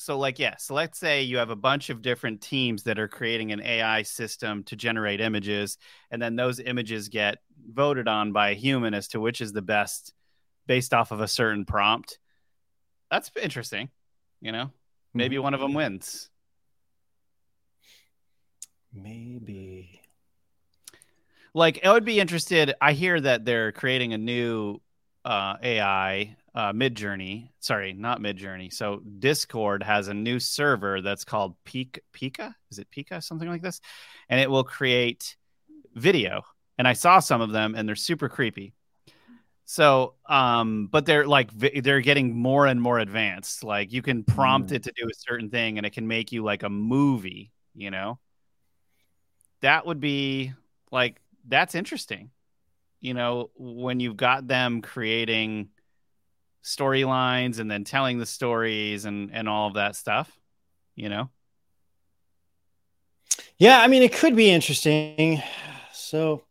so 0.00 0.18
like 0.18 0.38
yeah 0.38 0.54
so 0.56 0.72
let's 0.72 0.98
say 0.98 1.22
you 1.22 1.36
have 1.36 1.50
a 1.50 1.56
bunch 1.56 1.90
of 1.90 2.00
different 2.00 2.40
teams 2.40 2.84
that 2.84 2.98
are 2.98 3.06
creating 3.06 3.52
an 3.52 3.60
ai 3.60 4.00
system 4.00 4.64
to 4.64 4.74
generate 4.74 5.20
images 5.20 5.76
and 6.10 6.22
then 6.22 6.36
those 6.36 6.58
images 6.58 7.10
get 7.10 7.36
voted 7.70 8.08
on 8.08 8.32
by 8.32 8.50
a 8.50 8.54
human 8.54 8.94
as 8.94 9.08
to 9.08 9.20
which 9.20 9.42
is 9.42 9.52
the 9.52 9.60
best 9.60 10.14
based 10.66 10.94
off 10.94 11.10
of 11.12 11.20
a 11.20 11.28
certain 11.28 11.66
prompt 11.66 12.18
that's 13.10 13.30
interesting 13.42 13.90
you 14.40 14.52
know 14.52 14.70
maybe 15.12 15.36
mm-hmm. 15.36 15.42
one 15.42 15.54
of 15.54 15.60
them 15.60 15.74
wins 15.74 16.29
maybe 18.92 20.00
like 21.54 21.84
i 21.84 21.92
would 21.92 22.04
be 22.04 22.20
interested 22.20 22.74
i 22.80 22.92
hear 22.92 23.20
that 23.20 23.44
they're 23.44 23.72
creating 23.72 24.12
a 24.12 24.18
new 24.18 24.80
uh, 25.24 25.56
ai 25.62 26.36
uh, 26.54 26.72
Midjourney. 26.72 27.50
Sorry, 27.60 27.92
not 27.92 28.20
Midjourney. 28.20 28.72
So 28.72 29.02
Discord 29.18 29.82
has 29.82 30.08
a 30.08 30.14
new 30.14 30.40
server 30.40 31.00
that's 31.00 31.24
called 31.24 31.54
Pika. 31.64 31.98
Pika 32.12 32.54
is 32.70 32.78
it 32.78 32.88
Pika? 32.90 33.22
Something 33.22 33.48
like 33.48 33.62
this, 33.62 33.80
and 34.28 34.40
it 34.40 34.50
will 34.50 34.64
create 34.64 35.36
video. 35.94 36.42
And 36.78 36.88
I 36.88 36.94
saw 36.94 37.20
some 37.20 37.40
of 37.40 37.52
them, 37.52 37.74
and 37.74 37.88
they're 37.88 37.96
super 37.96 38.28
creepy. 38.28 38.72
So, 39.64 40.14
um, 40.28 40.88
but 40.90 41.06
they're 41.06 41.26
like 41.26 41.50
they're 41.52 42.00
getting 42.00 42.36
more 42.36 42.66
and 42.66 42.80
more 42.80 42.98
advanced. 42.98 43.62
Like 43.62 43.92
you 43.92 44.02
can 44.02 44.24
prompt 44.24 44.70
mm. 44.70 44.76
it 44.76 44.82
to 44.84 44.92
do 44.96 45.06
a 45.06 45.14
certain 45.14 45.50
thing, 45.50 45.78
and 45.78 45.86
it 45.86 45.92
can 45.92 46.08
make 46.08 46.32
you 46.32 46.42
like 46.42 46.62
a 46.62 46.70
movie. 46.70 47.52
You 47.74 47.92
know, 47.92 48.18
that 49.60 49.86
would 49.86 50.00
be 50.00 50.52
like 50.90 51.20
that's 51.46 51.74
interesting. 51.74 52.30
You 53.00 53.14
know, 53.14 53.50
when 53.56 53.98
you've 54.00 54.16
got 54.16 54.46
them 54.46 54.82
creating 54.82 55.70
storylines 56.62 57.58
and 57.58 57.70
then 57.70 57.84
telling 57.84 58.18
the 58.18 58.26
stories 58.26 59.04
and 59.04 59.30
and 59.32 59.48
all 59.48 59.66
of 59.68 59.74
that 59.74 59.96
stuff 59.96 60.30
you 60.94 61.08
know 61.08 61.30
yeah 63.56 63.80
i 63.80 63.86
mean 63.86 64.02
it 64.02 64.12
could 64.12 64.36
be 64.36 64.50
interesting 64.50 65.42
so 65.92 66.42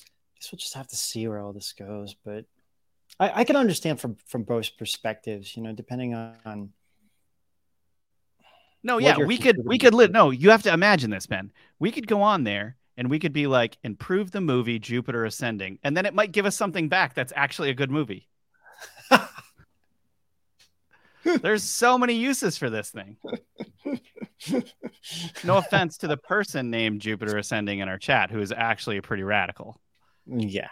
i 0.00 0.04
guess 0.34 0.50
we'll 0.50 0.58
just 0.58 0.74
have 0.74 0.88
to 0.88 0.96
see 0.96 1.28
where 1.28 1.38
all 1.38 1.52
this 1.52 1.72
goes 1.72 2.16
but 2.24 2.44
i, 3.20 3.40
I 3.40 3.44
can 3.44 3.54
understand 3.54 4.00
from 4.00 4.16
from 4.26 4.42
both 4.42 4.76
perspectives 4.76 5.56
you 5.56 5.62
know 5.62 5.72
depending 5.72 6.14
on 6.14 6.72
no 8.84 8.98
yeah 8.98 9.18
we 9.18 9.36
could 9.36 9.56
we 9.64 9.78
could 9.78 9.94
live 9.94 10.12
no 10.12 10.30
you 10.30 10.50
have 10.50 10.62
to 10.62 10.72
imagine 10.72 11.10
this 11.10 11.26
ben 11.26 11.50
we 11.80 11.90
could 11.90 12.06
go 12.06 12.22
on 12.22 12.44
there 12.44 12.76
and 12.96 13.10
we 13.10 13.18
could 13.18 13.32
be 13.32 13.48
like 13.48 13.76
improve 13.82 14.30
the 14.30 14.40
movie 14.40 14.78
jupiter 14.78 15.24
ascending 15.24 15.78
and 15.82 15.96
then 15.96 16.06
it 16.06 16.14
might 16.14 16.30
give 16.30 16.46
us 16.46 16.56
something 16.56 16.88
back 16.88 17.14
that's 17.14 17.32
actually 17.34 17.70
a 17.70 17.74
good 17.74 17.90
movie 17.90 18.28
There's 21.42 21.62
so 21.62 21.96
many 21.96 22.14
uses 22.14 22.58
for 22.58 22.70
this 22.70 22.90
thing. 22.90 23.16
No 25.42 25.56
offense 25.56 25.96
to 25.98 26.06
the 26.06 26.16
person 26.16 26.70
named 26.70 27.00
Jupiter 27.00 27.38
Ascending 27.38 27.78
in 27.78 27.88
our 27.88 27.98
chat, 27.98 28.30
who 28.30 28.40
is 28.40 28.52
actually 28.52 28.98
a 28.98 29.02
pretty 29.02 29.22
radical. 29.22 29.80
Yeah. 30.26 30.68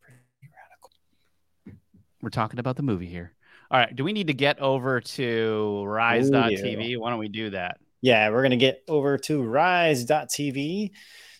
Pretty 0.00 0.20
radical. 0.42 1.80
We're 2.22 2.30
talking 2.30 2.58
about 2.58 2.76
the 2.76 2.82
movie 2.82 3.08
here. 3.08 3.34
All 3.70 3.78
right. 3.78 3.94
Do 3.94 4.04
we 4.04 4.12
need 4.12 4.28
to 4.28 4.34
get 4.34 4.60
over 4.60 5.00
to 5.00 5.84
rise.tv? 5.86 6.98
Why 6.98 7.10
don't 7.10 7.18
we 7.18 7.28
do 7.28 7.50
that? 7.50 7.78
Yeah, 8.00 8.28
we're 8.30 8.42
going 8.42 8.50
to 8.50 8.56
get 8.56 8.82
over 8.86 9.16
to 9.18 9.42
rise.tv. 9.42 10.90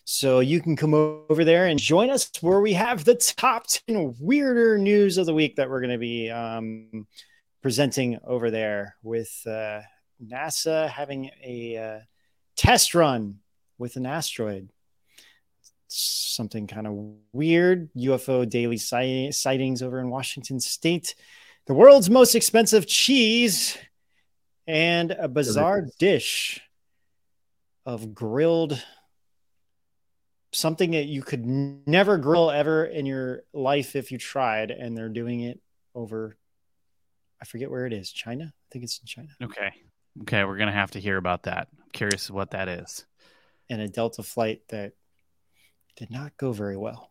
So 0.07 0.39
you 0.39 0.61
can 0.61 0.75
come 0.75 0.93
over 0.93 1.43
there 1.43 1.65
and 1.65 1.79
join 1.79 2.11
us 2.11 2.29
where 2.41 2.61
we 2.61 2.73
have 2.73 3.03
the 3.03 3.15
top 3.15 3.65
10 3.87 4.15
weirder 4.19 4.77
news 4.77 5.17
of 5.17 5.25
the 5.25 5.33
week 5.33 5.55
that 5.55 5.69
we're 5.69 5.81
going 5.81 5.93
to 5.93 5.97
be 5.97 6.29
um, 6.29 7.07
presenting 7.63 8.19
over 8.23 8.51
there 8.51 8.95
with 9.01 9.31
uh, 9.47 9.81
NASA 10.23 10.87
having 10.89 11.31
a 11.43 11.77
uh, 11.77 11.99
test 12.55 12.93
run 12.93 13.39
with 13.79 13.95
an 13.95 14.05
asteroid. 14.05 14.69
Something 15.87 16.67
kind 16.67 16.85
of 16.85 17.15
weird. 17.33 17.89
UFO 17.95 18.47
daily 18.47 18.77
sightings 18.77 19.81
over 19.81 19.99
in 19.99 20.09
Washington 20.09 20.59
state. 20.59 21.15
The 21.65 21.73
world's 21.73 22.11
most 22.11 22.35
expensive 22.35 22.85
cheese 22.85 23.77
and 24.67 25.11
a 25.11 25.27
bizarre 25.27 25.87
dish 25.97 26.61
of 27.85 28.13
grilled 28.13 28.83
something 30.51 30.91
that 30.91 31.05
you 31.05 31.23
could 31.23 31.45
never 31.45 32.17
grill 32.17 32.51
ever 32.51 32.85
in 32.85 33.05
your 33.05 33.41
life 33.51 33.95
if 33.95 34.11
you 34.11 34.17
tried 34.17 34.71
and 34.71 34.95
they're 34.95 35.09
doing 35.09 35.41
it 35.41 35.59
over 35.93 36.37
i 37.41 37.45
forget 37.45 37.69
where 37.69 37.85
it 37.85 37.93
is 37.93 38.11
china? 38.11 38.45
I 38.45 38.67
think 38.71 38.83
it's 38.83 38.99
in 38.99 39.05
china. 39.05 39.29
Okay. 39.43 39.71
Okay 40.21 40.43
we're 40.45 40.57
gonna 40.57 40.71
have 40.71 40.91
to 40.91 40.99
hear 40.99 41.17
about 41.17 41.43
that. 41.43 41.67
I'm 41.77 41.89
curious 41.91 42.29
what 42.29 42.51
that 42.51 42.69
is. 42.69 43.05
And 43.69 43.81
a 43.81 43.87
delta 43.87 44.23
flight 44.23 44.61
that 44.69 44.93
did 45.95 46.11
not 46.11 46.37
go 46.37 46.51
very 46.51 46.77
well. 46.77 47.09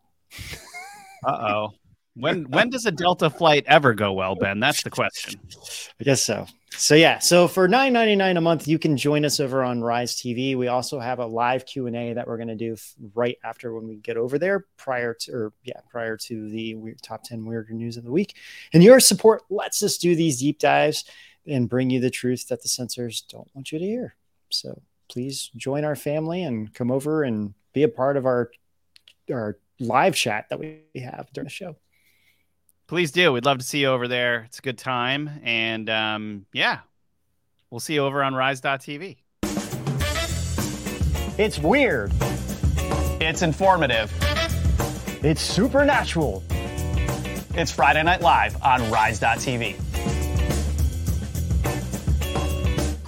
Uh-oh 1.25 1.75
when 2.17 2.45
when 2.51 2.71
does 2.71 2.87
a 2.87 2.93
delta 2.93 3.29
flight 3.29 3.65
ever 3.67 3.93
go 3.95 4.13
well 4.13 4.35
ben 4.35 4.61
that's 4.61 4.83
the 4.83 4.91
question 4.91 5.41
i 6.01 6.05
guess 6.05 6.23
so 6.23 6.47
so 6.77 6.95
yeah, 6.95 7.19
so 7.21 7.47
for 7.47 7.69
nine 7.69 7.93
ninety 7.93 8.17
nine 8.17 8.37
a 8.37 8.41
month, 8.41 8.67
you 8.67 8.79
can 8.79 8.97
join 8.97 9.25
us 9.25 9.39
over 9.39 9.63
on 9.63 9.81
Rise 9.81 10.17
TV. 10.17 10.57
We 10.57 10.69
also 10.69 10.99
have 10.99 11.19
a 11.21 11.27
live 11.27 11.67
Q 11.67 11.87
and 11.87 11.95
A 11.95 12.13
that 12.15 12.27
we're 12.27 12.37
going 12.37 12.49
to 12.49 12.57
do 12.57 12.77
right 13.15 13.39
after 13.45 13.73
when 13.73 13.87
we 13.87 13.97
get 13.97 14.17
over 14.17 14.39
there, 14.39 14.67
prior 14.77 15.15
to 15.21 15.33
or 15.33 15.53
yeah, 15.63 15.81
prior 15.89 16.17
to 16.17 16.49
the 16.51 16.77
top 17.03 17.23
ten 17.23 17.45
weird 17.45 17.71
news 17.71 17.97
of 17.97 18.05
the 18.05 18.11
week. 18.11 18.37
And 18.73 18.83
your 18.83 18.99
support 18.99 19.43
lets 19.51 19.83
us 19.83 19.99
do 19.99 20.17
these 20.17 20.41
deep 20.41 20.59
dives 20.59 21.05
and 21.47 21.69
bring 21.69 21.91
you 21.91 22.01
the 22.01 22.11
truth 22.11 22.49
that 22.49 22.63
the 22.63 22.69
censors 22.69 23.23
don't 23.23 23.49
want 23.55 23.71
you 23.71 23.79
to 23.79 23.85
hear. 23.85 24.17
So 24.51 24.83
please 25.09 25.51
join 25.57 25.85
our 25.85 25.97
family 25.97 26.43
and 26.43 26.73
come 26.75 26.91
over 26.91 27.23
and 27.23 27.55
be 27.73 27.85
a 27.85 27.89
part 27.89 28.17
of 28.17 28.27
our 28.27 28.51
our 29.33 29.59
live 29.79 30.17
chat 30.17 30.47
that 30.51 30.59
we 30.59 30.83
have 30.97 31.29
during 31.33 31.47
the 31.47 31.51
show. 31.51 31.77
Please 32.95 33.11
do. 33.11 33.33
We'd 33.33 33.45
love 33.45 33.59
to 33.59 33.65
see 33.65 33.81
you 33.81 33.89
over 33.89 34.07
there. 34.07 34.45
It's 34.45 34.61
a 34.61 34.63
good 34.63 34.79
time. 34.79 35.29
And 35.43 35.91
um, 35.91 36.47
yeah, 36.53 36.79
we'll 37.69 37.81
see 37.81 37.95
you 37.95 38.05
over 38.05 38.23
on 38.23 38.37
rise.tv. 38.37 39.17
It's 41.37 41.59
weird. 41.59 42.13
It's 43.21 43.43
informative. 43.43 44.13
It's 45.25 45.41
supernatural. 45.43 46.45
It's 47.57 47.73
Friday 47.73 48.05
Night 48.05 48.21
Live 48.21 48.63
on 48.63 48.89
rise.tv. 48.89 49.75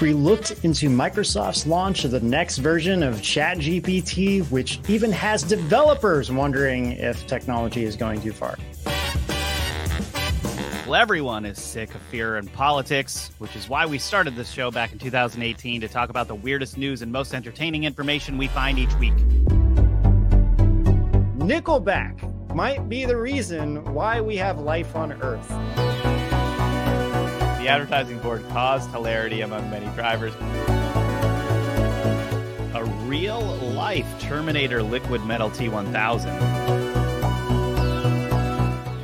We 0.00 0.12
looked 0.14 0.64
into 0.64 0.88
Microsoft's 0.90 1.64
launch 1.64 2.04
of 2.04 2.10
the 2.10 2.18
next 2.18 2.58
version 2.58 3.04
of 3.04 3.18
ChatGPT, 3.18 4.50
which 4.50 4.80
even 4.88 5.12
has 5.12 5.44
developers 5.44 6.32
wondering 6.32 6.90
if 6.90 7.24
technology 7.28 7.84
is 7.84 7.94
going 7.94 8.20
too 8.20 8.32
far. 8.32 8.56
Well, 10.86 10.94
everyone 10.94 11.44
is 11.44 11.60
sick 11.60 11.92
of 11.96 12.00
fear 12.02 12.36
and 12.36 12.52
politics, 12.52 13.32
which 13.38 13.56
is 13.56 13.68
why 13.68 13.86
we 13.86 13.98
started 13.98 14.36
this 14.36 14.48
show 14.48 14.70
back 14.70 14.92
in 14.92 15.00
2018 15.00 15.80
to 15.80 15.88
talk 15.88 16.10
about 16.10 16.28
the 16.28 16.36
weirdest 16.36 16.78
news 16.78 17.02
and 17.02 17.10
most 17.10 17.34
entertaining 17.34 17.82
information 17.82 18.38
we 18.38 18.46
find 18.46 18.78
each 18.78 18.94
week. 19.00 19.16
Nickelback 21.38 22.54
might 22.54 22.88
be 22.88 23.04
the 23.04 23.16
reason 23.16 23.82
why 23.94 24.20
we 24.20 24.36
have 24.36 24.60
life 24.60 24.94
on 24.94 25.10
Earth. 25.22 25.48
The 27.58 27.66
advertising 27.66 28.20
board 28.20 28.48
caused 28.50 28.88
hilarity 28.92 29.40
among 29.40 29.68
many 29.68 29.86
drivers. 29.96 30.34
A 32.76 32.84
real 33.08 33.40
life 33.40 34.06
Terminator 34.20 34.84
liquid 34.84 35.24
metal 35.24 35.50
T1000 35.50 36.85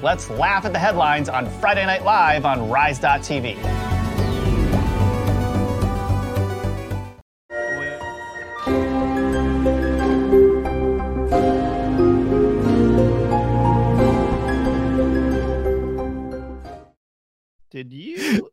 Let's 0.03 0.29
laugh 0.31 0.65
at 0.65 0.73
the 0.73 0.81
headlines 0.81 1.29
on 1.29 1.49
Friday 1.61 1.87
Night 1.87 2.05
Live 2.05 2.45
on 2.45 2.69
Rise.tv. 2.69 3.55
Did 17.71 17.93
you 17.93 18.51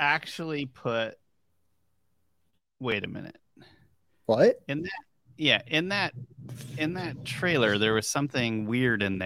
actually 0.00 0.64
put. 0.64 1.16
Wait 2.80 3.04
a 3.04 3.08
minute. 3.08 3.36
What? 4.24 4.56
In 4.66 4.82
that 4.82 4.90
yeah, 5.36 5.60
in 5.66 5.90
that 5.90 6.14
in 6.78 6.94
that 6.94 7.24
trailer 7.24 7.76
there 7.76 7.92
was 7.92 8.08
something 8.08 8.66
weird 8.66 9.02
in 9.02 9.18
there. 9.18 9.24